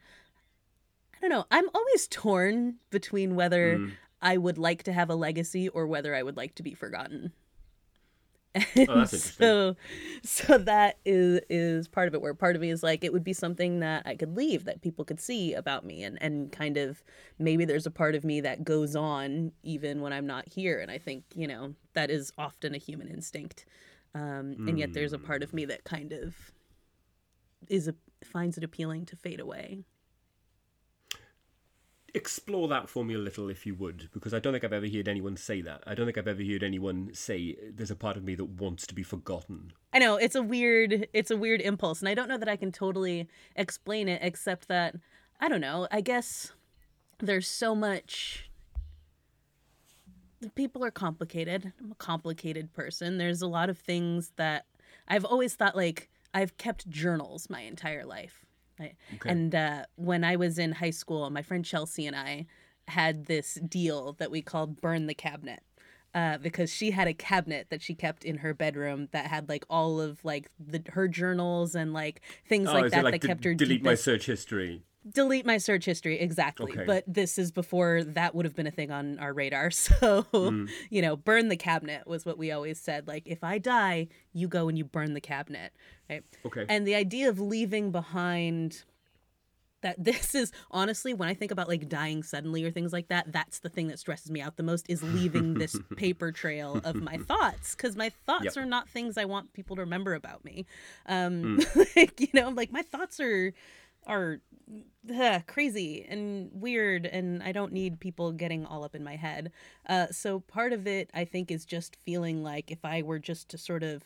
i 1.16 1.20
don't 1.20 1.32
know 1.32 1.46
i'm 1.50 1.68
always 1.74 2.08
torn 2.08 2.76
between 2.92 3.34
whether 3.36 3.78
Mm. 3.80 3.92
i 4.22 4.38
would 4.38 4.60
like 4.60 4.84
to 4.84 4.94
have 4.94 5.10
a 5.10 5.16
legacy 5.16 5.68
or 5.68 5.88
whether 5.88 6.14
i 6.14 6.22
would 6.22 6.38
like 6.38 6.54
to 6.56 6.64
be 6.64 6.76
forgotten 6.76 7.32
Oh, 8.90 9.06
so 9.06 9.76
so 10.24 10.58
that 10.58 10.98
is 11.06 11.40
is 11.50 11.88
part 11.88 12.08
of 12.08 12.14
it 12.14 12.22
where 12.22 12.34
part 12.34 12.56
of 12.56 12.62
me 12.62 12.70
is 12.70 12.84
like 12.84 13.04
it 13.04 13.14
would 13.14 13.24
be 13.24 13.32
something 13.34 13.80
that 13.80 14.04
i 14.06 14.16
could 14.16 14.36
leave 14.36 14.66
that 14.66 14.82
people 14.82 15.06
could 15.06 15.22
see 15.22 15.54
about 15.54 15.86
me 15.86 16.04
and 16.04 16.22
and 16.22 16.52
kind 16.52 16.76
of 16.76 17.02
maybe 17.40 17.64
there's 17.64 17.86
a 17.86 17.92
part 17.92 18.14
of 18.14 18.26
me 18.26 18.42
that 18.42 18.66
goes 18.66 18.96
on 18.96 19.54
even 19.64 20.02
when 20.02 20.12
i'm 20.12 20.28
not 20.28 20.48
here. 20.50 20.80
And 20.80 20.92
i 20.92 20.98
think 20.98 21.24
you 21.34 21.48
know 21.48 21.76
that 21.94 22.10
is 22.12 22.32
often 22.38 22.76
a 22.76 22.78
human 22.78 23.08
instinct. 23.08 23.66
Um, 24.14 24.58
and 24.68 24.78
yet 24.78 24.92
there's 24.94 25.14
a 25.14 25.20
part 25.20 25.42
of 25.42 25.54
me 25.54 25.64
that 25.66 25.86
kind 25.86 26.12
of 26.12 26.36
is 27.70 27.88
a, 27.88 27.96
finds 28.26 28.58
it 28.58 28.64
appealing 28.64 29.06
to 29.06 29.16
fade 29.16 29.40
away 29.40 29.86
Explore 32.14 32.68
that 32.68 32.90
for 32.90 33.06
me 33.06 33.14
a 33.14 33.18
little, 33.18 33.50
if 33.50 33.66
you 33.66 33.74
would, 33.76 34.10
because 34.14 34.34
I 34.34 34.40
don't 34.40 34.54
think 34.54 34.64
I've 34.64 34.74
ever 34.74 34.88
heard 34.88 35.08
anyone 35.08 35.38
say 35.38 35.62
that. 35.62 35.82
I 35.88 35.96
don't 35.96 36.06
think 36.06 36.18
I've 36.18 36.28
ever 36.28 36.44
heard 36.44 36.62
anyone 36.62 37.12
say 37.14 37.56
there's 37.74 37.92
a 37.92 37.96
part 37.96 38.18
of 38.18 38.24
me 38.24 38.36
that 38.36 38.46
wants 38.46 38.86
to 38.88 38.94
be 38.94 39.04
forgotten. 39.04 39.72
I 39.94 40.00
know 40.00 40.18
it's 40.18 40.36
a 40.36 40.42
weird 40.42 41.08
it's 41.14 41.32
a 41.32 41.38
weird 41.38 41.62
impulse 41.62 42.02
and 42.02 42.10
I 42.10 42.14
don't 42.14 42.28
know 42.28 42.38
that 42.38 42.50
I 42.50 42.58
can 42.58 42.72
totally 42.72 43.30
explain 43.56 44.10
it 44.10 44.20
except 44.24 44.68
that 44.68 44.96
I 45.40 45.48
don't 45.48 45.62
know, 45.62 45.88
I 45.90 46.02
guess 46.02 46.52
there's 47.20 47.48
so 47.48 47.76
much 47.76 48.50
people 50.56 50.84
are 50.84 50.92
complicated. 50.92 51.72
I'm 51.80 51.92
a 51.92 51.96
complicated 51.96 52.74
person. 52.74 53.18
There's 53.18 53.42
a 53.42 53.48
lot 53.48 53.70
of 53.70 53.78
things 53.78 54.32
that 54.38 54.66
I've 55.08 55.26
always 55.26 55.56
thought 55.56 55.76
like 55.76 56.10
I've 56.34 56.58
kept 56.58 56.90
journals 56.90 57.50
my 57.50 57.62
entire 57.62 58.06
life. 58.06 58.46
Right? 58.82 58.96
And 59.26 59.54
uh, 59.54 59.86
when 59.96 60.24
I 60.24 60.36
was 60.36 60.58
in 60.58 60.74
high 60.74 60.92
school, 60.92 61.30
my 61.30 61.42
friend 61.42 61.64
Chelsea 61.64 62.08
and 62.08 62.16
I 62.16 62.48
had 62.88 63.26
this 63.26 63.56
deal 63.56 64.14
that 64.14 64.32
we 64.32 64.42
called 64.42 64.82
burn 64.82 65.08
the 65.08 65.14
cabinet 65.14 65.62
uh, 66.14 66.38
because 66.40 66.72
she 66.72 66.92
had 66.92 67.08
a 67.08 67.14
cabinet 67.14 67.68
that 67.70 67.82
she 67.82 67.94
kept 67.94 68.26
in 68.26 68.38
her 68.38 68.54
bedroom 68.54 69.08
that 69.12 69.28
had 69.28 69.48
like 69.48 69.66
all 69.70 70.02
of 70.02 70.24
like 70.26 70.50
the 70.60 70.82
her 70.90 71.08
journals 71.08 71.76
and 71.76 71.94
like 71.94 72.22
things 72.48 72.68
oh, 72.70 72.74
like 72.74 72.92
that 72.92 73.00
it 73.00 73.04
like 73.04 73.22
that 73.22 73.28
kept 73.28 73.44
her 73.46 73.54
delete 73.54 73.84
my 73.84 73.96
search 73.96 74.26
history? 74.26 74.84
Delete 75.10 75.46
my 75.48 75.58
search 75.58 75.86
history 75.86 76.20
exactly 76.20 76.74
Okay. 76.74 76.86
but 76.86 77.04
this 77.08 77.40
is 77.40 77.52
before 77.52 78.04
that 78.04 78.36
would 78.36 78.46
have 78.46 78.56
been 78.56 78.68
a 78.68 78.72
thing 78.72 78.92
on 78.92 79.18
our 79.20 79.34
radar 79.34 79.72
so 79.86 80.24
Mm. 80.34 80.70
you 80.92 81.02
know 81.02 81.16
burn 81.16 81.48
the 81.50 81.58
cabinet 81.58 82.06
was 82.08 82.26
what 82.26 82.38
we 82.38 82.52
always 82.52 82.80
said 82.80 83.08
like 83.08 83.24
if 83.26 83.44
i 83.44 83.58
die 83.58 84.08
you 84.34 84.48
go 84.48 84.68
and 84.70 84.78
you 84.78 84.86
burn 84.86 85.14
the 85.16 85.22
cabinet 85.22 85.74
right 86.10 86.24
Okay. 86.46 86.66
and 86.70 86.86
the 86.86 86.94
idea 86.96 87.30
of 87.30 87.40
leaving 87.40 87.92
behind 87.92 88.84
that 89.82 89.96
this 90.04 90.36
is 90.36 90.52
honestly 90.70 91.12
when 91.16 91.28
i 91.28 91.34
think 91.34 91.50
about 91.52 91.68
like 91.68 91.90
dying 91.90 92.22
suddenly 92.22 92.64
or 92.64 92.70
things 92.70 92.94
like 92.94 93.08
that 93.08 93.32
that's 93.32 93.58
the 93.60 93.70
thing 93.70 93.88
that 93.88 93.98
stresses 93.98 94.30
me 94.30 94.40
out 94.40 94.56
the 94.58 94.62
most 94.64 94.86
is 94.88 95.02
leaving 95.02 95.56
this 95.56 95.80
paper 95.96 96.32
trail 96.32 96.80
of 96.84 97.02
my 97.02 97.18
thoughts 97.18 97.74
because 97.76 97.96
my 97.96 98.10
thoughts 98.28 98.56
Yep. 98.56 98.58
are 98.58 98.66
not 98.68 98.88
things 98.88 99.18
i 99.18 99.26
want 99.26 99.52
people 99.54 99.76
to 99.78 99.82
remember 99.82 100.14
about 100.14 100.46
me 100.46 100.68
um 101.08 101.58
Mm. 101.58 101.96
like 101.96 102.22
you 102.22 102.28
know 102.36 102.50
like 102.50 102.72
my 102.72 102.84
thoughts 102.84 103.20
are 103.20 103.52
are 104.08 104.42
uh, 105.20 105.40
crazy 105.48 106.06
and 106.08 106.50
weird 106.54 107.06
and 107.06 107.44
i 107.44 107.52
don't 107.52 107.74
need 107.74 108.00
people 108.00 108.32
getting 108.32 108.66
all 108.66 108.84
up 108.84 108.96
in 108.96 109.04
my 109.04 109.16
head. 109.16 109.52
Uh, 109.88 110.08
so 110.12 110.40
part 110.40 110.74
of 110.74 110.88
it 110.88 111.10
i 111.14 111.26
think 111.26 111.52
is 111.52 111.66
just 111.66 111.98
feeling 112.06 112.44
like 112.44 112.72
if 112.72 112.84
i 112.86 113.02
were 113.02 113.20
just 113.20 113.50
to 113.50 113.58
sort 113.58 113.84
of 113.84 114.04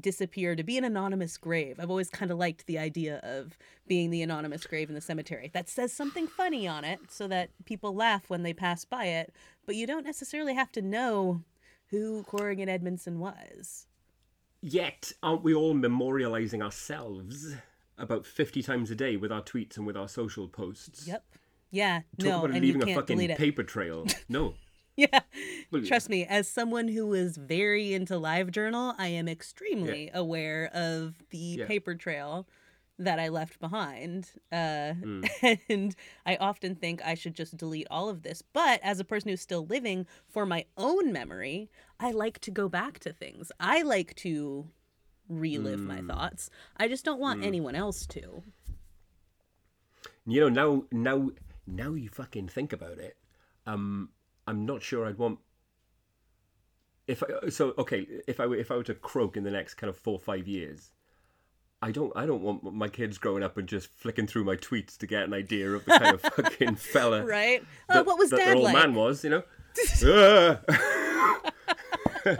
disappear 0.00 0.56
to 0.56 0.62
be 0.62 0.78
an 0.78 0.84
anonymous 0.84 1.36
grave 1.36 1.78
i've 1.78 1.90
always 1.90 2.08
kind 2.08 2.30
of 2.30 2.38
liked 2.38 2.66
the 2.66 2.78
idea 2.78 3.18
of 3.18 3.58
being 3.86 4.10
the 4.10 4.22
anonymous 4.22 4.64
grave 4.64 4.88
in 4.88 4.94
the 4.94 5.02
cemetery. 5.02 5.50
That 5.52 5.68
says 5.68 5.92
something 5.92 6.26
funny 6.26 6.66
on 6.66 6.84
it 6.84 7.00
so 7.10 7.28
that 7.28 7.50
people 7.66 7.94
laugh 7.94 8.30
when 8.30 8.42
they 8.42 8.54
pass 8.54 8.84
by 8.84 9.04
it 9.06 9.34
but 9.66 9.76
you 9.76 9.86
don't 9.86 10.06
necessarily 10.06 10.54
have 10.54 10.72
to 10.72 10.82
know 10.82 11.42
who 11.90 12.22
corrigan 12.22 12.68
edmondson 12.68 13.18
was. 13.18 13.86
Yet, 14.64 15.12
aren't 15.24 15.42
we 15.42 15.54
all 15.54 15.74
memorializing 15.74 16.62
ourselves 16.62 17.56
about 18.02 18.26
50 18.26 18.62
times 18.62 18.90
a 18.90 18.94
day 18.94 19.16
with 19.16 19.32
our 19.32 19.40
tweets 19.42 19.78
and 19.78 19.86
with 19.86 19.96
our 19.96 20.08
social 20.08 20.48
posts? 20.48 21.06
yep 21.06 21.24
yeah 21.70 22.00
Talk 22.18 22.26
no 22.26 22.38
about 22.44 22.50
and 22.50 22.64
you 22.66 22.74
leaving 22.74 22.90
a 22.90 22.94
fucking 22.94 23.28
paper 23.36 23.62
trail. 23.62 24.06
No. 24.28 24.54
Yeah. 24.94 25.20
Well, 25.70 25.82
Trust 25.86 26.10
me, 26.10 26.26
as 26.26 26.46
someone 26.46 26.86
who 26.88 27.14
is 27.14 27.38
very 27.38 27.94
into 27.94 28.12
LiveJournal, 28.14 28.94
I 28.98 29.06
am 29.06 29.26
extremely 29.26 30.10
aware 30.12 30.68
of 30.74 31.14
the 31.30 31.38
Yeah. 31.60 31.66
paper 31.66 31.94
trail 31.94 32.46
that 32.98 33.18
I 33.18 33.28
left 33.30 33.58
behind. 33.58 34.28
Uh, 34.52 34.92
Hmm. 34.92 35.24
And 35.70 35.96
I 36.26 36.36
often 36.36 36.74
think 36.74 37.00
I 37.02 37.14
should 37.14 37.34
just 37.34 37.56
delete 37.56 37.86
all 37.90 38.10
of 38.10 38.20
this. 38.22 38.42
But 38.42 38.80
as 38.82 39.00
a 39.00 39.04
person 39.04 39.30
who's 39.30 39.40
still 39.40 39.64
living 39.64 40.06
for 40.28 40.44
my 40.44 40.66
own 40.76 41.10
memory, 41.10 41.70
I 41.98 42.10
like 42.10 42.38
to 42.40 42.50
go 42.50 42.68
back 42.68 42.98
to 43.00 43.14
things. 43.14 43.50
I 43.58 43.80
like 43.80 44.14
to 44.16 44.68
relive 45.40 45.80
my 45.80 45.98
Hmm. 45.98 46.08
thoughts. 46.08 46.50
I 46.76 46.88
just 46.88 47.04
don't 47.04 47.20
want 47.20 47.44
anyone 47.44 47.74
else 47.74 48.06
to. 48.08 48.42
You 50.26 50.40
know, 50.40 50.48
now 50.48 50.84
now 50.92 51.30
now 51.66 51.94
you 51.94 52.08
fucking 52.08 52.48
think 52.48 52.72
about 52.72 52.98
it. 52.98 53.16
Um, 53.66 54.10
I'm 54.46 54.64
not 54.66 54.82
sure 54.82 55.06
I'd 55.06 55.18
want. 55.18 55.38
If 57.08 57.22
I, 57.22 57.48
so, 57.48 57.74
okay, 57.78 58.06
if 58.28 58.38
I 58.40 58.46
were 58.46 58.56
if 58.56 58.70
I 58.70 58.76
were 58.76 58.84
to 58.84 58.94
croak 58.94 59.36
in 59.36 59.42
the 59.44 59.50
next 59.50 59.74
kind 59.74 59.88
of 59.90 59.96
four 59.96 60.14
or 60.14 60.20
five 60.20 60.46
years, 60.46 60.92
I 61.82 61.90
don't 61.90 62.12
I 62.16 62.26
don't 62.26 62.42
want 62.42 62.62
my 62.72 62.88
kids 62.88 63.18
growing 63.18 63.42
up 63.42 63.56
and 63.58 63.68
just 63.68 63.88
flicking 63.90 64.26
through 64.28 64.44
my 64.44 64.54
tweets 64.56 64.96
to 64.98 65.06
get 65.08 65.24
an 65.24 65.34
idea 65.34 65.70
of 65.72 65.84
the 65.84 65.90
kind 65.98 66.14
of 66.14 66.20
fucking 66.36 66.76
fella 66.76 67.24
Right? 67.26 67.64
Uh, 67.88 68.04
what 68.04 68.18
was 68.18 68.30
that 68.30 68.36
dad 68.38 68.46
their 68.48 68.54
old 68.56 68.64
like? 68.64 68.74
man 68.74 68.94
was, 68.94 69.24
you 69.24 69.30
know. 69.30 69.42
Ah! 70.04 70.60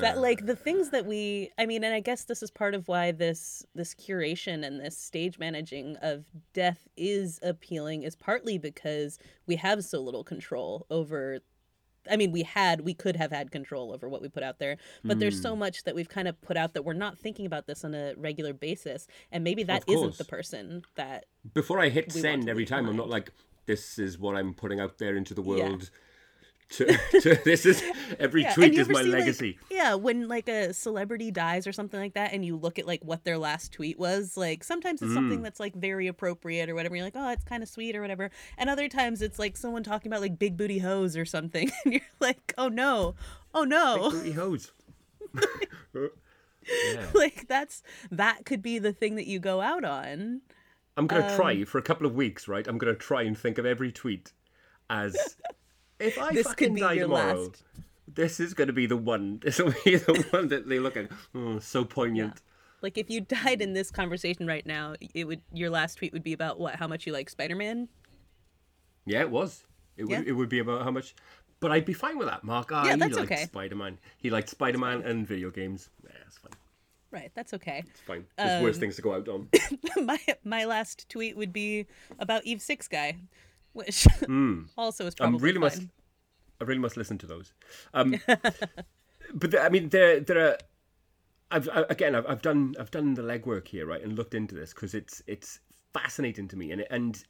that 0.00 0.18
like 0.18 0.46
the 0.46 0.56
things 0.56 0.90
that 0.90 1.06
we 1.06 1.50
i 1.58 1.66
mean 1.66 1.82
and 1.84 1.94
i 1.94 2.00
guess 2.00 2.24
this 2.24 2.42
is 2.42 2.50
part 2.50 2.74
of 2.74 2.88
why 2.88 3.12
this 3.12 3.64
this 3.74 3.94
curation 3.94 4.64
and 4.66 4.80
this 4.80 4.96
stage 4.96 5.38
managing 5.38 5.96
of 6.02 6.24
death 6.52 6.86
is 6.96 7.38
appealing 7.42 8.02
is 8.02 8.14
partly 8.16 8.58
because 8.58 9.18
we 9.46 9.56
have 9.56 9.84
so 9.84 10.00
little 10.00 10.24
control 10.24 10.86
over 10.90 11.40
i 12.10 12.16
mean 12.16 12.30
we 12.30 12.42
had 12.42 12.82
we 12.82 12.94
could 12.94 13.16
have 13.16 13.32
had 13.32 13.50
control 13.50 13.92
over 13.92 14.08
what 14.08 14.22
we 14.22 14.28
put 14.28 14.42
out 14.44 14.58
there 14.58 14.76
but 15.04 15.18
there's 15.18 15.36
Hmm. 15.36 15.42
so 15.42 15.56
much 15.56 15.82
that 15.84 15.94
we've 15.94 16.08
kind 16.08 16.28
of 16.28 16.40
put 16.40 16.56
out 16.56 16.74
that 16.74 16.84
we're 16.84 16.92
not 16.92 17.18
thinking 17.18 17.46
about 17.46 17.66
this 17.66 17.84
on 17.84 17.94
a 17.94 18.14
regular 18.16 18.52
basis 18.52 19.08
and 19.32 19.42
maybe 19.42 19.64
that 19.64 19.82
isn't 19.88 20.16
the 20.18 20.24
person 20.24 20.82
that 20.94 21.24
Before 21.52 21.80
I 21.80 21.88
hit 21.88 22.12
send 22.12 22.48
every 22.48 22.64
time, 22.64 22.88
I'm 22.88 22.96
not 22.96 23.08
like, 23.08 23.30
this 23.66 23.98
is 23.98 24.18
what 24.18 24.36
I'm 24.36 24.54
putting 24.54 24.78
out 24.80 24.98
there 24.98 25.16
into 25.16 25.34
the 25.34 25.42
Yeah. 25.42 25.68
To, 26.70 26.84
to, 27.20 27.38
this 27.44 27.64
is 27.64 27.80
every 28.18 28.42
Yeah, 28.42 28.54
tweet 28.54 28.74
is 28.74 28.88
my 28.88 29.02
see, 29.02 29.08
like- 29.08 29.20
legacy. 29.20 29.58
yeah, 29.70 29.94
when 29.94 30.26
like 30.26 30.48
a 30.48 30.72
celebrity 30.74 31.30
dies 31.30 31.64
or 31.66 31.72
something 31.72 32.00
like 32.00 32.14
that, 32.14 32.32
and 32.32 32.44
you 32.44 32.56
look 32.56 32.78
at 32.80 32.86
like 32.86 33.04
what 33.04 33.22
their 33.24 33.38
last 33.38 33.72
tweet 33.72 33.98
was, 33.98 34.36
like 34.36 34.64
sometimes 34.64 35.00
it's 35.00 35.12
Mm. 35.12 35.14
something 35.14 35.42
that's 35.42 35.60
like 35.60 35.74
very 35.76 36.08
appropriate 36.08 36.68
or 36.68 36.74
whatever. 36.74 36.96
You're 36.96 37.04
like, 37.04 37.14
oh, 37.16 37.30
it's 37.30 37.44
kind 37.44 37.62
of 37.62 37.68
sweet 37.68 37.94
or 37.94 38.00
whatever. 38.00 38.30
And 38.58 38.68
other 38.68 38.88
times 38.88 39.22
it's 39.22 39.38
like 39.38 39.56
someone 39.56 39.84
talking 39.84 40.10
about 40.10 40.20
like 40.20 40.38
big 40.40 40.56
booty 40.56 40.78
hoes 40.80 41.16
or 41.16 41.24
something, 41.24 41.70
and 41.84 41.94
you're 41.94 42.02
like, 42.20 42.52
oh 42.58 42.68
no, 42.68 43.14
oh 43.54 43.62
no, 43.64 44.10
big 44.10 44.20
Booty 44.20 44.32
hose. 44.32 44.72
yeah. 45.94 47.06
like 47.14 47.46
that's 47.48 47.82
that 48.10 48.44
could 48.44 48.62
be 48.62 48.78
the 48.78 48.92
thing 48.92 49.14
that 49.16 49.26
you 49.26 49.38
go 49.38 49.60
out 49.60 49.84
on. 49.84 50.40
I'm 50.96 51.06
gonna 51.06 51.26
Um, 51.28 51.36
try 51.36 51.64
for 51.64 51.78
a 51.78 51.82
couple 51.82 52.06
of 52.06 52.14
weeks, 52.14 52.48
right? 52.48 52.66
I'm 52.66 52.78
gonna 52.78 52.94
try 52.94 53.22
and 53.22 53.36
think 53.38 53.58
of 53.58 53.66
every 53.66 53.92
tweet 53.92 54.32
as 54.90 55.36
if 55.98 56.18
I 56.18 56.32
This 56.32 56.46
fucking 56.46 56.68
could 56.68 56.74
be 56.74 56.80
die 56.80 56.92
your 56.94 57.04
tomorrow. 57.04 57.42
last. 57.44 57.62
This 58.08 58.40
is 58.40 58.54
gonna 58.54 58.72
be 58.72 58.86
the 58.86 58.96
one. 58.96 59.40
This 59.42 59.58
will 59.58 59.74
be 59.84 59.96
the 59.96 60.26
one 60.30 60.48
that 60.48 60.68
they 60.68 60.78
look 60.78 60.96
at. 60.96 61.08
Oh, 61.34 61.58
so 61.58 61.84
poignant. 61.84 62.40
Like 62.82 62.98
if 62.98 63.10
you 63.10 63.20
died 63.20 63.60
in 63.62 63.72
this 63.72 63.90
conversation 63.90 64.46
right 64.46 64.64
now, 64.64 64.94
it 65.14 65.24
would 65.24 65.40
your 65.52 65.70
last 65.70 65.96
tweet 65.96 66.12
would 66.12 66.22
be 66.22 66.32
about 66.32 66.58
what? 66.60 66.76
How 66.76 66.86
much 66.86 67.06
you 67.06 67.12
like 67.12 67.28
Spider 67.30 67.56
Man? 67.56 67.88
Yeah, 69.06 69.20
it 69.20 69.30
was. 69.30 69.64
It 69.96 70.04
would. 70.04 70.10
Yeah. 70.10 70.22
It 70.26 70.32
would 70.32 70.48
be 70.48 70.58
about 70.58 70.82
how 70.84 70.90
much. 70.90 71.14
But 71.58 71.72
I'd 71.72 71.86
be 71.86 71.94
fine 71.94 72.18
with 72.18 72.28
that, 72.28 72.44
Mark. 72.44 72.70
Ah, 72.70 72.84
Yeah, 72.84 72.92
he 72.92 72.98
that's 73.00 73.16
liked 73.16 73.32
okay. 73.32 73.44
Spider-Man. 73.46 73.98
He 74.18 74.28
liked 74.28 74.50
Spider-Man 74.50 75.02
and 75.02 75.26
video 75.26 75.50
games. 75.50 75.88
Yeah, 76.04 76.10
it's 76.26 76.36
fine. 76.36 76.52
Right, 77.10 77.30
that's 77.34 77.54
okay. 77.54 77.82
It's 77.88 78.00
fine. 78.00 78.26
There's 78.36 78.62
worse 78.62 78.76
Um, 78.76 78.80
things 78.80 78.96
to 78.96 79.02
go 79.02 79.14
out 79.14 79.26
on. 79.28 79.48
my 80.04 80.18
my 80.44 80.64
last 80.66 81.08
tweet 81.08 81.34
would 81.36 81.52
be 81.54 81.86
about 82.18 82.44
Eve 82.44 82.60
Six 82.60 82.88
guy, 82.88 83.16
which 83.76 84.06
also 84.76 85.06
is 85.06 85.14
I 85.20 85.28
probably 85.28 85.38
Hmm. 85.38 85.44
really 85.44 85.54
fine. 85.56 85.60
must. 85.60 85.82
I 86.60 86.64
really 86.64 86.80
must 86.80 86.96
listen 86.96 87.18
to 87.18 87.26
those. 87.26 87.52
Um, 87.94 88.20
but 89.34 89.50
the, 89.50 89.60
I 89.62 89.68
mean, 89.68 89.88
there 89.90 90.20
there 90.20 90.38
are. 90.48 90.58
I've 91.50 91.68
I, 91.68 91.84
again, 91.90 92.14
I've, 92.14 92.26
I've 92.26 92.42
done 92.42 92.74
I've 92.80 92.90
done 92.90 93.14
the 93.14 93.22
legwork 93.22 93.68
here, 93.68 93.86
right, 93.86 94.02
and 94.02 94.16
looked 94.16 94.34
into 94.34 94.54
this 94.54 94.72
because 94.74 94.94
it's 94.94 95.22
it's 95.26 95.60
fascinating 95.92 96.48
to 96.48 96.56
me, 96.56 96.72
and 96.72 96.84
and 96.90 97.22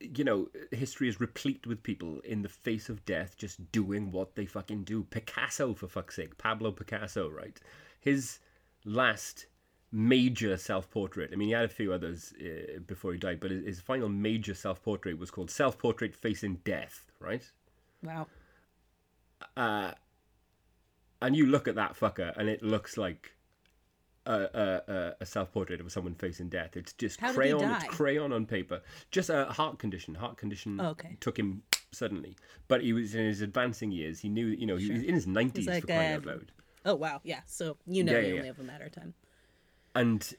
you 0.00 0.24
know, 0.24 0.48
history 0.72 1.08
is 1.08 1.20
replete 1.20 1.66
with 1.66 1.82
people 1.82 2.20
in 2.20 2.42
the 2.42 2.48
face 2.48 2.88
of 2.88 3.04
death 3.04 3.36
just 3.38 3.70
doing 3.72 4.10
what 4.10 4.34
they 4.34 4.44
fucking 4.44 4.84
do. 4.84 5.04
Picasso, 5.04 5.72
for 5.74 5.88
fuck's 5.88 6.16
sake, 6.16 6.36
Pablo 6.36 6.72
Picasso, 6.72 7.28
right? 7.30 7.58
His 8.00 8.40
last 8.84 9.46
major 9.94 10.56
self-portrait. 10.56 11.30
I 11.32 11.36
mean, 11.36 11.48
he 11.48 11.54
had 11.54 11.64
a 11.64 11.68
few 11.68 11.92
others 11.92 12.34
uh, 12.40 12.80
before 12.86 13.12
he 13.12 13.18
died, 13.18 13.38
but 13.40 13.50
his, 13.52 13.64
his 13.64 13.80
final 13.80 14.08
major 14.08 14.52
self-portrait 14.54 15.18
was 15.18 15.30
called 15.30 15.50
"Self-Portrait 15.50 16.14
Facing 16.14 16.56
Death," 16.64 17.12
right? 17.20 17.48
Wow. 18.02 18.26
Uh, 19.56 19.92
and 21.22 21.36
you 21.36 21.46
look 21.46 21.68
at 21.68 21.74
that 21.76 21.94
fucker 21.94 22.36
and 22.36 22.48
it 22.48 22.62
looks 22.62 22.96
like 22.96 23.34
a, 24.26 24.32
a, 24.32 24.92
a, 24.92 25.14
a 25.20 25.26
self-portrait 25.26 25.80
of 25.80 25.92
someone 25.92 26.14
facing 26.14 26.48
death 26.48 26.76
it's 26.78 26.94
just 26.94 27.20
How 27.20 27.30
crayon 27.32 27.62
it's 27.62 27.84
crayon 27.84 28.32
on 28.32 28.46
paper 28.46 28.80
just 29.10 29.28
a 29.28 29.44
heart 29.46 29.78
condition 29.78 30.14
heart 30.14 30.38
condition 30.38 30.80
Oh, 30.80 30.88
okay. 30.88 31.16
took 31.20 31.38
him 31.38 31.62
suddenly 31.92 32.36
but 32.68 32.80
he 32.80 32.94
was 32.94 33.14
in 33.14 33.26
his 33.26 33.42
advancing 33.42 33.90
years 33.90 34.20
he 34.20 34.30
knew 34.30 34.46
you 34.46 34.66
know 34.66 34.76
he 34.76 34.90
was 34.90 35.02
in 35.02 35.14
his 35.14 35.26
90s 35.26 35.66
like, 35.66 35.82
for 35.82 35.88
crying 35.88 36.12
out 36.14 36.22
um, 36.22 36.24
loud 36.24 36.52
Oh 36.86 36.94
wow, 36.94 37.20
yeah. 37.24 37.40
So 37.46 37.78
you 37.86 38.04
know 38.04 38.12
Yeah, 38.12 38.18
you 38.18 38.24
yeah, 38.26 38.32
only 38.32 38.40
yeah. 38.42 38.46
have 38.48 38.58
a 38.60 38.62
matter 38.62 38.84
of 38.84 38.92
time. 38.92 39.14
And 39.94 40.34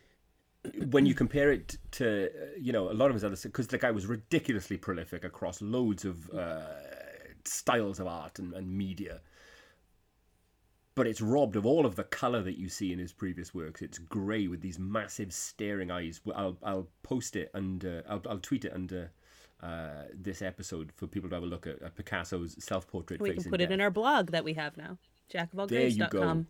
when 0.90 1.06
you 1.06 1.14
compare 1.14 1.52
it 1.52 1.78
to 1.92 2.26
uh, 2.26 2.30
you 2.60 2.72
know 2.72 2.90
a 2.90 2.94
lot 2.94 3.10
of 3.10 3.14
his 3.14 3.24
other 3.24 3.38
because 3.44 3.68
the 3.68 3.78
guy 3.78 3.92
was 3.92 4.06
ridiculously 4.06 4.78
prolific 4.78 5.24
across 5.24 5.62
loads 5.62 6.06
of 6.06 6.30
uh, 6.32 6.62
styles 7.48 8.00
of 8.00 8.08
art 8.08 8.40
and, 8.40 8.54
and 8.54 8.70
media. 8.70 9.22
But 10.96 11.08
it's 11.08 11.20
robbed 11.20 11.58
of 11.58 11.66
all 11.66 11.86
of 11.86 11.98
the 11.98 12.06
color 12.06 12.42
that 12.44 12.58
you 12.58 12.70
see 12.70 12.94
in 12.94 13.00
his 13.00 13.12
previous 13.12 13.54
works. 13.54 13.82
It's 13.82 13.98
gray 13.98 14.48
with 14.48 14.62
these 14.62 14.80
massive 14.80 15.34
staring 15.34 15.92
eyes. 15.92 16.22
I'll, 16.34 16.58
I'll 16.64 16.88
post 17.04 17.36
it 17.36 17.52
and 17.54 17.84
uh, 17.84 18.02
I'll, 18.10 18.22
I'll 18.30 18.40
tweet 18.40 18.64
it 18.64 18.72
under 18.74 19.12
uh, 19.62 20.04
this 20.14 20.42
episode 20.42 20.94
for 20.96 21.06
people 21.06 21.30
to 21.30 21.36
have 21.36 21.44
a 21.44 21.48
look 21.48 21.68
at, 21.68 21.82
at 21.82 21.96
picasso's 21.96 22.56
self-portrait 22.64 23.20
We 23.20 23.34
can 23.34 23.44
put 23.44 23.60
it 23.60 23.72
in 23.72 23.82
our 23.82 23.90
blog 23.90 24.32
that 24.32 24.46
we 24.46 24.54
have 24.54 24.78
now, 24.78 24.98
there 25.34 25.42
you 25.44 26.08
go. 26.08 26.20
jackofallgraves.com. 26.22 26.48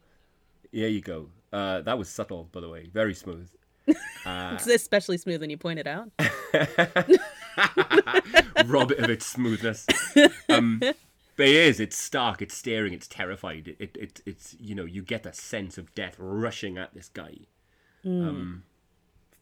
there 0.80 0.90
you 0.90 1.02
go 1.02 1.30
uh, 1.52 1.82
that 1.82 1.98
was 1.98 2.10
subtle 2.10 2.50
by 2.52 2.60
the 2.60 2.70
way 2.70 2.90
very 2.94 3.14
smooth 3.14 3.50
It's 4.26 4.68
especially 4.68 5.18
smooth 5.18 5.42
when 5.42 5.52
you 5.52 5.58
point 5.58 5.80
it 5.80 5.86
out. 5.86 6.10
rob 8.66 8.92
it 8.92 9.00
of 9.00 9.10
its 9.10 9.26
smoothness. 9.26 9.86
Um, 10.50 10.80
but 10.80 11.48
it 11.48 11.56
is. 11.56 11.80
It's 11.80 11.98
stark. 11.98 12.42
It's 12.42 12.56
staring. 12.56 12.94
It's 12.94 13.08
terrified. 13.08 13.68
It, 13.68 13.76
it, 13.80 13.98
it 13.98 14.22
it's 14.26 14.56
you 14.60 14.74
know 14.74 14.86
you 14.86 15.04
get 15.04 15.26
a 15.26 15.34
sense 15.34 15.78
of 15.78 15.94
death 15.94 16.16
rushing 16.18 16.78
at 16.78 16.94
this 16.94 17.10
guy. 17.10 17.34
Um, 18.04 18.64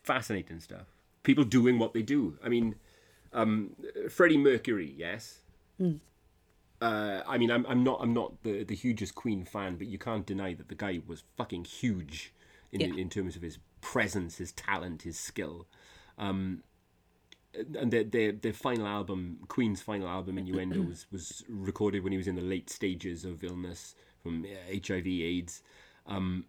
fascinating 0.04 0.60
stuff. 0.60 0.88
People 1.24 1.44
doing 1.44 1.80
what 1.80 1.94
they 1.94 2.02
do. 2.02 2.38
I 2.44 2.50
mean, 2.50 2.76
um, 3.32 3.76
Freddie 4.10 4.38
Mercury. 4.38 4.94
Yes. 4.98 5.40
Uh, 6.84 7.24
I 7.28 7.38
mean, 7.38 7.52
I'm, 7.52 7.66
I'm 7.68 7.84
not 7.84 8.00
I'm 8.02 8.14
not 8.14 8.44
the, 8.44 8.64
the 8.64 8.76
hugest 8.76 9.16
Queen 9.16 9.46
fan, 9.46 9.76
but 9.78 9.88
you 9.88 9.98
can't 9.98 10.26
deny 10.26 10.54
that 10.54 10.68
the 10.68 10.76
guy 10.76 11.02
was 11.08 11.24
fucking 11.38 11.66
huge 11.66 12.34
in 12.72 12.82
Yeah. 12.82 12.94
in 13.04 13.10
terms 13.10 13.36
of 13.36 13.42
his 13.42 13.60
presence, 13.82 14.38
his 14.38 14.52
talent, 14.52 15.04
his 15.04 15.18
skill 15.18 15.68
and 17.80 17.92
their, 17.92 18.04
their 18.04 18.32
their 18.32 18.54
final 18.54 18.88
album, 18.88 19.40
Queen's 19.48 19.82
final 19.82 20.08
album, 20.08 20.38
Innuendo, 20.38 20.82
was 20.82 21.06
was 21.12 21.44
recorded 21.48 22.04
when 22.04 22.12
he 22.12 22.18
was 22.18 22.28
in 22.28 22.36
the 22.36 22.42
late 22.42 22.70
stages 22.70 23.26
of 23.26 23.44
illness 23.44 23.96
from 24.22 24.46
uh, 24.46 24.78
HIV/AIDS, 24.88 25.62
um, 26.08 26.46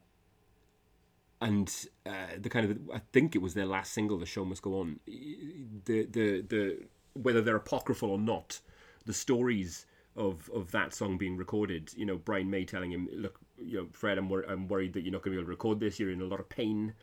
and 1.40 1.70
uh, 2.06 2.38
the 2.40 2.48
kind 2.48 2.70
of 2.70 2.78
I 2.94 3.00
think 3.12 3.34
it 3.34 3.42
was 3.42 3.54
their 3.54 3.66
last 3.66 3.92
single, 3.92 4.18
"The 4.18 4.26
Show 4.26 4.44
Must 4.44 4.62
Go 4.62 4.80
On." 4.80 5.00
The 5.06 6.04
the 6.06 6.40
the 6.40 6.78
whether 7.12 7.42
they're 7.42 7.56
apocryphal 7.56 8.10
or 8.10 8.18
not, 8.18 8.60
the 9.04 9.12
stories 9.12 9.86
of 10.16 10.50
of 10.54 10.70
that 10.72 10.94
song 10.94 11.18
being 11.18 11.36
recorded. 11.36 11.92
You 11.96 12.06
know, 12.06 12.16
Brian 12.16 12.50
May 12.50 12.64
telling 12.64 12.90
him, 12.92 13.08
"Look, 13.12 13.38
you 13.58 13.78
know, 13.78 13.88
Fred, 13.92 14.18
I'm 14.18 14.28
wor- 14.28 14.44
I'm 14.48 14.68
worried 14.68 14.92
that 14.94 15.02
you're 15.02 15.12
not 15.12 15.22
going 15.22 15.36
to 15.36 15.38
be 15.38 15.42
able 15.42 15.46
to 15.46 15.50
record 15.50 15.80
this. 15.80 15.98
You're 15.98 16.10
in 16.12 16.20
a 16.22 16.26
lot 16.26 16.40
of 16.40 16.48
pain." 16.48 16.94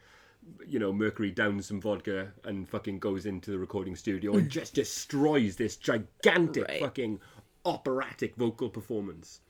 you 0.66 0.80
know, 0.80 0.91
Mercury 0.91 1.30
downs 1.30 1.68
some 1.68 1.80
vodka 1.80 2.32
and 2.45 2.68
fucking 2.68 2.97
goes 2.97 3.28
into 3.28 3.51
the 3.51 3.59
recording 3.59 3.95
studio 3.95 4.34
and 4.36 4.49
just 4.59 4.74
destroys 4.74 5.55
this 5.55 5.76
gigantic 5.76 6.68
Right. 6.68 6.82
fucking 6.82 7.20
operatic 7.64 8.36
vocal 8.38 8.68
performance. 8.68 9.41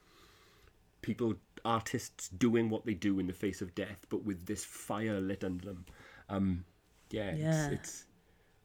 People, 1.01 1.35
artists 1.63 2.27
doing 2.27 2.69
what 2.69 2.85
they 2.85 2.93
do 2.93 3.19
in 3.19 3.27
the 3.27 3.31
face 3.31 3.61
of 3.61 3.73
death, 3.73 4.05
but 4.09 4.25
with 4.25 4.45
this 4.47 4.65
fire 4.65 5.21
lit 5.21 5.45
under 5.45 5.65
them. 5.65 5.85
Um, 6.27 6.65
yeah, 7.09 7.35
Yeah. 7.35 7.69
It's, 7.69 7.73
it's. 7.73 8.05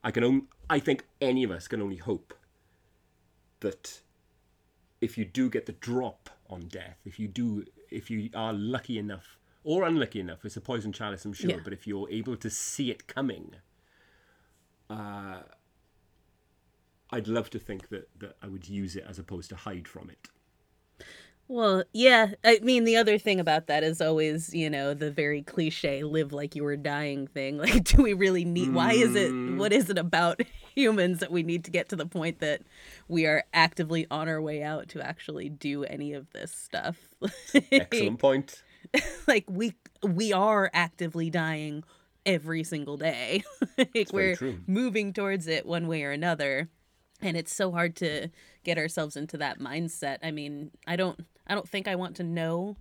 I 0.03 0.11
can 0.11 0.25
only. 0.25 0.43
I 0.69 0.81
think 0.81 1.05
any 1.21 1.45
of 1.45 1.53
us 1.53 1.69
can 1.69 1.81
only 1.81 1.97
hope 1.97 2.35
that 3.61 4.01
if 5.01 5.19
you 5.19 5.25
do 5.25 5.51
get 5.51 5.67
the 5.67 5.73
drop 5.73 6.31
on 6.49 6.69
death, 6.69 6.99
if 7.05 7.19
you 7.19 7.29
do, 7.29 7.65
if 7.91 8.11
you 8.11 8.31
are 8.35 8.53
lucky 8.53 8.99
enough 8.99 9.39
or 9.65 9.85
unlucky 9.85 10.21
enough, 10.21 10.45
it's 10.45 10.57
a 10.57 10.61
poison 10.61 10.93
chalice, 10.93 11.25
I'm 11.25 11.33
sure. 11.33 11.51
Yeah. 11.51 11.59
But 11.63 11.73
if 11.73 11.87
you're 11.87 12.11
able 12.11 12.37
to 12.37 12.51
see 12.51 12.91
it 12.91 13.07
coming, 13.07 13.57
uh, 14.89 15.41
I'd 17.11 17.29
love 17.29 17.51
to 17.51 17.59
think 17.59 17.89
that 17.89 18.09
that 18.19 18.37
I 18.43 18.49
would 18.49 18.69
use 18.69 18.97
it 18.97 19.05
as 19.09 19.19
opposed 19.19 19.51
to 19.51 19.57
hide 19.57 19.87
from 19.87 20.11
it. 20.11 20.29
Well, 21.49 21.85
yeah. 21.93 22.33
I 22.45 22.59
mean, 22.63 22.85
the 22.85 22.97
other 22.97 23.19
thing 23.19 23.39
about 23.39 23.69
that 23.69 23.85
is 23.85 24.01
always, 24.01 24.53
you 24.53 24.69
know, 24.69 24.95
the 24.95 25.13
very 25.13 25.43
cliche 25.43 26.03
live 26.03 26.33
like 26.33 26.57
you 26.57 26.65
were 26.65 26.77
dying 26.77 27.29
thing. 27.29 27.59
Like, 27.67 27.85
do 27.85 28.03
we 28.03 28.13
really 28.13 28.45
need, 28.45 28.73
why 28.73 28.93
is 28.93 29.15
it, 29.15 29.31
what 29.57 29.73
is 29.73 29.91
it 29.91 29.99
about 29.99 30.41
humans 30.77 31.18
that 31.20 31.33
we 31.33 31.43
need 31.43 31.64
to 31.64 31.70
get 31.70 31.89
to 31.89 31.97
the 31.97 32.07
point 32.07 32.39
that 32.41 32.62
we 33.09 33.27
are 33.27 33.43
actively 33.53 34.07
on 34.11 34.29
our 34.29 34.41
way 34.41 34.62
out 34.62 34.89
to 34.91 35.01
actually 35.01 35.49
do 35.49 35.83
any 35.85 36.12
of 36.12 36.31
this 36.33 36.53
stuff? 36.53 36.97
Excellent 37.72 38.20
point. 38.20 38.62
like, 39.27 39.45
we, 39.49 39.72
we 40.03 40.33
are 40.33 40.70
actively 40.72 41.31
dying 41.31 41.83
every 42.24 42.62
single 42.62 42.97
day. 42.97 43.43
like, 43.79 44.12
we're 44.12 44.37
true. 44.37 44.61
moving 44.66 45.12
towards 45.12 45.49
it 45.49 45.66
one 45.66 45.89
way 45.89 46.05
or 46.05 46.12
another 46.12 46.68
and 47.22 47.37
it's 47.37 47.55
so 47.55 47.72
hard 47.72 47.97
to 47.97 48.29
get 48.64 48.79
ourselves 48.79 49.16
into 49.16 49.39
that 49.39 49.59
mindset 49.59 50.18
i 50.22 50.31
mean 50.31 50.70
i 50.87 50.97
don't 50.97 51.20
i 51.47 51.55
don't 51.55 51.68
think 51.68 51.89
i 51.89 51.95
want 51.95 52.16
to 52.16 52.22
know 52.22 52.77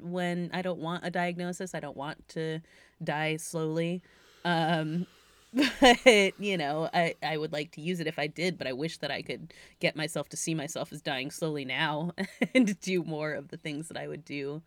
when 0.00 0.50
i 0.52 0.62
don't 0.62 0.80
want 0.80 1.04
a 1.06 1.10
diagnosis 1.10 1.74
i 1.74 1.80
don't 1.80 1.96
want 1.96 2.26
to 2.28 2.60
die 3.04 3.36
slowly 3.36 4.02
um 4.44 5.06
but 5.80 6.32
you 6.38 6.56
know 6.56 6.88
i 6.94 7.14
i 7.22 7.36
would 7.36 7.52
like 7.52 7.70
to 7.72 7.80
use 7.80 8.00
it 8.00 8.06
if 8.06 8.18
i 8.18 8.26
did 8.26 8.56
but 8.56 8.66
i 8.66 8.72
wish 8.72 8.98
that 8.98 9.10
i 9.10 9.20
could 9.20 9.52
get 9.80 9.94
myself 9.96 10.28
to 10.28 10.36
see 10.36 10.54
myself 10.54 10.92
as 10.92 11.02
dying 11.02 11.30
slowly 11.30 11.64
now 11.64 12.10
and 12.54 12.80
do 12.80 13.02
more 13.04 13.32
of 13.32 13.48
the 13.48 13.56
things 13.58 13.88
that 13.88 13.96
i 13.96 14.08
would 14.08 14.24
do 14.24 14.62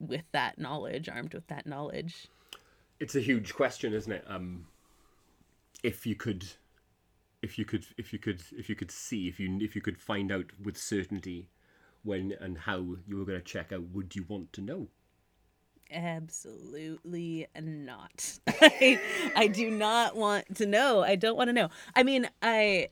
with 0.00 0.24
that 0.32 0.58
knowledge 0.58 1.08
armed 1.08 1.34
with 1.34 1.46
that 1.48 1.66
knowledge 1.66 2.28
It's 3.00 3.16
a 3.16 3.20
huge 3.20 3.54
question, 3.54 3.92
isn't 3.94 4.12
it? 4.12 4.24
Um, 4.28 4.66
if 5.82 6.06
you 6.06 6.14
could, 6.14 6.44
if 7.42 7.58
you 7.58 7.64
could, 7.64 7.84
if 7.98 8.12
you 8.12 8.18
could, 8.18 8.42
if 8.52 8.68
you 8.68 8.76
could 8.76 8.90
see, 8.92 9.26
if 9.28 9.40
you 9.40 9.58
if 9.60 9.74
you 9.74 9.82
could 9.82 9.98
find 9.98 10.30
out 10.30 10.46
with 10.62 10.76
certainty 10.78 11.48
when 12.04 12.32
and 12.40 12.58
how 12.58 12.78
you 13.06 13.16
were 13.18 13.24
going 13.24 13.38
to 13.38 13.44
check 13.44 13.72
out, 13.72 13.82
would 13.92 14.14
you 14.14 14.24
want 14.28 14.52
to 14.52 14.60
know? 14.60 14.88
Absolutely 15.92 17.46
not. 17.60 18.38
I, 18.48 19.00
I 19.36 19.46
do 19.48 19.70
not 19.70 20.16
want 20.16 20.56
to 20.56 20.66
know. 20.66 21.02
I 21.02 21.16
don't 21.16 21.36
want 21.36 21.48
to 21.48 21.52
know. 21.52 21.68
I 21.94 22.02
mean, 22.02 22.28
I 22.40 22.88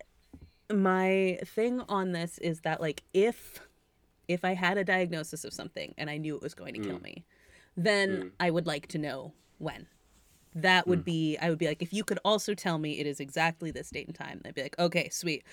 my 0.72 1.38
thing 1.44 1.80
on 1.88 2.12
this 2.12 2.38
is 2.38 2.61
that 2.61 2.80
like 2.80 3.03
if 3.12 3.61
if 4.28 4.44
I 4.44 4.55
had 4.55 4.78
a 4.78 4.84
diagnosis 4.84 5.44
of 5.44 5.53
something 5.53 5.94
and 5.98 6.09
I 6.09 6.16
knew 6.16 6.36
it 6.36 6.42
was 6.42 6.55
going 6.55 6.74
to 6.74 6.80
kill 6.80 6.98
mm. 6.98 7.03
me, 7.03 7.24
then 7.76 8.11
mm. 8.11 8.30
I 8.38 8.51
would 8.51 8.66
like 8.66 8.86
to 8.88 8.98
know 8.98 9.32
when. 9.59 9.86
That 10.55 10.86
would 10.86 11.01
mm. 11.01 11.05
be 11.05 11.38
I 11.38 11.48
would 11.48 11.59
be 11.59 11.66
like 11.66 11.82
if 11.82 11.92
you 11.92 12.05
could 12.05 12.18
also 12.24 12.55
tell 12.55 12.78
me 12.78 12.98
it 13.01 13.07
is 13.07 13.20
exactly 13.20 13.70
this 13.70 13.90
date 13.90 14.07
and 14.07 14.16
time, 14.16 14.40
I'd 14.44 14.55
be 14.55 14.62
like, 14.62 14.78
"Okay, 14.78 15.09
sweet. 15.11 15.44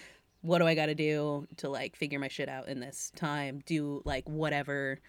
What 0.42 0.60
do 0.60 0.68
I 0.68 0.76
got 0.76 0.88
to 0.88 0.96
do 0.96 1.48
to 1.58 1.70
like 1.70 1.96
figure 1.96 2.20
my 2.20 2.28
shit 2.28 2.50
out 2.50 2.68
in 2.68 2.80
this 2.80 3.12
time? 3.16 3.62
Do 3.66 4.02
like 4.06 4.28
whatever 4.28 5.00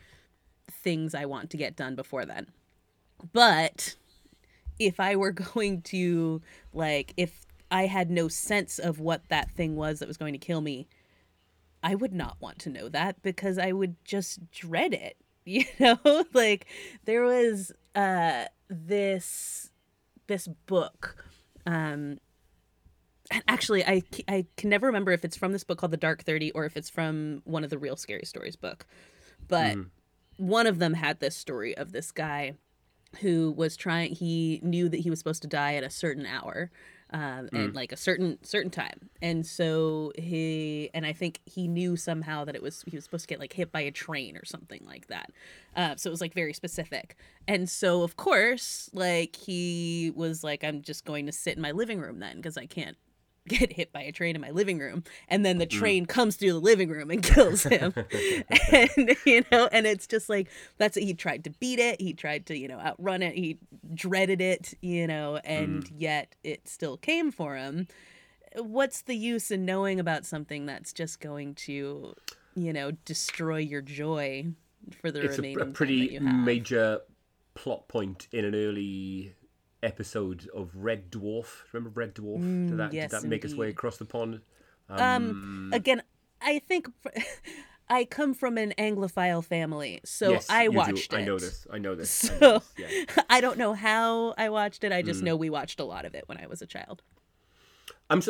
things 0.70 1.14
I 1.14 1.26
want 1.26 1.50
to 1.50 1.56
get 1.56 1.76
done 1.76 1.94
before 1.94 2.24
then." 2.24 2.48
But 3.32 3.96
if 4.78 5.00
I 5.00 5.16
were 5.16 5.32
going 5.54 5.82
to 5.82 6.42
like 6.72 7.14
if 7.16 7.46
I 7.70 7.86
had 7.86 8.10
no 8.10 8.28
sense 8.28 8.78
of 8.78 8.98
what 8.98 9.28
that 9.28 9.50
thing 9.50 9.76
was 9.76 9.98
that 9.98 10.08
was 10.08 10.16
going 10.16 10.32
to 10.32 10.38
kill 10.38 10.60
me, 10.60 10.88
I 11.82 11.94
would 11.94 12.12
not 12.12 12.36
want 12.40 12.58
to 12.60 12.70
know 12.70 12.88
that 12.88 13.22
because 13.22 13.58
I 13.58 13.72
would 13.72 13.96
just 14.04 14.50
dread 14.50 14.94
it. 14.94 15.16
You 15.48 15.64
know, 15.80 15.98
like 16.34 16.66
there 17.06 17.22
was 17.22 17.72
uh 17.94 18.44
this 18.68 19.70
this 20.26 20.46
book 20.66 21.24
um 21.64 22.18
and 23.30 23.42
actually 23.48 23.82
I 23.82 24.02
can 24.58 24.68
never 24.68 24.86
remember 24.88 25.10
if 25.12 25.24
it's 25.24 25.38
from 25.38 25.52
this 25.52 25.64
book 25.64 25.78
called 25.78 25.92
The 25.92 25.96
Dark 25.96 26.22
30 26.22 26.50
or 26.50 26.66
if 26.66 26.76
it's 26.76 26.90
from 26.90 27.40
one 27.44 27.64
of 27.64 27.70
the 27.70 27.78
real 27.78 27.96
scary 27.96 28.26
stories 28.26 28.56
book. 28.56 28.86
But 29.48 29.78
one 30.38 30.66
of 30.66 30.78
them 30.78 30.94
had 30.94 31.20
this 31.20 31.36
story 31.36 31.76
of 31.76 31.92
this 31.92 32.10
guy 32.10 32.54
who 33.20 33.52
was 33.52 33.76
trying 33.76 34.14
he 34.14 34.60
knew 34.62 34.88
that 34.88 35.00
he 35.00 35.10
was 35.10 35.18
supposed 35.18 35.42
to 35.42 35.48
die 35.48 35.74
at 35.74 35.84
a 35.84 35.90
certain 35.90 36.26
hour 36.26 36.70
um, 37.10 37.48
and 37.52 37.74
like 37.74 37.90
a 37.90 37.96
certain 37.96 38.38
certain 38.42 38.70
time. 38.70 39.08
And 39.22 39.46
so 39.46 40.12
he 40.16 40.90
and 40.92 41.06
i 41.06 41.12
think 41.12 41.40
he 41.46 41.66
knew 41.66 41.96
somehow 41.96 42.44
that 42.44 42.54
it 42.54 42.62
was 42.62 42.84
he 42.86 42.96
was 42.96 43.04
supposed 43.04 43.24
to 43.24 43.28
get 43.28 43.40
like 43.40 43.54
hit 43.54 43.72
by 43.72 43.80
a 43.80 43.90
train 43.90 44.36
or 44.36 44.44
something 44.44 44.82
like 44.86 45.06
that. 45.08 45.30
Uh, 45.74 45.96
so 45.96 46.08
it 46.08 46.10
was 46.10 46.20
like 46.20 46.34
very 46.34 46.52
specific. 46.52 47.16
And 47.46 47.68
so 47.68 48.02
of 48.02 48.16
course 48.16 48.90
like 48.92 49.36
he 49.36 50.12
was 50.14 50.44
like 50.44 50.62
i'm 50.62 50.82
just 50.82 51.04
going 51.04 51.26
to 51.26 51.32
sit 51.32 51.56
in 51.56 51.62
my 51.62 51.72
living 51.72 51.98
room 51.98 52.18
then 52.18 52.36
because 52.36 52.56
i 52.56 52.66
can't 52.66 52.96
get 53.46 53.72
hit 53.72 53.92
by 53.92 54.02
a 54.02 54.12
train 54.12 54.34
in 54.34 54.40
my 54.40 54.50
living 54.50 54.78
room 54.78 55.04
and 55.28 55.44
then 55.44 55.58
the 55.58 55.66
mm-hmm. 55.66 55.78
train 55.78 56.06
comes 56.06 56.36
through 56.36 56.52
the 56.52 56.60
living 56.60 56.88
room 56.88 57.10
and 57.10 57.22
kills 57.34 57.62
him. 57.62 57.94
And 58.70 59.16
you 59.24 59.44
know 59.50 59.68
and 59.72 59.86
it's 59.86 60.06
just 60.06 60.28
like 60.28 60.48
that's 60.76 60.96
it. 60.96 61.04
He 61.04 61.14
tried 61.14 61.44
to 61.44 61.50
beat 61.50 61.78
it. 61.78 62.00
He 62.00 62.12
tried 62.12 62.46
to 62.46 62.56
you 62.56 62.68
know 62.68 62.78
outrun 62.78 63.22
it. 63.22 63.34
He 63.34 63.58
dreaded 63.94 64.40
it 64.40 64.74
you 64.80 65.06
know 65.06 65.36
and 65.44 65.84
mm-hmm. 65.84 65.94
yet 65.96 66.34
it 66.44 66.68
still 66.68 66.96
came 66.96 67.30
for 67.30 67.56
him. 67.56 67.88
What's 68.56 69.02
the 69.02 69.14
use 69.14 69.50
in 69.50 69.64
knowing 69.64 70.00
about 70.00 70.24
something 70.24 70.66
that's 70.66 70.92
just 70.92 71.20
going 71.20 71.54
to 71.56 72.14
you 72.54 72.72
know 72.72 72.92
destroy 73.04 73.58
your 73.58 73.82
joy 73.82 74.46
for 75.00 75.10
the 75.10 75.22
it's 75.22 75.38
a, 75.38 75.42
remaining 75.42 75.60
a 75.60 75.64
time 75.64 75.72
pretty 75.72 76.06
that 76.06 76.12
you 76.12 76.26
have? 76.26 76.44
major 76.44 77.00
plot 77.54 77.88
point 77.88 78.28
in 78.32 78.44
an 78.44 78.54
early 78.54 79.34
episode 79.82 80.48
of 80.54 80.70
Red 80.74 81.10
Dwarf. 81.10 81.62
Remember 81.72 81.90
Red 82.00 82.14
Dwarf? 82.14 82.40
did 82.68 82.78
that 82.78 82.90
Mm, 82.90 82.94
yes, 82.94 83.10
did 83.10 83.22
that 83.22 83.28
make 83.28 83.44
its 83.44 83.54
way 83.54 83.68
across 83.68 83.96
the 83.96 84.04
pond? 84.04 84.40
um 84.90 85.70
again 85.74 86.02
i 86.40 86.58
think 86.60 86.88
i 87.90 88.06
come 88.06 88.32
from 88.32 88.56
an 88.56 88.72
anglophile 88.78 89.44
family 89.44 90.00
so 90.02 90.30
yes, 90.30 90.46
i 90.48 90.62
you 90.64 90.70
do. 90.70 90.76
watched 90.78 91.12
it 91.12 91.16
I 91.16 91.24
know 91.26 91.38
this. 91.38 91.66
I 91.70 91.76
know 91.78 91.94
this. 91.94 92.30
I 92.30 92.38
know 92.38 92.38
so 92.40 92.58
this, 92.58 92.74
yeah. 93.16 93.22
i 93.30 93.42
don't 93.42 93.58
know 93.58 93.74
how 93.74 94.34
i 94.38 94.48
watched 94.48 94.82
it 94.84 94.92
i 94.92 95.02
Mm. 95.02 95.06
just 95.06 95.22
know 95.22 95.36
we 95.36 95.50
watched 95.50 95.78
a 95.78 95.84
lot 95.84 96.06
of 96.06 96.14
it 96.14 96.24
when 96.26 96.38
i 96.38 96.46
was 96.46 96.62
a 96.62 96.66
child 96.66 97.02
I'm 98.08 98.22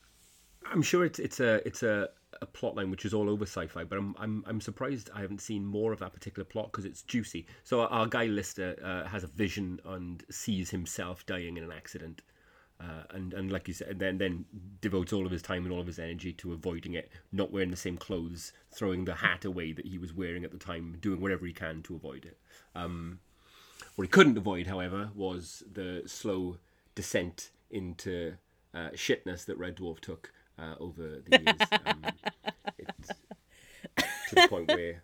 I'm 0.72 0.80
sure 0.82 1.04
it's 1.04 1.18
it's 1.18 1.38
a 1.40 1.60
it's 1.66 1.82
a, 1.82 2.08
a 2.40 2.46
plot 2.46 2.76
line 2.76 2.90
which 2.90 3.04
is 3.04 3.14
all 3.14 3.28
over 3.28 3.44
sci-fi, 3.44 3.84
but 3.84 3.98
I'm 3.98 4.14
I'm 4.18 4.44
I'm 4.46 4.60
surprised 4.60 5.10
I 5.14 5.20
haven't 5.20 5.40
seen 5.40 5.64
more 5.64 5.92
of 5.92 5.98
that 6.00 6.12
particular 6.12 6.44
plot 6.44 6.70
because 6.70 6.84
it's 6.84 7.02
juicy. 7.02 7.46
So 7.64 7.82
our, 7.82 8.06
guy 8.06 8.26
Lister 8.26 8.76
uh, 8.84 9.08
has 9.08 9.24
a 9.24 9.28
vision 9.28 9.80
and 9.84 10.24
sees 10.30 10.70
himself 10.70 11.26
dying 11.26 11.56
in 11.56 11.64
an 11.64 11.72
accident, 11.72 12.22
uh, 12.80 13.04
and 13.10 13.34
and 13.34 13.50
like 13.50 13.68
you 13.68 13.74
said, 13.74 13.98
then 13.98 14.18
then 14.18 14.44
devotes 14.80 15.12
all 15.12 15.26
of 15.26 15.32
his 15.32 15.42
time 15.42 15.64
and 15.64 15.72
all 15.72 15.80
of 15.80 15.86
his 15.86 15.98
energy 15.98 16.32
to 16.34 16.52
avoiding 16.52 16.94
it, 16.94 17.10
not 17.32 17.52
wearing 17.52 17.70
the 17.70 17.76
same 17.76 17.96
clothes, 17.96 18.52
throwing 18.70 19.04
the 19.04 19.14
hat 19.14 19.44
away 19.44 19.72
that 19.72 19.86
he 19.86 19.98
was 19.98 20.14
wearing 20.14 20.44
at 20.44 20.52
the 20.52 20.58
time, 20.58 20.96
doing 21.00 21.20
whatever 21.20 21.46
he 21.46 21.52
can 21.52 21.82
to 21.82 21.94
avoid 21.94 22.24
it. 22.24 22.38
Um, 22.74 23.20
what 23.96 24.04
he 24.04 24.08
couldn't 24.08 24.38
avoid, 24.38 24.66
however, 24.66 25.10
was 25.14 25.62
the 25.70 26.02
slow 26.06 26.58
descent 26.94 27.50
into 27.70 28.34
uh, 28.74 28.90
shitness 28.90 29.44
that 29.46 29.58
Red 29.58 29.76
Dwarf 29.76 30.00
took 30.00 30.32
uh, 30.58 30.74
over 30.80 31.22
the 31.28 31.38
years. 31.40 31.68
Um, 31.86 32.04
it's 32.78 33.08
to 34.28 34.34
the 34.34 34.48
point 34.48 34.68
where 34.68 35.02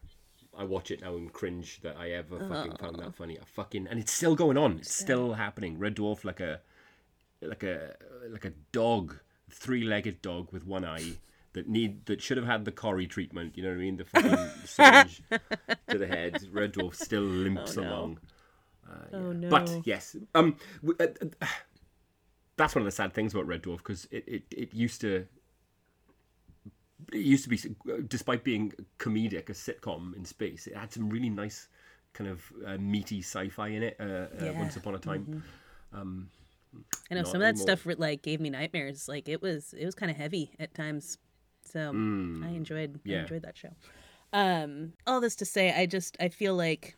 I 0.56 0.64
watch 0.64 0.90
it 0.90 1.00
now 1.02 1.14
and 1.16 1.32
cringe 1.32 1.80
that 1.82 1.96
I 1.98 2.10
ever 2.12 2.38
fucking 2.38 2.76
found 2.76 2.96
that 2.98 3.14
funny. 3.14 3.38
I 3.38 3.44
fucking 3.44 3.86
and 3.88 3.98
it's 3.98 4.12
still 4.12 4.34
going 4.34 4.56
on. 4.58 4.78
It's 4.78 4.94
still 4.94 5.34
happening. 5.34 5.78
Red 5.78 5.96
Dwarf 5.96 6.24
like 6.24 6.40
a 6.40 6.60
like 7.42 7.62
a 7.62 7.94
like 8.30 8.44
a 8.44 8.52
dog, 8.72 9.18
three-legged 9.50 10.22
dog 10.22 10.52
with 10.52 10.66
one 10.66 10.84
eye 10.84 11.12
that 11.52 11.68
need 11.68 12.06
that 12.06 12.20
should 12.22 12.36
have 12.36 12.46
had 12.46 12.64
the 12.64 12.72
Corrie 12.72 13.06
treatment. 13.06 13.56
You 13.56 13.62
know 13.64 13.70
what 13.70 13.76
I 13.76 13.80
mean? 13.80 13.96
The 13.96 14.04
fucking 14.04 14.50
syringe 14.64 15.22
to 15.90 15.98
the 15.98 16.06
head. 16.06 16.38
Red 16.52 16.72
Dwarf 16.74 16.94
still 16.94 17.22
limps 17.22 17.76
Oh, 17.76 17.82
no. 17.82 17.88
along. 17.88 18.18
oh 19.12 19.32
no 19.32 19.48
But 19.48 19.80
yes, 19.84 20.16
um, 20.34 20.56
w- 20.84 20.96
uh, 21.00 21.26
uh, 21.42 21.46
that's 22.56 22.74
one 22.74 22.80
of 22.82 22.86
the 22.86 22.90
sad 22.92 23.12
things 23.12 23.34
about 23.34 23.46
Red 23.46 23.62
Dwarf 23.62 23.78
because 23.78 24.06
it, 24.10 24.24
it, 24.26 24.42
it 24.50 24.74
used 24.74 25.00
to 25.02 25.26
it 27.12 27.18
used 27.18 27.44
to 27.44 27.50
be 27.50 27.58
despite 28.08 28.42
being 28.44 28.72
comedic 28.98 29.48
a 29.48 29.52
sitcom 29.52 30.16
in 30.16 30.24
space 30.24 30.66
it 30.66 30.76
had 30.76 30.92
some 30.92 31.08
really 31.10 31.28
nice 31.30 31.68
kind 32.12 32.30
of 32.30 32.52
uh, 32.66 32.76
meaty 32.78 33.20
sci-fi 33.20 33.68
in 33.68 33.82
it 33.82 33.96
uh, 34.00 34.04
uh, 34.04 34.28
Yeah. 34.44 34.58
once 34.58 34.76
upon 34.76 34.94
a 34.94 34.98
time 34.98 35.28
I 37.10 37.14
know 37.14 37.22
some 37.22 37.40
of 37.40 37.46
that 37.46 37.56
anymore. 37.56 37.76
stuff 37.76 37.86
like 37.98 38.22
gave 38.22 38.40
me 38.40 38.50
nightmares. 38.50 39.08
Like 39.08 39.28
it 39.28 39.40
was 39.40 39.72
it 39.74 39.84
was 39.84 39.94
kind 39.94 40.10
of 40.10 40.16
heavy 40.16 40.50
at 40.58 40.74
times. 40.74 41.18
So 41.64 41.90
I 42.42 42.48
enjoyed 42.48 43.00
I 43.06 43.08
Mm. 43.10 43.20
enjoyed 43.20 43.42
that 43.42 43.56
show. 43.56 43.70
Um 44.32 44.92
all 45.06 45.20
this 45.20 45.36
to 45.36 45.44
say 45.44 45.72
I 45.72 45.86
just 45.86 46.16
I 46.20 46.28
feel 46.28 46.54
like 46.54 46.96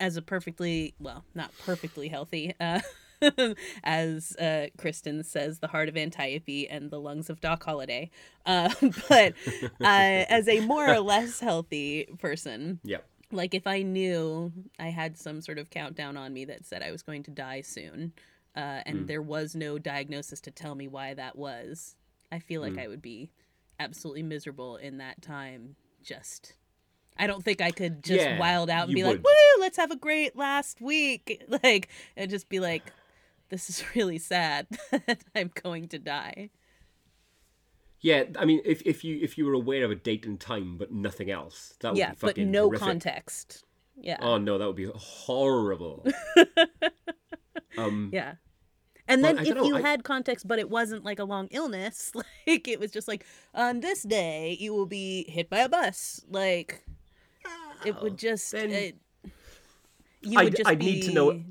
as 0.00 0.16
a 0.16 0.22
perfectly 0.22 0.94
well, 0.98 1.24
not 1.34 1.56
perfectly 1.58 2.08
healthy 2.08 2.54
uh 2.58 2.80
as 3.84 4.36
uh, 4.36 4.66
Kristen 4.78 5.22
says, 5.24 5.58
the 5.60 5.68
heart 5.68 5.88
of 5.88 5.96
Antiope 5.96 6.68
and 6.68 6.90
the 6.90 7.00
lungs 7.00 7.30
of 7.30 7.40
Doc 7.40 7.64
Holliday. 7.64 8.10
Uh, 8.46 8.68
but 9.08 9.34
uh, 9.80 10.24
as 10.28 10.48
a 10.48 10.60
more 10.60 10.88
or 10.88 11.00
less 11.00 11.40
healthy 11.40 12.08
person, 12.18 12.80
yeah 12.84 12.98
like 13.32 13.54
if 13.54 13.66
I 13.66 13.82
knew 13.82 14.52
I 14.78 14.88
had 14.90 15.18
some 15.18 15.40
sort 15.40 15.58
of 15.58 15.70
countdown 15.70 16.16
on 16.16 16.32
me 16.32 16.44
that 16.44 16.64
said 16.64 16.82
I 16.82 16.92
was 16.92 17.02
going 17.02 17.24
to 17.24 17.30
die 17.32 17.62
soon, 17.62 18.12
uh, 18.54 18.82
and 18.86 19.04
Mm. 19.04 19.06
there 19.08 19.22
was 19.22 19.56
no 19.56 19.78
diagnosis 19.78 20.40
to 20.42 20.52
tell 20.52 20.74
me 20.76 20.86
why 20.86 21.14
that 21.14 21.34
was, 21.36 21.96
I 22.30 22.38
feel 22.38 22.60
like 22.60 22.74
Mm. 22.74 22.82
I 22.82 22.88
would 22.88 23.02
be 23.02 23.30
absolutely 23.80 24.22
miserable 24.22 24.76
in 24.76 24.98
that 24.98 25.20
time. 25.20 25.74
Just, 26.02 26.52
I 27.16 27.26
don't 27.26 27.42
think 27.42 27.60
I 27.60 27.72
could 27.72 28.04
just 28.04 28.24
Yeah, 28.24 28.38
wild 28.38 28.70
out 28.70 28.84
and 28.86 28.94
be 28.94 29.02
like, 29.02 29.16
"Woo, 29.16 29.60
let's 29.60 29.78
have 29.78 29.90
a 29.90 29.96
great 29.96 30.36
last 30.36 30.80
week," 30.80 31.42
like, 31.64 31.88
and 32.16 32.30
just 32.30 32.48
be 32.48 32.60
like, 32.60 32.92
"This 33.54 33.70
is 33.70 33.84
really 33.94 34.18
sad 34.18 34.66
that 34.90 35.22
I'm 35.34 35.50
going 35.62 35.88
to 35.88 35.98
die." 35.98 36.50
Yeah, 38.00 38.24
I 38.38 38.44
mean, 38.44 38.60
if, 38.66 38.82
if 38.84 39.02
you 39.02 39.18
if 39.22 39.38
you 39.38 39.46
were 39.46 39.54
aware 39.54 39.82
of 39.84 39.90
a 39.90 39.94
date 39.94 40.26
and 40.26 40.38
time 40.38 40.76
but 40.76 40.92
nothing 40.92 41.30
else, 41.30 41.74
that 41.80 41.90
would 41.92 41.98
Yeah, 41.98 42.10
be 42.10 42.16
but 42.20 42.36
no 42.36 42.64
horrific. 42.64 42.80
context. 42.86 43.64
Yeah. 43.96 44.18
Oh 44.20 44.36
no, 44.38 44.58
that 44.58 44.66
would 44.66 44.76
be 44.76 44.90
horrible. 44.94 46.04
um, 47.78 48.10
Yeah. 48.12 48.34
And 49.06 49.22
then 49.22 49.38
if 49.38 49.54
know, 49.54 49.64
you 49.64 49.76
I- 49.76 49.80
had 49.82 50.02
context, 50.04 50.48
but 50.48 50.58
it 50.58 50.70
wasn't 50.70 51.04
like 51.04 51.18
a 51.18 51.24
long 51.24 51.48
illness, 51.50 52.12
like 52.46 52.68
it 52.68 52.80
was 52.80 52.90
just 52.90 53.06
like 53.08 53.24
on 53.54 53.80
this 53.80 54.02
day 54.02 54.56
you 54.60 54.72
will 54.74 54.86
be 54.86 55.24
hit 55.28 55.48
by 55.50 55.58
a 55.60 55.68
bus, 55.68 56.20
like 56.28 56.84
it 57.84 58.00
would 58.02 58.16
just 58.18 58.50
then 58.52 58.70
it, 58.70 58.96
you 60.22 60.38
I'd- 60.38 60.44
would 60.44 60.56
just 60.56 60.68
I'd 60.68 60.78
be 60.78 60.86
need 60.86 61.02
to 61.04 61.12
know- 61.12 61.42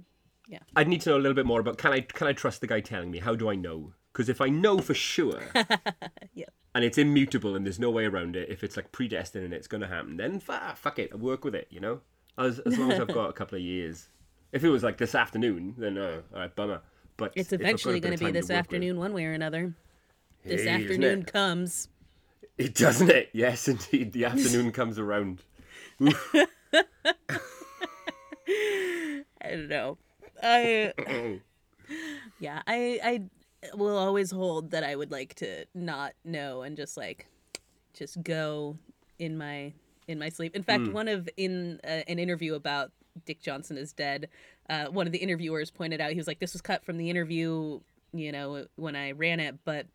I'd 0.75 0.87
need 0.87 1.01
to 1.01 1.09
know 1.11 1.17
a 1.17 1.23
little 1.23 1.35
bit 1.35 1.45
more 1.45 1.59
about 1.59 1.77
can 1.77 1.91
I 1.93 2.01
can 2.01 2.27
I 2.27 2.33
trust 2.33 2.61
the 2.61 2.67
guy 2.67 2.79
telling 2.81 3.11
me? 3.11 3.19
How 3.19 3.35
do 3.35 3.49
I 3.49 3.55
know? 3.55 3.93
Because 4.11 4.29
if 4.29 4.41
I 4.41 4.49
know 4.49 4.77
for 4.79 4.93
sure, 4.93 5.41
Yeah. 6.35 6.45
and 6.75 6.83
it's 6.85 6.99
immutable 6.99 7.55
and 7.55 7.65
there's 7.65 7.79
no 7.79 7.89
way 7.89 8.05
around 8.05 8.35
it, 8.35 8.49
if 8.49 8.63
it's 8.63 8.77
like 8.77 8.91
predestined 8.91 9.43
and 9.45 9.53
it's 9.53 9.67
going 9.67 9.81
to 9.81 9.87
happen, 9.87 10.17
then 10.17 10.39
fa- 10.39 10.73
fuck 10.75 10.99
it, 10.99 11.09
I 11.11 11.15
work 11.15 11.43
with 11.43 11.55
it, 11.55 11.67
you 11.71 11.79
know. 11.79 12.01
As 12.37 12.59
as 12.59 12.77
long 12.77 12.91
as 12.91 12.99
I've 12.99 13.07
got 13.07 13.29
a 13.29 13.33
couple 13.33 13.57
of 13.57 13.63
years. 13.63 14.07
If 14.51 14.63
it 14.63 14.69
was 14.69 14.83
like 14.83 14.97
this 14.97 15.15
afternoon, 15.15 15.73
then 15.79 15.97
uh, 15.97 16.21
all 16.33 16.39
right, 16.41 16.55
bummer. 16.55 16.81
But 17.17 17.33
It's 17.35 17.51
if 17.51 17.53
I've 17.53 17.59
got 17.61 17.65
a 17.65 17.69
eventually 17.69 17.99
going 17.99 18.17
to 18.17 18.25
be 18.25 18.31
this 18.31 18.43
work 18.45 18.49
with- 18.49 18.57
afternoon, 18.57 18.99
one 18.99 19.13
way 19.13 19.25
or 19.25 19.33
another. 19.33 19.73
This 20.43 20.61
Hey, 20.63 20.67
isn't 20.67 20.81
afternoon 20.83 21.23
comes. 21.23 21.87
It 22.57 22.75
doesn't 22.75 23.09
it? 23.09 23.29
Yes, 23.33 23.67
indeed. 23.73 24.11
The 24.13 24.25
afternoon 24.25 24.71
comes 24.73 24.99
around. 24.99 25.41
I 26.01 26.47
don't 29.49 29.67
know. 29.67 29.97
I 30.43 30.93
yeah, 32.39 32.61
I 32.67 32.99
I 33.03 33.21
will 33.75 33.97
always 33.97 34.31
hold 34.31 34.71
that 34.71 34.83
I 34.83 34.95
would 34.95 35.11
like 35.11 35.35
to 35.35 35.65
not 35.73 36.13
know 36.25 36.63
and 36.63 36.75
just 36.75 36.97
like 36.97 37.27
just 37.93 38.21
go 38.23 38.77
in 39.19 39.37
my 39.37 39.73
in 40.07 40.19
my 40.19 40.29
sleep. 40.29 40.55
In 40.55 40.63
fact, 40.63 40.87
one 40.91 41.07
of 41.07 41.29
in 41.37 41.79
uh, 41.83 42.01
an 42.07 42.19
interview 42.19 42.55
about 42.55 42.91
Dick 43.25 43.41
Johnson 43.41 43.77
is 43.77 43.93
dead, 43.93 44.29
uh, 44.69 44.85
one 44.85 45.07
of 45.07 45.13
the 45.13 45.19
interviewers 45.19 45.71
pointed 45.71 46.01
out 46.01 46.11
he 46.11 46.17
was 46.17 46.27
like, 46.27 46.39
"This 46.39 46.53
was 46.53 46.61
cut 46.61 46.83
from 46.83 46.97
the 46.97 47.09
interview, 47.09 47.79
you 48.11 48.31
know, 48.31 48.65
when 48.75 48.95
I 48.95 49.11
ran 49.11 49.39
it, 49.39 49.55
but." 49.65 49.87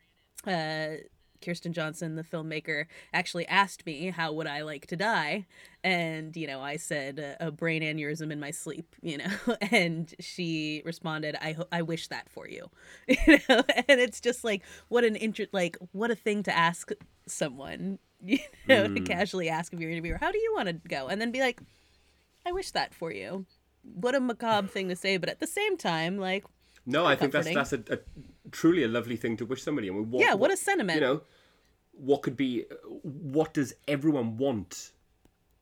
Uh, 0.46 0.98
Kirsten 1.40 1.72
Johnson, 1.72 2.16
the 2.16 2.22
filmmaker, 2.22 2.86
actually 3.12 3.46
asked 3.46 3.86
me 3.86 4.10
how 4.10 4.32
would 4.32 4.46
I 4.46 4.62
like 4.62 4.86
to 4.88 4.96
die, 4.96 5.46
and 5.82 6.36
you 6.36 6.46
know 6.46 6.60
I 6.60 6.76
said 6.76 7.36
a 7.40 7.50
brain 7.50 7.82
aneurysm 7.82 8.32
in 8.32 8.40
my 8.40 8.50
sleep, 8.50 8.94
you 9.02 9.18
know, 9.18 9.30
and 9.70 10.12
she 10.20 10.82
responded, 10.84 11.36
"I 11.40 11.52
ho- 11.52 11.68
I 11.70 11.82
wish 11.82 12.08
that 12.08 12.28
for 12.28 12.48
you," 12.48 12.70
you 13.08 13.38
know, 13.48 13.62
and 13.88 14.00
it's 14.00 14.20
just 14.20 14.44
like 14.44 14.62
what 14.88 15.04
an 15.04 15.16
inter 15.16 15.46
like 15.52 15.76
what 15.92 16.10
a 16.10 16.16
thing 16.16 16.42
to 16.44 16.56
ask 16.56 16.90
someone, 17.26 17.98
you 18.20 18.38
know, 18.66 18.84
to 18.88 19.00
hmm. 19.00 19.04
casually 19.04 19.48
ask 19.48 19.72
if 19.72 19.80
you're 19.80 19.90
your 19.90 19.96
interviewer, 19.96 20.18
"How 20.18 20.32
do 20.32 20.38
you 20.38 20.52
want 20.54 20.68
to 20.68 20.74
go?" 20.74 21.08
and 21.08 21.20
then 21.20 21.30
be 21.30 21.40
like, 21.40 21.60
"I 22.46 22.52
wish 22.52 22.72
that 22.72 22.94
for 22.94 23.12
you." 23.12 23.46
What 23.82 24.14
a 24.14 24.20
macabre 24.20 24.68
thing 24.68 24.88
to 24.88 24.96
say, 24.96 25.16
but 25.16 25.28
at 25.28 25.40
the 25.40 25.46
same 25.46 25.76
time, 25.76 26.18
like 26.18 26.44
No, 26.84 27.06
I 27.06 27.16
think 27.16 27.32
that's 27.32 27.54
that's 27.54 27.72
a, 27.72 27.82
a 27.90 27.98
truly 28.50 28.82
a 28.82 28.88
lovely 28.88 29.16
thing 29.16 29.36
to 29.38 29.46
wish 29.46 29.62
somebody. 29.62 29.88
I 29.88 29.92
mean, 29.92 30.10
what, 30.10 30.24
Yeah, 30.24 30.34
what 30.34 30.52
a 30.52 30.56
sentiment. 30.56 31.00
You 31.00 31.06
know, 31.06 31.20
what 31.92 32.22
could 32.22 32.36
be? 32.36 32.64
What 33.02 33.54
does 33.54 33.74
everyone 33.86 34.36
want 34.36 34.92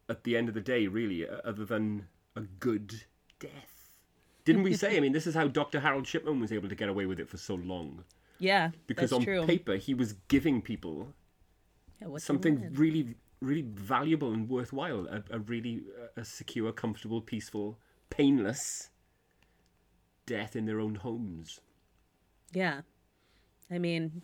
at 0.08 0.24
the 0.24 0.36
end 0.36 0.48
of 0.48 0.54
the 0.54 0.60
day, 0.60 0.86
really, 0.86 1.28
uh, 1.28 1.38
other 1.44 1.64
than 1.64 2.06
a 2.34 2.42
good 2.42 3.04
death? 3.38 3.90
Didn't 4.44 4.62
we 4.62 4.74
say? 4.74 4.96
I 4.96 5.00
mean, 5.00 5.12
this 5.12 5.26
is 5.26 5.34
how 5.34 5.48
Dr. 5.48 5.80
Harold 5.80 6.06
Shipman 6.06 6.38
was 6.38 6.52
able 6.52 6.68
to 6.68 6.76
get 6.76 6.88
away 6.88 7.06
with 7.06 7.18
it 7.18 7.28
for 7.28 7.36
so 7.36 7.56
long 7.56 8.04
yeah, 8.38 8.70
because 8.86 9.12
on 9.12 9.22
true. 9.22 9.46
paper 9.46 9.76
he 9.76 9.94
was 9.94 10.14
giving 10.28 10.60
people 10.60 11.08
yeah, 12.00 12.08
something 12.18 12.70
really, 12.74 13.14
really 13.40 13.62
valuable 13.62 14.32
and 14.32 14.48
worthwhile. 14.48 15.06
A, 15.06 15.22
a 15.30 15.38
really 15.38 15.82
a 16.16 16.24
secure, 16.24 16.72
comfortable, 16.72 17.20
peaceful, 17.20 17.78
painless 18.10 18.90
death 20.26 20.56
in 20.56 20.66
their 20.66 20.80
own 20.80 20.96
homes. 20.96 21.60
Yeah. 22.56 22.80
I 23.70 23.76
mean, 23.78 24.22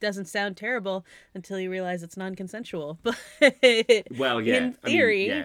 doesn't 0.00 0.24
sound 0.28 0.56
terrible 0.56 1.04
until 1.34 1.60
you 1.60 1.70
realize 1.70 2.02
it's 2.02 2.16
non-consensual. 2.16 2.98
But 3.02 3.16
Well, 4.16 4.40
yeah. 4.40 4.56
in 4.56 4.62
I 4.62 4.66
mean, 4.66 4.72
theory, 4.82 5.26
yeah. 5.26 5.44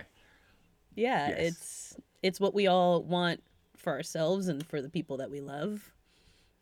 yeah, 0.95 1.27
Yes. 1.27 1.37
it's 1.39 1.95
it's 2.23 2.39
what 2.39 2.53
we 2.53 2.67
all 2.67 3.03
want 3.03 3.43
for 3.75 3.91
ourselves 3.91 4.47
and 4.47 4.65
for 4.65 4.81
the 4.81 4.89
people 4.89 5.17
that 5.17 5.29
we 5.29 5.41
love 5.41 5.91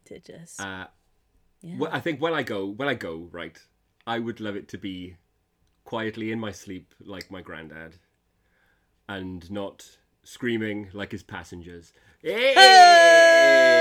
to 0.05 0.19
just 0.19 0.59
Uh, 0.59 0.87
yeah. 1.61 1.77
well, 1.77 1.91
I 1.93 1.99
think 1.99 2.19
when 2.19 2.33
I 2.33 2.41
go, 2.43 2.65
when 2.65 2.87
I 2.87 2.95
go, 2.95 3.29
right, 3.31 3.57
I 4.07 4.17
would 4.17 4.39
love 4.39 4.55
it 4.55 4.67
to 4.69 4.77
be 4.79 5.17
quietly 5.83 6.31
in 6.31 6.39
my 6.39 6.51
sleep 6.51 6.95
like 6.99 7.29
my 7.29 7.41
granddad, 7.41 7.99
and 9.07 9.49
not 9.51 9.99
screaming 10.23 10.89
like 10.93 11.11
his 11.11 11.21
passengers. 11.23 11.93
Hey! 12.25 13.74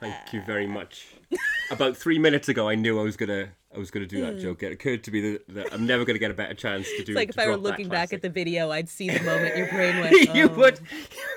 Thank 0.00 0.32
you 0.32 0.42
very 0.42 0.66
much. 0.66 1.06
About 1.70 1.96
three 1.96 2.18
minutes 2.18 2.48
ago, 2.48 2.68
I 2.68 2.74
knew 2.74 3.00
I 3.00 3.02
was 3.02 3.16
gonna, 3.16 3.48
I 3.74 3.78
was 3.78 3.90
gonna 3.90 4.06
do 4.06 4.20
that 4.22 4.36
mm. 4.36 4.40
joke. 4.40 4.62
It 4.62 4.72
occurred 4.72 5.04
to 5.04 5.10
me 5.10 5.32
that, 5.32 5.48
that 5.48 5.72
I'm 5.72 5.86
never 5.86 6.04
gonna 6.04 6.18
get 6.18 6.30
a 6.30 6.34
better 6.34 6.54
chance 6.54 6.88
to 6.96 7.04
do. 7.04 7.12
It's 7.12 7.16
like 7.16 7.30
if 7.30 7.38
I 7.38 7.48
were 7.48 7.56
looking 7.56 7.88
back 7.88 8.12
at 8.12 8.22
the 8.22 8.30
video, 8.30 8.70
I'd 8.70 8.88
see 8.88 9.10
the 9.10 9.22
moment 9.22 9.56
your 9.56 9.68
brain 9.68 10.00
went. 10.00 10.34
you 10.34 10.48
"Oh." 10.48 10.56
would. 10.56 10.80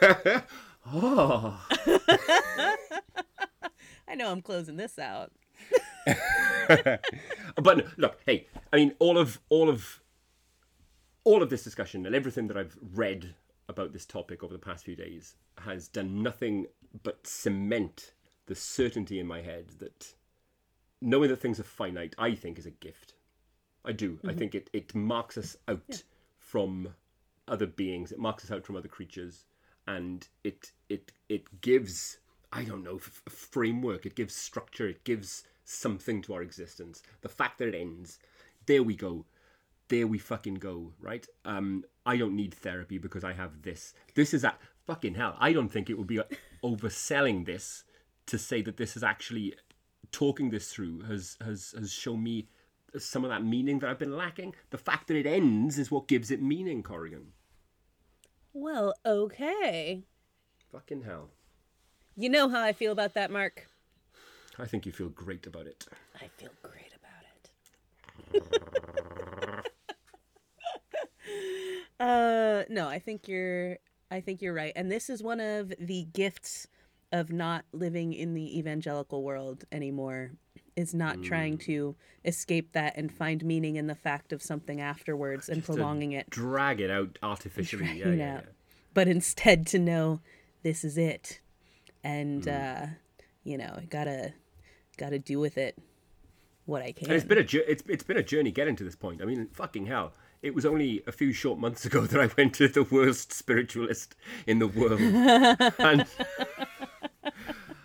oh. 0.94 1.66
I 4.08 4.16
know 4.16 4.32
I'm 4.32 4.42
closing 4.42 4.78
this 4.78 4.98
out. 4.98 5.32
but 6.06 7.78
no, 7.78 7.84
look, 7.98 8.20
hey, 8.26 8.48
I 8.74 8.78
mean, 8.78 8.96
all 9.00 9.18
of 9.18 9.40
all 9.50 9.70
of 9.70 10.00
all 11.24 11.44
of 11.44 11.50
this 11.50 11.64
discussion 11.64 12.06
and 12.06 12.16
everything 12.16 12.48
that 12.48 12.58
I've 12.58 12.78
read 12.94 13.36
about 13.68 13.94
this 13.94 14.06
topic 14.06 14.44
over 14.44 14.54
the 14.54 14.60
past 14.60 14.84
few 14.84 14.96
days 14.96 15.36
has 15.60 15.88
done 15.88 16.24
nothing 16.24 16.66
but 17.04 17.28
cement 17.28 18.14
the 18.48 18.56
certainty 18.56 19.20
in 19.20 19.28
my 19.28 19.42
head 19.42 19.68
that 19.80 20.16
knowing 21.02 21.30
that 21.30 21.40
things 21.40 21.60
are 21.60 21.64
finite, 21.64 22.16
I 22.18 22.34
think, 22.36 22.58
is 22.58 22.66
a 22.66 22.72
gift. 22.72 23.14
I 23.86 23.92
do. 23.94 24.20
I 24.28 24.34
think 24.34 24.56
it 24.56 24.70
it 24.74 24.94
marks 24.94 25.38
us 25.38 25.56
out 25.68 26.04
from 26.38 26.96
other 27.48 27.68
beings. 27.68 28.12
It 28.12 28.20
marks 28.20 28.44
us 28.44 28.52
out 28.52 28.66
from 28.66 28.76
other 28.76 28.88
creatures, 28.90 29.46
and 29.88 30.28
it 30.44 30.72
it 30.90 31.12
it 31.30 31.62
gives 31.62 32.18
I 32.52 32.64
don't 32.64 32.84
know 32.84 32.98
f- 32.98 33.22
framework. 33.30 34.06
It 34.06 34.16
gives 34.16 34.36
structure. 34.36 34.88
It 34.88 35.04
gives 35.04 35.44
something 35.64 36.22
to 36.24 36.34
our 36.34 36.42
existence. 36.42 37.02
The 37.22 37.30
fact 37.30 37.60
that 37.60 37.70
it 37.70 37.76
ends, 37.76 38.20
there 38.66 38.84
we 38.84 38.96
go. 38.96 39.26
There 39.88 40.08
we 40.08 40.18
fucking 40.18 40.56
go. 40.56 40.94
Right. 41.00 41.26
Um. 41.46 41.86
I 42.06 42.18
don't 42.18 42.36
need 42.36 42.56
therapy 42.56 42.98
because 42.98 43.24
I 43.24 43.34
have 43.34 43.62
this. 43.62 43.94
This 44.16 44.34
is 44.34 44.42
that 44.42 44.60
fucking 44.90 45.14
hell. 45.14 45.36
I 45.40 45.54
don't 45.54 45.70
think 45.70 45.88
it 45.88 46.00
would 46.00 46.08
be 46.08 46.20
overselling 46.64 47.46
this 47.46 47.84
to 48.26 48.40
say 48.40 48.64
that 48.64 48.78
this 48.78 48.98
is 48.98 49.04
actually 49.04 49.54
talking 50.12 50.50
this 50.50 50.74
through 50.74 51.02
has 51.02 51.38
has 51.46 51.76
has 51.78 51.92
shown 51.92 52.24
me 52.24 52.48
some 52.98 53.24
of 53.24 53.30
that 53.30 53.44
meaning 53.44 53.78
that 53.80 53.90
I've 53.92 54.00
been 54.00 54.18
lacking. 54.18 54.56
The 54.72 54.80
fact 54.80 55.08
that 55.08 55.16
it 55.16 55.28
ends 55.28 55.78
is 55.78 55.92
what 55.92 56.08
gives 56.08 56.32
it 56.32 56.42
meaning, 56.42 56.82
Corrigan. 56.82 57.34
Well, 58.52 58.96
okay. 59.06 60.06
Fucking 60.72 61.04
hell. 61.04 61.30
You 62.16 62.30
know 62.30 62.50
how 62.50 62.64
I 62.64 62.74
feel 62.74 62.92
about 62.92 63.14
that, 63.14 63.30
Mark. 63.30 63.68
I 64.58 64.66
think 64.66 64.88
you 64.88 64.92
feel 64.92 65.10
great 65.10 65.46
about 65.46 65.68
it. 65.68 65.86
I 66.16 66.30
feel 66.38 66.50
great 66.64 66.94
about 67.00 67.24
it. 68.34 68.54
uh 72.00 72.64
no, 72.70 72.88
I 72.88 72.98
think 72.98 73.28
you're 73.28 73.78
I 74.12 74.22
think 74.22 74.42
you're 74.42 74.54
right. 74.54 74.74
And 74.76 74.92
this 74.92 75.10
is 75.10 75.22
one 75.22 75.40
of 75.40 75.74
the 75.80 76.08
gifts 76.14 76.68
of 77.12 77.32
not 77.32 77.66
living 77.72 78.14
in 78.14 78.34
the 78.34 78.58
evangelical 78.58 79.24
world 79.24 79.66
anymore 79.72 80.32
is 80.76 80.94
not 80.94 81.22
trying 81.24 81.58
to 81.58 81.96
escape 82.24 82.72
that 82.74 82.94
and 82.96 83.12
find 83.12 83.44
meaning 83.44 83.76
in 83.76 83.88
the 83.88 83.96
fact 83.96 84.32
of 84.32 84.42
something 84.42 84.80
afterwards 84.80 85.50
and 85.50 85.58
Just 85.58 85.66
prolonging 85.68 86.12
it. 86.14 86.30
Drag 86.30 86.80
it 86.80 86.90
out 86.90 87.18
artificially. 87.22 87.98
Yeah, 88.00 88.10
yeah, 88.12 88.36
out. 88.38 88.44
But 88.94 89.08
instead 89.08 89.68
to 89.68 89.80
know 89.80 90.22
this 90.64 90.84
is 90.84 90.98
it. 90.98 91.42
And 92.04 92.44
Mm. 92.44 92.84
uh 92.84 92.88
you 93.44 93.58
know, 93.58 93.80
gotta 93.90 94.34
gotta 94.98 95.18
do 95.20 95.40
with 95.40 95.58
it 95.58 95.78
what 96.66 96.82
I 96.82 96.92
can. 96.92 97.06
And 97.08 97.16
it's 97.16 97.26
been 97.26 97.40
a 97.40 97.70
it's 97.70 97.84
it's 97.88 98.04
been 98.04 98.18
a 98.18 98.24
journey 98.24 98.52
getting 98.52 98.76
to 98.78 98.84
this 98.84 98.96
point. 98.96 99.22
I 99.22 99.26
mean, 99.26 99.48
fucking 99.54 99.88
hell. 99.88 100.14
It 100.42 100.56
was 100.56 100.66
only 100.66 101.04
a 101.06 101.12
few 101.12 101.34
short 101.34 101.60
months 101.60 101.86
ago 101.86 102.02
that 102.06 102.20
I 102.20 102.30
went 102.38 102.54
to 102.56 102.68
the 102.68 102.84
worst 102.84 103.34
spiritualist 103.34 104.16
in 104.48 104.60
the 104.60 104.68
world, 104.68 105.00
and 105.02 106.06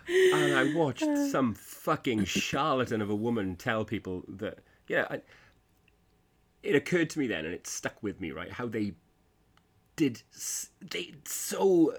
and 0.07 0.55
I 0.55 0.73
watched 0.73 1.17
some 1.29 1.53
fucking 1.53 2.25
charlatan 2.25 3.01
of 3.01 3.09
a 3.09 3.15
woman 3.15 3.55
tell 3.55 3.85
people 3.85 4.23
that 4.27 4.59
yeah. 4.87 5.05
I, 5.09 5.21
it 6.63 6.75
occurred 6.75 7.11
to 7.11 7.19
me 7.19 7.27
then, 7.27 7.45
and 7.45 7.53
it 7.53 7.67
stuck 7.67 8.01
with 8.01 8.19
me. 8.19 8.31
Right, 8.31 8.51
how 8.51 8.67
they 8.67 8.93
did 9.95 10.23
they 10.81 11.13
so 11.25 11.93
uh, 11.93 11.97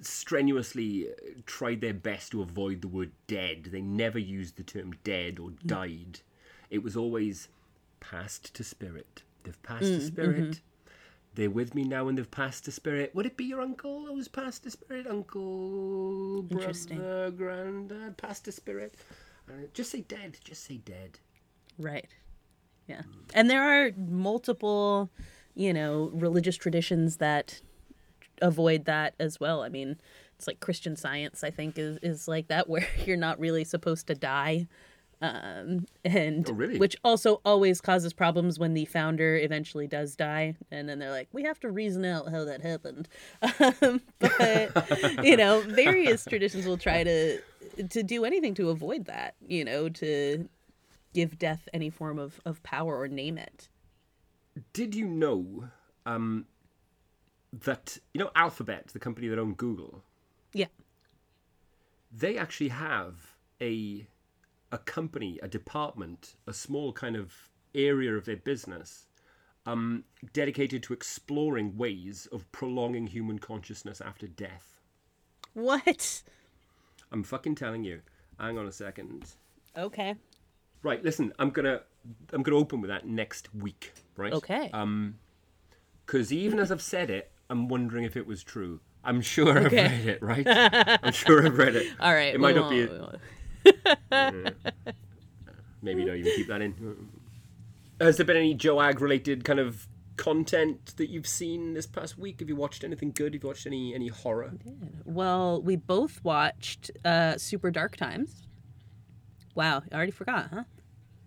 strenuously 0.00 1.08
uh, 1.08 1.12
tried 1.46 1.80
their 1.80 1.94
best 1.94 2.32
to 2.32 2.42
avoid 2.42 2.82
the 2.82 2.88
word 2.88 3.12
dead. 3.26 3.68
They 3.72 3.80
never 3.80 4.18
used 4.18 4.56
the 4.56 4.62
term 4.62 4.94
dead 5.04 5.38
or 5.38 5.50
died. 5.66 6.20
It 6.70 6.82
was 6.82 6.96
always 6.96 7.48
passed 8.00 8.54
to 8.54 8.64
spirit. 8.64 9.22
They've 9.44 9.62
passed 9.62 9.84
to 9.84 10.00
spirit. 10.00 10.60
They're 11.34 11.50
with 11.50 11.74
me 11.74 11.84
now 11.84 12.08
and 12.08 12.18
they've 12.18 12.30
passed 12.30 12.64
to 12.64 12.72
spirit. 12.72 13.14
Would 13.14 13.26
it 13.26 13.36
be 13.36 13.44
your 13.44 13.60
uncle 13.60 14.06
who's 14.06 14.26
passed 14.26 14.64
to 14.64 14.70
spirit? 14.70 15.06
Uncle, 15.06 16.42
brother, 16.42 17.30
granddad, 17.30 18.16
passed 18.16 18.46
to 18.46 18.52
spirit? 18.52 18.96
Uh, 19.48 19.66
just 19.72 19.90
say 19.92 20.00
dead. 20.00 20.38
Just 20.42 20.64
say 20.64 20.78
dead. 20.78 21.20
Right. 21.78 22.08
Yeah. 22.88 23.02
And 23.34 23.48
there 23.48 23.62
are 23.62 23.92
multiple, 23.96 25.10
you 25.54 25.72
know, 25.72 26.10
religious 26.12 26.56
traditions 26.56 27.18
that 27.18 27.60
avoid 28.42 28.86
that 28.86 29.14
as 29.20 29.38
well. 29.38 29.62
I 29.62 29.68
mean, 29.68 29.96
it's 30.36 30.46
like 30.46 30.60
Christian 30.60 30.96
science, 30.96 31.44
I 31.44 31.50
think, 31.50 31.78
is, 31.78 31.98
is 32.02 32.26
like 32.28 32.48
that, 32.48 32.68
where 32.68 32.86
you're 33.04 33.16
not 33.16 33.38
really 33.38 33.64
supposed 33.64 34.06
to 34.08 34.14
die. 34.14 34.66
Um, 35.20 35.86
and 36.04 36.48
Oh, 36.48 36.52
really? 36.52 36.78
which 36.78 36.96
also 37.02 37.40
always 37.44 37.80
causes 37.80 38.12
problems 38.12 38.58
when 38.58 38.74
the 38.74 38.84
founder 38.84 39.34
eventually 39.36 39.88
does 39.88 40.14
die. 40.14 40.54
And 40.70 40.88
then 40.88 41.00
they're 41.00 41.10
like, 41.10 41.28
we 41.32 41.42
have 41.42 41.58
to 41.60 41.70
reason 41.70 42.04
out 42.04 42.30
how 42.30 42.44
that 42.44 42.62
happened. 42.62 43.08
Um, 43.82 44.00
but, 44.20 45.24
you 45.24 45.36
know, 45.36 45.60
various 45.62 46.24
traditions 46.28 46.66
will 46.66 46.78
try 46.78 47.02
to 47.04 47.40
to 47.90 48.02
do 48.02 48.24
anything 48.24 48.54
to 48.54 48.70
avoid 48.70 49.06
that, 49.06 49.34
you 49.46 49.64
know, 49.64 49.88
to 49.88 50.48
give 51.14 51.38
death 51.38 51.68
any 51.72 51.90
form 51.90 52.18
of, 52.18 52.40
of 52.44 52.62
power 52.62 52.96
or 52.98 53.08
name 53.08 53.38
it. 53.38 53.68
Did 54.72 54.94
you 54.94 55.06
know 55.06 55.68
um, 56.06 56.46
that 57.52 57.98
you 58.14 58.20
know 58.20 58.30
Alphabet, 58.36 58.88
the 58.92 58.98
company 59.00 59.26
that 59.28 59.38
owned 59.38 59.56
Google, 59.56 60.02
Yeah. 60.52 60.66
they 62.12 62.36
actually 62.38 62.68
have 62.68 63.36
a 63.60 64.06
a 64.70 64.78
company, 64.78 65.38
a 65.42 65.48
department, 65.48 66.36
a 66.46 66.52
small 66.52 66.92
kind 66.92 67.16
of 67.16 67.34
area 67.74 68.14
of 68.14 68.24
their 68.24 68.36
business 68.36 69.06
um, 69.66 70.04
dedicated 70.32 70.82
to 70.84 70.92
exploring 70.92 71.76
ways 71.76 72.26
of 72.32 72.50
prolonging 72.52 73.06
human 73.06 73.38
consciousness 73.38 74.00
after 74.00 74.26
death. 74.26 74.80
What? 75.54 76.22
I'm 77.12 77.22
fucking 77.22 77.54
telling 77.54 77.84
you. 77.84 78.00
Hang 78.38 78.58
on 78.58 78.66
a 78.66 78.72
second. 78.72 79.26
Okay. 79.76 80.14
Right, 80.82 81.02
listen. 81.04 81.32
I'm 81.38 81.50
gonna 81.50 81.80
I'm 82.32 82.42
gonna 82.42 82.56
open 82.56 82.80
with 82.80 82.88
that 82.88 83.06
next 83.06 83.54
week. 83.54 83.92
Right. 84.16 84.32
Okay. 84.32 84.70
Um, 84.72 85.16
because 86.06 86.32
even 86.32 86.58
as 86.58 86.72
I've 86.72 86.80
said 86.82 87.10
it, 87.10 87.30
I'm 87.50 87.68
wondering 87.68 88.04
if 88.04 88.16
it 88.16 88.26
was 88.26 88.42
true. 88.42 88.80
I'm 89.04 89.20
sure 89.20 89.58
I've 89.58 89.72
read 89.72 90.06
it. 90.06 90.22
Right. 90.22 90.46
I'm 90.46 91.12
sure 91.12 91.44
I've 91.44 91.58
read 91.58 91.76
it. 91.76 91.86
All 92.00 92.12
right. 92.12 92.34
It 92.34 92.40
might 92.40 92.56
not 92.56 92.70
be. 92.70 92.86
won't. 92.86 93.16
Maybe 95.82 96.04
don't 96.04 96.16
even 96.16 96.32
keep 96.34 96.48
that 96.48 96.60
in. 96.60 97.08
Has 98.00 98.16
there 98.16 98.26
been 98.26 98.36
any 98.36 98.54
Joag 98.54 99.00
related 99.00 99.44
kind 99.44 99.60
of 99.60 99.86
content 100.16 100.96
that 100.96 101.08
you've 101.08 101.26
seen 101.26 101.74
this 101.74 101.86
past 101.86 102.18
week? 102.18 102.40
Have 102.40 102.48
you 102.48 102.56
watched 102.56 102.84
anything 102.84 103.12
good? 103.12 103.34
Have 103.34 103.42
you 103.42 103.48
watched 103.48 103.66
any 103.66 103.94
any 103.94 104.08
horror? 104.08 104.52
Well, 105.04 105.62
we 105.62 105.76
both 105.76 106.22
watched 106.22 106.90
uh, 107.04 107.38
Super 107.38 107.70
Dark 107.70 107.96
Times. 107.96 108.42
Wow, 109.54 109.82
I 109.90 109.94
already 109.94 110.12
forgot, 110.12 110.48
huh? 110.52 110.64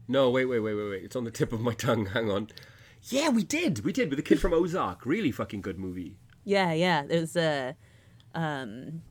No, 0.07 0.29
wait, 0.29 0.45
wait, 0.45 0.59
wait, 0.59 0.73
wait, 0.73 0.89
wait. 0.89 1.03
It's 1.03 1.15
on 1.15 1.23
the 1.23 1.31
tip 1.31 1.53
of 1.53 1.61
my 1.61 1.73
tongue. 1.73 2.07
Hang 2.07 2.29
on. 2.29 2.49
Yeah, 3.03 3.29
we 3.29 3.43
did. 3.43 3.83
We 3.83 3.91
did 3.91 4.09
with 4.09 4.17
the 4.17 4.23
kid 4.23 4.39
from 4.39 4.53
Ozark. 4.53 5.05
Really 5.05 5.31
fucking 5.31 5.61
good 5.61 5.79
movie. 5.79 6.17
Yeah, 6.43 6.73
yeah. 6.73 7.03
It 7.09 7.19
was 7.19 7.35
a, 7.35 7.75
um, 8.35 8.87
uh, 8.87 9.11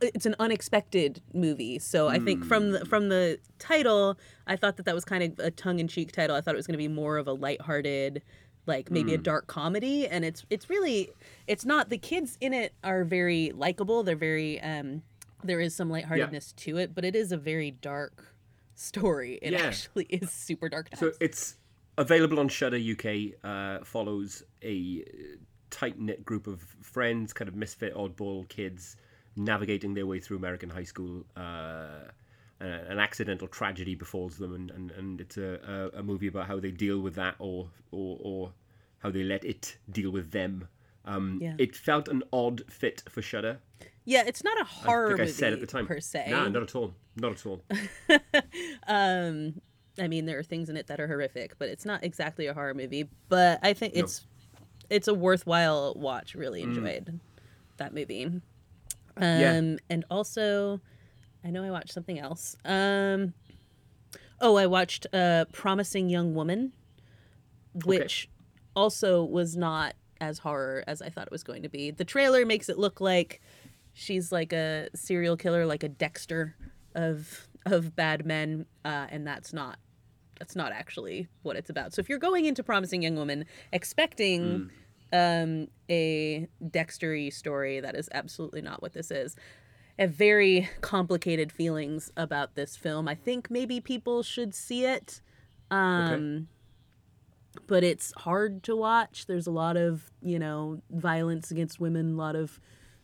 it's 0.00 0.26
an 0.26 0.34
unexpected 0.38 1.20
movie. 1.34 1.78
So 1.78 2.08
I 2.08 2.18
think 2.18 2.44
from 2.44 2.70
the 2.72 2.84
from 2.86 3.08
the 3.08 3.38
title, 3.58 4.18
I 4.46 4.56
thought 4.56 4.76
that 4.76 4.84
that 4.86 4.94
was 4.94 5.04
kind 5.04 5.22
of 5.24 5.38
a 5.44 5.50
tongue 5.50 5.78
in 5.78 5.88
cheek 5.88 6.12
title. 6.12 6.34
I 6.36 6.40
thought 6.40 6.54
it 6.54 6.56
was 6.56 6.66
going 6.66 6.74
to 6.74 6.78
be 6.78 6.88
more 6.88 7.18
of 7.18 7.26
a 7.26 7.32
lighthearted, 7.32 8.22
like 8.66 8.90
maybe 8.90 9.12
a 9.14 9.18
dark 9.18 9.46
comedy. 9.46 10.06
And 10.06 10.24
it's 10.24 10.44
it's 10.50 10.68
really 10.70 11.10
it's 11.46 11.64
not. 11.64 11.88
The 11.90 11.98
kids 11.98 12.38
in 12.40 12.52
it 12.52 12.72
are 12.84 13.04
very 13.04 13.52
likable. 13.54 14.02
They're 14.02 14.16
very 14.16 14.60
um, 14.60 15.02
there 15.44 15.60
is 15.60 15.74
some 15.74 15.90
lightheartedness 15.90 16.52
to 16.52 16.76
it, 16.78 16.94
but 16.94 17.04
it 17.04 17.16
is 17.16 17.32
a 17.32 17.36
very 17.36 17.70
dark 17.70 18.34
story. 18.74 19.38
It 19.42 19.52
Yeah. 19.52 19.62
actually 19.66 20.04
is 20.06 20.30
super 20.30 20.68
dark. 20.68 20.90
Times. 20.90 21.00
So 21.00 21.12
it's 21.20 21.56
available 21.98 22.38
on 22.40 22.48
Shudder 22.48 22.78
UK. 22.78 23.34
Uh, 23.44 23.84
follows 23.84 24.42
a 24.62 25.04
tight 25.70 25.98
knit 25.98 26.24
group 26.24 26.46
of 26.46 26.60
friends, 26.80 27.32
kind 27.32 27.48
of 27.48 27.54
misfit, 27.54 27.94
oddball 27.94 28.48
kids, 28.48 28.96
navigating 29.36 29.94
their 29.94 30.06
way 30.06 30.20
through 30.20 30.36
American 30.36 30.70
high 30.70 30.84
school. 30.84 31.24
Uh, 31.36 32.10
an 32.60 33.00
accidental 33.00 33.48
tragedy 33.48 33.96
befalls 33.96 34.36
them, 34.38 34.54
and, 34.54 34.70
and, 34.70 34.92
and 34.92 35.20
it's 35.20 35.36
a, 35.36 35.90
a, 35.94 35.98
a 35.98 36.02
movie 36.04 36.28
about 36.28 36.46
how 36.46 36.60
they 36.60 36.70
deal 36.70 37.00
with 37.00 37.16
that, 37.16 37.34
or 37.40 37.68
or, 37.90 38.18
or 38.22 38.52
how 38.98 39.10
they 39.10 39.24
let 39.24 39.44
it 39.44 39.76
deal 39.90 40.12
with 40.12 40.30
them. 40.30 40.68
Um, 41.04 41.40
Yeah. 41.42 41.54
It 41.58 41.74
felt 41.74 42.06
an 42.06 42.22
odd 42.32 42.62
fit 42.70 43.02
for 43.08 43.20
Shudder. 43.20 43.58
yeah, 44.04 44.22
it's 44.24 44.44
not 44.44 44.60
a 44.60 44.64
horror 44.64 45.06
I 45.06 45.08
think 45.08 45.20
I 45.20 45.22
movie 45.24 45.32
said 45.32 45.52
at 45.54 45.60
the 45.60 45.66
time. 45.66 45.86
per 45.88 45.98
se. 45.98 46.26
Nah, 46.30 46.48
not 46.48 46.62
at 46.62 46.74
all. 46.76 46.94
Not 47.16 47.32
at 47.32 47.46
all. 47.46 47.62
um 48.86 49.60
i 49.98 50.08
mean 50.08 50.24
there 50.26 50.38
are 50.38 50.42
things 50.42 50.68
in 50.70 50.76
it 50.76 50.86
that 50.86 51.00
are 51.00 51.06
horrific 51.06 51.58
but 51.58 51.68
it's 51.68 51.84
not 51.84 52.02
exactly 52.02 52.46
a 52.46 52.54
horror 52.54 52.72
movie 52.74 53.08
but 53.28 53.58
i 53.62 53.72
think 53.72 53.92
it's 53.94 54.26
it's 54.88 55.06
a 55.08 55.14
worthwhile 55.14 55.94
watch 55.96 56.34
really 56.34 56.62
enjoyed 56.62 57.20
that 57.76 57.92
movie 57.94 58.40
um 59.16 59.22
Yeah. 59.24 59.70
and 59.90 60.04
also 60.10 60.80
i 61.44 61.50
know 61.50 61.62
i 61.64 61.70
watched 61.70 61.92
something 61.92 62.18
else. 62.18 62.56
Um 62.64 63.34
oh 64.40 64.56
i 64.56 64.66
watched 64.66 65.06
uh 65.12 65.44
promising 65.52 66.08
young 66.08 66.34
woman 66.34 66.72
which 67.84 68.28
also 68.74 69.24
was 69.24 69.56
not 69.56 69.94
as 70.20 70.38
horror 70.38 70.84
as 70.86 71.02
i 71.02 71.08
thought 71.08 71.26
it 71.26 71.32
was 71.32 71.42
going 71.42 71.62
to 71.62 71.68
be. 71.68 71.90
The 71.90 72.04
trailer 72.04 72.44
makes 72.46 72.68
it 72.68 72.78
look 72.78 73.00
like 73.00 73.40
she's 73.92 74.32
like 74.32 74.52
a 74.52 74.88
serial 74.94 75.36
killer 75.36 75.66
like 75.66 75.82
a 75.82 75.88
dexter 75.88 76.56
of 76.94 77.48
of 77.66 77.94
bad 77.94 78.24
men 78.26 78.66
uh, 78.84 79.06
and 79.10 79.26
that's 79.26 79.52
not 79.52 79.78
that's 80.38 80.56
not 80.56 80.72
actually 80.72 81.28
what 81.42 81.54
it's 81.56 81.70
about. 81.70 81.92
So 81.94 82.00
if 82.00 82.08
you're 82.08 82.18
going 82.18 82.46
into 82.46 82.62
promising 82.64 83.02
young 83.02 83.14
woman 83.16 83.44
expecting 83.72 84.70
um, 85.12 85.68
a 85.90 86.48
dextery 86.64 87.32
story 87.32 87.80
that 87.80 87.94
is 87.94 88.08
absolutely 88.12 88.62
not 88.62 88.82
what 88.82 88.92
this 88.92 89.10
is. 89.10 89.36
I 89.98 90.02
have 90.02 90.12
very 90.12 90.68
complicated 90.80 91.52
feelings 91.52 92.10
about 92.16 92.54
this 92.54 92.76
film. 92.76 93.08
I 93.08 93.14
think 93.14 93.50
maybe 93.50 93.80
people 93.80 94.22
should 94.22 94.54
see 94.54 94.84
it 94.86 95.20
um, 95.72 96.48
but 97.66 97.82
it's 97.82 98.12
hard 98.18 98.62
to 98.64 98.76
watch. 98.76 99.26
There's 99.26 99.46
a 99.46 99.50
lot 99.50 99.76
of, 99.76 100.10
you 100.22 100.38
know, 100.38 100.82
violence 100.90 101.50
against 101.50 101.80
women, 101.80 102.14
a 102.14 102.16
lot 102.16 102.36
of 102.36 102.60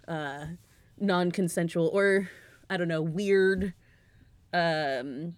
uh, 0.06 0.44
non 0.98 1.30
consensual 1.32 1.90
or, 1.92 2.28
I 2.68 2.76
don't 2.76 2.88
know, 2.88 3.02
weird 3.02 3.72
um, 4.52 5.34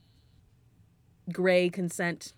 gray 1.32 1.70
consent 1.70 2.32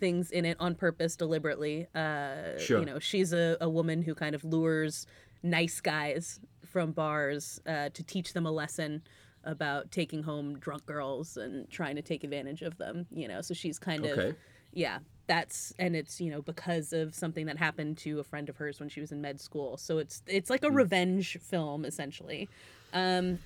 things 0.00 0.30
in 0.30 0.44
it 0.44 0.56
on 0.58 0.74
purpose, 0.74 1.14
deliberately. 1.16 1.86
Uh, 1.94 2.58
Sure. 2.58 2.80
You 2.80 2.86
know, 2.86 2.98
she's 2.98 3.32
a, 3.32 3.56
a 3.60 3.68
woman 3.68 4.02
who 4.02 4.14
kind 4.14 4.34
of 4.34 4.42
lures 4.44 5.06
nice 5.42 5.80
guys 5.80 6.40
from 6.64 6.92
bars 6.92 7.60
uh, 7.66 7.90
to 7.90 8.02
teach 8.02 8.32
them 8.32 8.46
a 8.46 8.50
lesson 8.50 9.02
about 9.44 9.90
taking 9.90 10.22
home 10.22 10.58
drunk 10.58 10.84
girls 10.86 11.36
and 11.36 11.70
trying 11.70 11.96
to 11.96 12.02
take 12.02 12.24
advantage 12.24 12.62
of 12.62 12.76
them, 12.78 13.06
you 13.10 13.28
know. 13.28 13.40
So 13.40 13.54
she's 13.54 13.78
kind 13.78 14.04
of 14.04 14.34
yeah 14.72 14.98
that's 15.26 15.72
and 15.78 15.94
it's 15.94 16.20
you 16.20 16.30
know 16.30 16.42
because 16.42 16.92
of 16.92 17.14
something 17.14 17.46
that 17.46 17.56
happened 17.56 17.96
to 17.96 18.20
a 18.20 18.24
friend 18.24 18.48
of 18.48 18.56
hers 18.56 18.80
when 18.80 18.88
she 18.88 19.00
was 19.00 19.12
in 19.12 19.20
med 19.20 19.40
school 19.40 19.76
so 19.76 19.98
it's 19.98 20.22
it's 20.26 20.50
like 20.50 20.64
a 20.64 20.70
revenge 20.70 21.38
film 21.40 21.84
essentially 21.84 22.48
um 22.92 23.38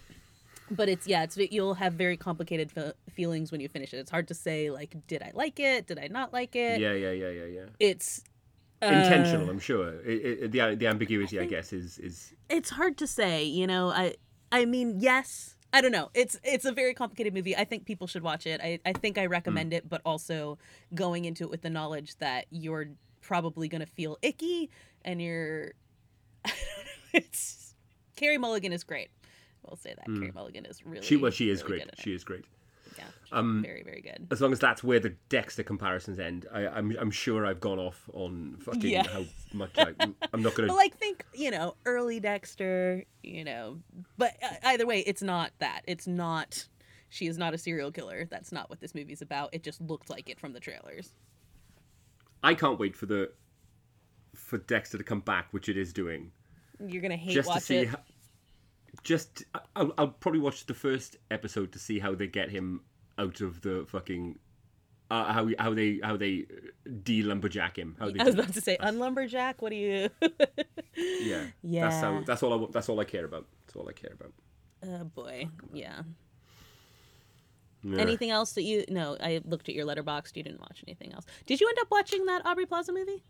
but 0.71 0.89
it's 0.89 1.07
yeah 1.07 1.23
it's 1.23 1.37
you'll 1.37 1.75
have 1.75 1.93
very 1.95 2.17
complicated 2.17 2.71
fe- 2.71 2.93
feelings 3.11 3.53
when 3.53 3.61
you 3.61 3.69
finish 3.69 3.93
it 3.93 3.99
it's 3.99 4.11
hard 4.11 4.27
to 4.29 4.35
say 4.35 4.71
like 4.71 4.95
did 5.07 5.23
i 5.23 5.31
like 5.35 5.61
it 5.61 5.87
did 5.87 5.99
i 5.99 6.07
not 6.09 6.33
like 6.33 6.57
it 6.57 6.81
Yeah, 6.81 6.93
yeah, 6.95 7.11
yeah, 7.11 7.29
yeah, 7.29 7.45
yeah. 7.45 7.67
it's 7.79 8.25
uh, 8.83 8.87
Intentional, 8.87 9.49
I'm 9.49 9.61
sure. 9.61 10.01
It, 10.05 10.43
it, 10.43 10.53
the 10.53 10.75
the 10.77 10.87
ambiguity, 10.89 11.39
I, 11.39 11.43
think- 11.43 11.51
guess, 11.53 11.73
is 11.73 11.99
is 11.99 12.35
it's 12.51 12.71
hard 12.71 12.99
to 12.99 13.07
say 13.07 13.45
you 13.45 13.67
know 13.67 13.89
i 13.89 14.15
i 14.53 14.65
mean 14.65 15.01
yes 15.01 15.51
I 15.77 15.81
don't 15.81 15.91
know. 15.91 16.09
It's 16.15 16.39
it's 16.45 16.65
a 16.65 16.71
very 16.71 16.95
complicated 16.95 17.35
movie. 17.35 17.57
I 17.57 17.65
think 17.65 17.85
people 17.85 18.07
should 18.07 18.23
watch 18.23 18.47
it. 18.47 18.61
I, 18.63 18.79
I 18.87 18.93
think 18.93 19.19
I 19.19 19.27
recommend 19.27 19.73
it, 19.75 19.89
but 19.89 20.01
also 20.05 20.57
going 20.95 21.25
into 21.25 21.43
it 21.43 21.51
with 21.51 21.63
the 21.63 21.69
knowledge 21.71 22.17
that 22.19 22.47
you're 22.51 22.91
probably 23.23 23.67
gonna 23.67 23.85
feel 23.87 24.17
icky 24.23 24.71
and 25.05 25.21
you're 25.21 25.73
I 26.45 26.51
don't 26.51 26.59
know. 26.87 27.01
It's 27.15 27.75
Carey 28.15 28.39
Mulligan 28.39 28.73
is 28.73 28.85
great. 28.85 29.09
We'll 29.67 29.77
say 29.77 29.95
that. 29.97 30.07
Carey 30.07 30.33
Mulligan 30.35 30.67
is 30.67 30.85
really 30.85 31.05
She 31.05 31.17
well, 31.17 31.31
she 31.31 31.51
is 31.51 31.63
really 31.65 31.79
great. 31.79 31.91
She 31.99 32.13
it. 32.13 32.17
is 32.17 32.25
great. 32.25 32.45
Yeah. 32.99 33.05
Um, 33.33 33.63
very, 33.63 33.83
very 33.83 34.01
good. 34.01 34.29
As 34.31 34.41
long 34.41 34.53
as 34.53 34.61
that's 34.61 34.85
where 34.85 35.01
the 35.01 35.15
Dexter 35.29 35.63
comparisons 35.65 36.19
end, 36.21 36.47
I, 36.53 36.67
I'm 36.69 36.97
I'm 37.01 37.11
sure 37.11 37.45
I've 37.47 37.61
gone 37.61 37.79
off 37.79 38.09
on 38.13 38.57
fucking 38.61 38.83
Yeah. 38.91 39.07
how 39.09 39.25
much 39.53 39.73
I, 39.79 39.93
I'm 40.33 40.43
not 40.43 40.55
gonna. 40.55 40.69
But 40.69 40.77
like 40.77 40.97
think, 40.97 41.25
you 41.35 41.51
know, 41.51 41.75
early 41.87 42.21
Dexter, 42.21 43.05
you 43.23 43.45
know, 43.45 43.81
but 44.17 44.33
uh, 44.43 44.55
either 44.65 44.87
way, 44.87 45.01
it's 45.01 45.23
not 45.23 45.51
that. 45.59 45.83
It's 45.87 46.07
not 46.07 46.67
she 47.09 47.27
is 47.27 47.39
not 47.39 47.55
a 47.55 47.59
serial 47.59 47.91
killer. 47.93 48.27
That's 48.31 48.53
not 48.53 48.69
what 48.71 48.81
this 48.81 48.95
movie's 48.95 49.23
about. 49.23 49.51
It 49.53 49.63
just 49.63 49.81
looked 49.81 50.11
like 50.11 50.29
it 50.29 50.39
from 50.39 50.53
the 50.53 50.61
trailers. 50.61 51.15
I 52.43 52.55
can't 52.55 52.79
wait 52.79 52.95
for 52.97 53.07
the 53.07 53.31
for 54.35 54.59
Dexter 54.59 54.99
to 54.99 55.05
come 55.05 55.21
back, 55.21 55.49
which 55.53 55.69
it 55.69 55.77
is 55.77 55.93
doing. 55.93 56.31
You're 56.85 57.03
gonna 57.03 57.17
hate 57.17 57.35
just 57.35 57.53
to 57.53 57.61
see 57.61 57.77
it. 57.79 57.89
how, 57.89 57.99
just 59.05 59.45
I'll, 59.77 59.93
I'll 59.99 60.09
probably 60.09 60.41
watch 60.41 60.67
the 60.67 60.75
first 60.75 61.17
episode 61.31 61.71
to 61.73 61.79
see 61.79 61.99
how 62.01 62.15
they 62.15 62.27
get 62.27 62.51
him 62.51 62.81
out 63.19 63.41
of 63.41 63.61
the 63.61 63.85
fucking 63.89 64.39
uh, 65.11 65.33
how 65.33 65.49
how 65.59 65.75
they 65.75 66.01
how 66.03 66.17
they 66.17 66.47
de 67.05 67.23
lumberjack 67.23 67.79
him 67.79 67.95
how 68.01 68.11
they 68.11 68.19
I 68.21 68.25
was 68.25 68.35
about 68.35 68.53
to 68.55 68.61
say, 68.61 68.77
unlumberjack. 68.81 69.57
What 69.61 69.71
do 69.71 69.77
you? 69.77 70.09
that. 70.21 70.67
yeah 70.97 71.45
that's 71.63 72.01
how 72.01 72.13
Yeah. 72.15 72.23
that's 72.27 72.43
all 72.43 72.65
I 72.65 72.67
that's 72.73 72.89
all 72.89 72.99
I 72.99 73.05
care 73.05 73.25
about 73.27 73.47
that's 73.67 73.77
all 73.77 73.89
I 73.89 73.93
care 73.93 74.13
about 74.15 74.33
oh 74.85 75.05
boy, 75.05 75.49
yeah. 75.73 76.03
Yeah. 77.87 77.99
Anything 78.01 78.31
else 78.31 78.55
that 78.55 78.63
you? 78.63 78.83
No, 78.89 79.15
I 79.21 79.43
looked 79.45 79.69
at 79.69 79.75
your 79.75 79.85
Letterboxd. 79.85 80.35
You 80.39 80.43
didn't 80.43 80.61
watch 80.63 80.83
anything 80.89 81.13
else. 81.13 81.27
Did 81.45 81.61
you 81.61 81.69
end 81.69 81.77
up 81.83 81.89
watching 81.91 82.25
that 82.25 82.41
Aubrey 82.47 82.65
Plaza 82.65 82.95
movie? 82.95 83.23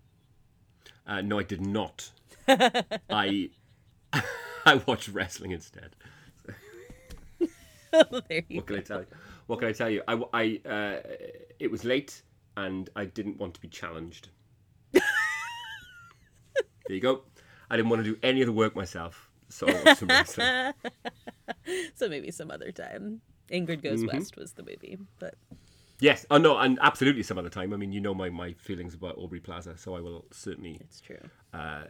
uh, 1.08 1.20
no 1.22 1.38
I 1.40 1.42
did 1.42 1.60
not 1.60 2.10
I 2.46 3.50
I 4.66 4.76
watched 4.86 5.08
wrestling 5.08 5.50
instead 5.52 5.96
there 8.28 8.42
you 8.48 8.56
what 8.56 8.66
can 8.66 8.76
go. 8.76 8.80
I 8.80 8.80
tell 8.82 9.00
you 9.00 9.06
what 9.46 9.58
can 9.60 9.68
I 9.68 9.72
tell 9.72 9.90
you 9.90 10.02
I, 10.08 10.20
I 10.32 10.60
uh, 10.68 11.00
it 11.58 11.70
was 11.70 11.84
late 11.84 12.22
and 12.56 12.90
I 12.96 13.04
didn't 13.04 13.38
want 13.38 13.54
to 13.54 13.60
be 13.60 13.68
challenged 13.68 14.28
there 14.92 15.02
you 16.88 17.00
go 17.00 17.22
I 17.70 17.76
didn't 17.76 17.90
want 17.90 18.04
to 18.04 18.10
do 18.12 18.18
any 18.22 18.40
of 18.42 18.46
the 18.46 18.52
work 18.52 18.74
myself 18.74 19.30
so 19.48 19.66
I 19.68 19.72
watched 19.84 19.98
some 19.98 20.08
wrestling 20.08 20.72
So 21.96 22.08
maybe 22.08 22.30
some 22.30 22.50
other 22.50 22.72
time. 22.72 23.20
Ingrid 23.50 23.82
Goes 23.82 24.02
Mm-hmm. 24.02 24.16
West 24.18 24.36
was 24.36 24.52
the 24.52 24.62
movie, 24.62 24.98
but 25.18 25.34
Yes, 26.00 26.26
oh 26.30 26.38
no, 26.38 26.58
and 26.58 26.78
absolutely 26.82 27.22
some 27.22 27.38
other 27.38 27.48
time. 27.48 27.72
I 27.72 27.76
mean, 27.76 27.92
you 27.92 28.00
know 28.00 28.14
my, 28.14 28.28
my 28.28 28.52
feelings 28.54 28.94
about 28.94 29.16
Aubrey 29.16 29.40
Plaza, 29.40 29.76
so 29.78 29.94
I 29.94 30.00
will 30.00 30.26
certainly, 30.32 30.78
it's 30.80 31.00
true. 31.00 31.20
uh, 31.52 31.84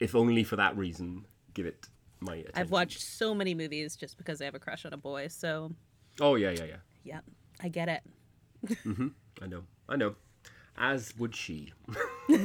if 0.00 0.14
only 0.14 0.44
for 0.44 0.56
that 0.56 0.76
reason, 0.76 1.26
give 1.52 1.66
it 1.66 1.86
my 2.20 2.34
attention. 2.36 2.52
I've 2.54 2.70
watched 2.70 3.00
so 3.00 3.34
many 3.34 3.54
movies 3.54 3.96
just 3.96 4.16
because 4.18 4.40
I 4.40 4.44
have 4.44 4.54
a 4.54 4.58
crush 4.58 4.84
on 4.84 4.92
a 4.92 4.96
boy. 4.96 5.28
So 5.28 5.72
Oh 6.20 6.34
yeah, 6.34 6.50
yeah, 6.50 6.64
yeah. 6.64 6.76
yeah, 7.04 7.20
I 7.62 7.68
get 7.68 7.88
it. 7.88 8.02
I 9.42 9.46
know, 9.46 9.62
I 9.88 9.96
know. 9.96 10.14
As 10.76 11.14
would 11.18 11.34
she. 11.34 11.72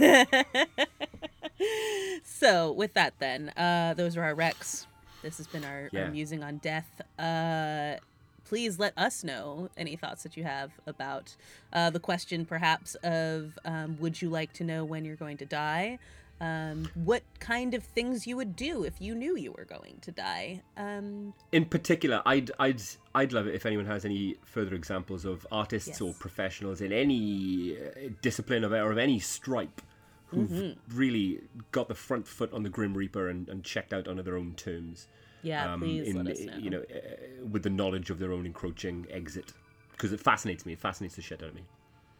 So 2.23 2.71
with 2.73 2.93
that, 2.95 3.13
then, 3.19 3.49
uh, 3.55 3.93
those 3.95 4.17
are 4.17 4.23
our 4.23 4.35
recs. 4.35 4.85
This 5.21 5.37
has 5.37 5.47
been 5.47 5.63
our, 5.63 5.89
our 5.95 6.11
musing 6.11 6.43
on 6.43 6.57
death. 6.57 7.01
Uh, 7.17 7.95
please 8.43 8.77
let 8.77 8.95
us 8.97 9.23
know 9.23 9.69
any 9.77 9.95
thoughts 9.95 10.23
that 10.23 10.35
you 10.35 10.43
have 10.43 10.71
about 10.85 11.35
uh, 11.73 11.89
the 11.89 11.99
question, 11.99 12.45
perhaps, 12.45 12.95
of 13.03 13.57
um, 13.63 13.97
would 13.99 14.21
you 14.21 14.29
like 14.29 14.53
to 14.53 14.63
know 14.63 14.83
when 14.83 15.05
you're 15.05 15.15
going 15.15 15.37
to 15.37 15.45
die? 15.45 15.97
Um, 16.41 16.89
what 16.95 17.23
kind 17.39 17.73
of 17.73 17.83
things 17.83 18.27
you 18.27 18.35
would 18.35 18.55
do 18.57 18.83
if 18.83 18.99
you 18.99 19.15
knew 19.15 19.37
you 19.37 19.53
were 19.53 19.63
going 19.65 19.99
to 20.01 20.11
die? 20.11 20.61
Um, 20.75 21.33
In 21.53 21.65
particular, 21.65 22.21
I'd 22.25 22.51
I'd 22.59 22.81
I'd 23.13 23.31
love 23.31 23.47
it 23.47 23.55
if 23.55 23.65
anyone 23.65 23.85
has 23.85 24.03
any 24.03 24.35
further 24.45 24.75
examples 24.75 25.23
of 25.25 25.47
artists 25.51 26.01
or 26.01 26.13
professionals 26.13 26.81
in 26.81 26.91
any 26.91 27.77
uh, 27.77 28.09
discipline 28.21 28.63
of 28.65 28.73
or 28.73 28.91
of 28.91 28.97
any 28.97 29.19
stripe 29.19 29.81
who've 30.27 30.49
Mm-hmm. 30.49 30.97
really 30.97 31.39
got 31.71 31.87
the 31.87 31.95
front 31.95 32.27
foot 32.27 32.51
on 32.51 32.63
the 32.63 32.69
Grim 32.69 32.93
Reaper 32.93 33.29
and, 33.29 33.47
and 33.47 33.63
checked 33.63 33.93
out 33.93 34.07
under 34.07 34.21
their 34.23 34.35
own 34.35 34.53
terms. 34.55 35.07
yeah, 35.43 35.71
um, 35.73 35.79
please 35.79 36.07
in, 36.07 36.17
let 36.23 36.35
us 36.35 36.41
know. 36.41 36.57
You 36.57 36.69
know, 36.71 36.79
uh, 36.93 37.45
with 37.49 37.63
the 37.63 37.69
knowledge 37.69 38.09
of 38.09 38.19
their 38.19 38.33
own 38.33 38.45
encroaching 38.45 39.05
exit, 39.09 39.53
because 39.91 40.11
it 40.11 40.19
fascinates 40.19 40.65
me. 40.65 40.73
It 40.73 40.79
fascinates 40.79 41.15
the 41.15 41.21
shit 41.21 41.41
out 41.41 41.49
of 41.49 41.55
me. 41.55 41.61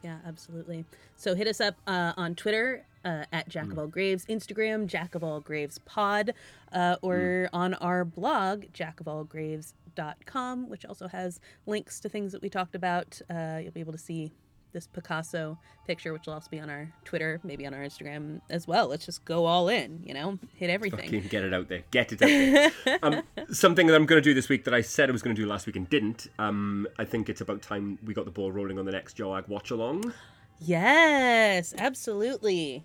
Yeah, 0.04 0.18
absolutely. 0.26 0.86
So 1.16 1.34
hit 1.34 1.48
us 1.48 1.60
up 1.60 1.76
uh, 1.88 2.14
on 2.16 2.36
Twitter 2.36 2.86
uh, 3.06 3.24
at 3.32 3.48
Jack 3.48 3.72
of 3.72 3.80
All 3.80 3.88
Graves, 3.88 4.26
Instagram 4.26 4.88
Jack 4.88 5.16
of 5.16 5.24
All 5.24 5.40
Graves 5.40 5.78
Pod, 5.80 6.34
uh, 6.74 6.98
or 7.02 7.48
on 7.54 7.76
our 7.76 8.04
blog 8.04 8.66
jackofallgraves.com, 8.74 10.70
which 10.70 10.86
also 10.86 11.08
has 11.08 11.40
links 11.66 12.00
to 12.02 12.10
things 12.10 12.32
that 12.34 12.42
we 12.42 12.50
talked 12.50 12.76
about. 12.76 13.22
Uh, 13.30 13.60
you'll 13.62 13.72
be 13.72 13.80
able 13.80 13.94
to 13.94 14.00
see 14.00 14.34
this 14.76 14.88
Picasso 14.88 15.58
picture, 15.88 16.12
which 16.12 16.28
will 16.28 16.34
also 16.34 16.50
be 16.50 16.60
on 16.60 16.70
our 16.70 16.92
Twitter, 17.06 17.40
maybe 17.44 17.66
on 17.66 17.74
our 17.74 17.82
Instagram 17.82 18.42
as 18.50 18.68
well. 18.68 18.88
Let's 18.88 19.06
just 19.06 19.24
go 19.24 19.46
all 19.46 19.70
in, 19.70 20.04
you 20.04 20.14
know, 20.14 20.38
hit 20.54 20.70
everything. 20.70 21.00
Fucking 21.00 21.30
get 21.30 21.46
it 21.46 21.54
out 21.54 21.70
there. 21.70 21.84
Get 21.92 22.12
it 22.12 22.22
out 22.22 22.74
there. 22.84 23.00
um, 23.04 23.24
something 23.52 23.88
that 23.88 23.96
I'm 23.96 24.06
going 24.06 24.22
to 24.22 24.30
do 24.30 24.34
this 24.34 24.50
week 24.50 24.66
that 24.66 24.74
I 24.74 24.82
said 24.82 25.10
I 25.10 25.14
was 25.14 25.22
going 25.22 25.36
to 25.36 25.42
do 25.42 25.48
last 25.48 25.66
week 25.66 25.78
and 25.78 25.90
didn't. 25.90 26.28
Um, 26.38 26.88
I 27.00 27.06
think 27.06 27.30
it's 27.30 27.42
about 27.42 27.62
time 27.62 27.98
we 28.04 28.14
got 28.14 28.26
the 28.26 28.32
ball 28.32 28.52
rolling 28.52 28.78
on 28.78 28.86
the 28.86 28.92
next 28.92 29.18
Joag 29.18 29.48
watch 29.48 29.72
along. 29.72 30.14
Yes, 30.60 31.74
absolutely. 31.78 32.84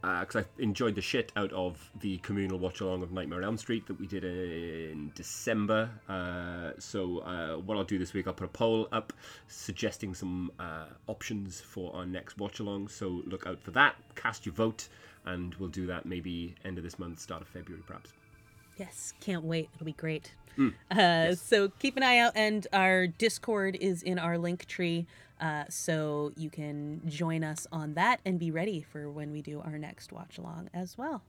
Because 0.00 0.36
I 0.36 0.44
enjoyed 0.62 0.94
the 0.94 1.00
shit 1.02 1.32
out 1.36 1.52
of 1.52 1.90
the 2.00 2.18
communal 2.18 2.58
watch 2.58 2.80
along 2.80 3.02
of 3.02 3.12
Nightmare 3.12 3.38
on 3.38 3.44
Elm 3.44 3.56
Street 3.56 3.86
that 3.88 3.98
we 3.98 4.06
did 4.06 4.24
in 4.24 5.10
December. 5.14 5.90
Uh, 6.08 6.72
so 6.78 7.18
uh, 7.18 7.56
what 7.56 7.76
I'll 7.76 7.84
do 7.84 7.98
this 7.98 8.12
week, 8.12 8.26
I'll 8.26 8.32
put 8.32 8.44
a 8.44 8.48
poll 8.48 8.88
up 8.92 9.12
suggesting 9.48 10.14
some 10.14 10.52
uh, 10.60 10.86
options 11.08 11.60
for 11.60 11.94
our 11.94 12.06
next 12.06 12.38
watch 12.38 12.60
along. 12.60 12.88
So 12.88 13.22
look 13.26 13.46
out 13.46 13.60
for 13.60 13.72
that. 13.72 13.96
Cast 14.14 14.46
your 14.46 14.54
vote, 14.54 14.88
and 15.26 15.54
we'll 15.56 15.68
do 15.68 15.86
that 15.86 16.06
maybe 16.06 16.54
end 16.64 16.78
of 16.78 16.84
this 16.84 16.98
month, 16.98 17.18
start 17.18 17.42
of 17.42 17.48
February, 17.48 17.82
perhaps. 17.86 18.12
Yes, 18.78 19.12
can't 19.20 19.42
wait. 19.44 19.68
It'll 19.74 19.86
be 19.86 19.92
great. 19.92 20.32
uh, 20.90 21.34
So 21.34 21.68
keep 21.80 21.96
an 21.96 22.02
eye 22.04 22.18
out, 22.18 22.32
and 22.36 22.66
our 22.72 23.06
Discord 23.08 23.76
is 23.80 24.02
in 24.02 24.18
our 24.18 24.38
link 24.38 24.66
tree, 24.66 25.06
uh, 25.40 25.64
so 25.68 26.32
you 26.36 26.50
can 26.50 27.02
join 27.06 27.44
us 27.44 27.66
on 27.72 27.94
that 27.94 28.20
and 28.24 28.38
be 28.38 28.50
ready 28.50 28.82
for 28.82 29.10
when 29.10 29.32
we 29.32 29.42
do 29.42 29.60
our 29.60 29.78
next 29.78 30.12
watch 30.12 30.38
along 30.38 30.68
as 30.74 30.98
well. 30.98 31.22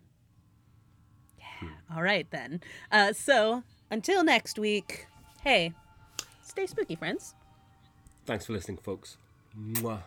Yeah. 1.38 1.70
All 1.96 2.02
right 2.02 2.30
then. 2.32 2.62
Uh, 2.92 3.14
so 3.14 3.64
until 3.92 4.24
next 4.24 4.60
week, 4.60 5.08
hey, 5.44 5.74
stay 6.44 6.66
spooky, 6.66 6.96
friends. 6.96 7.36
Thanks 8.26 8.46
for 8.46 8.54
listening, 8.54 8.78
folks. 8.78 9.18
Mwah. 9.58 10.02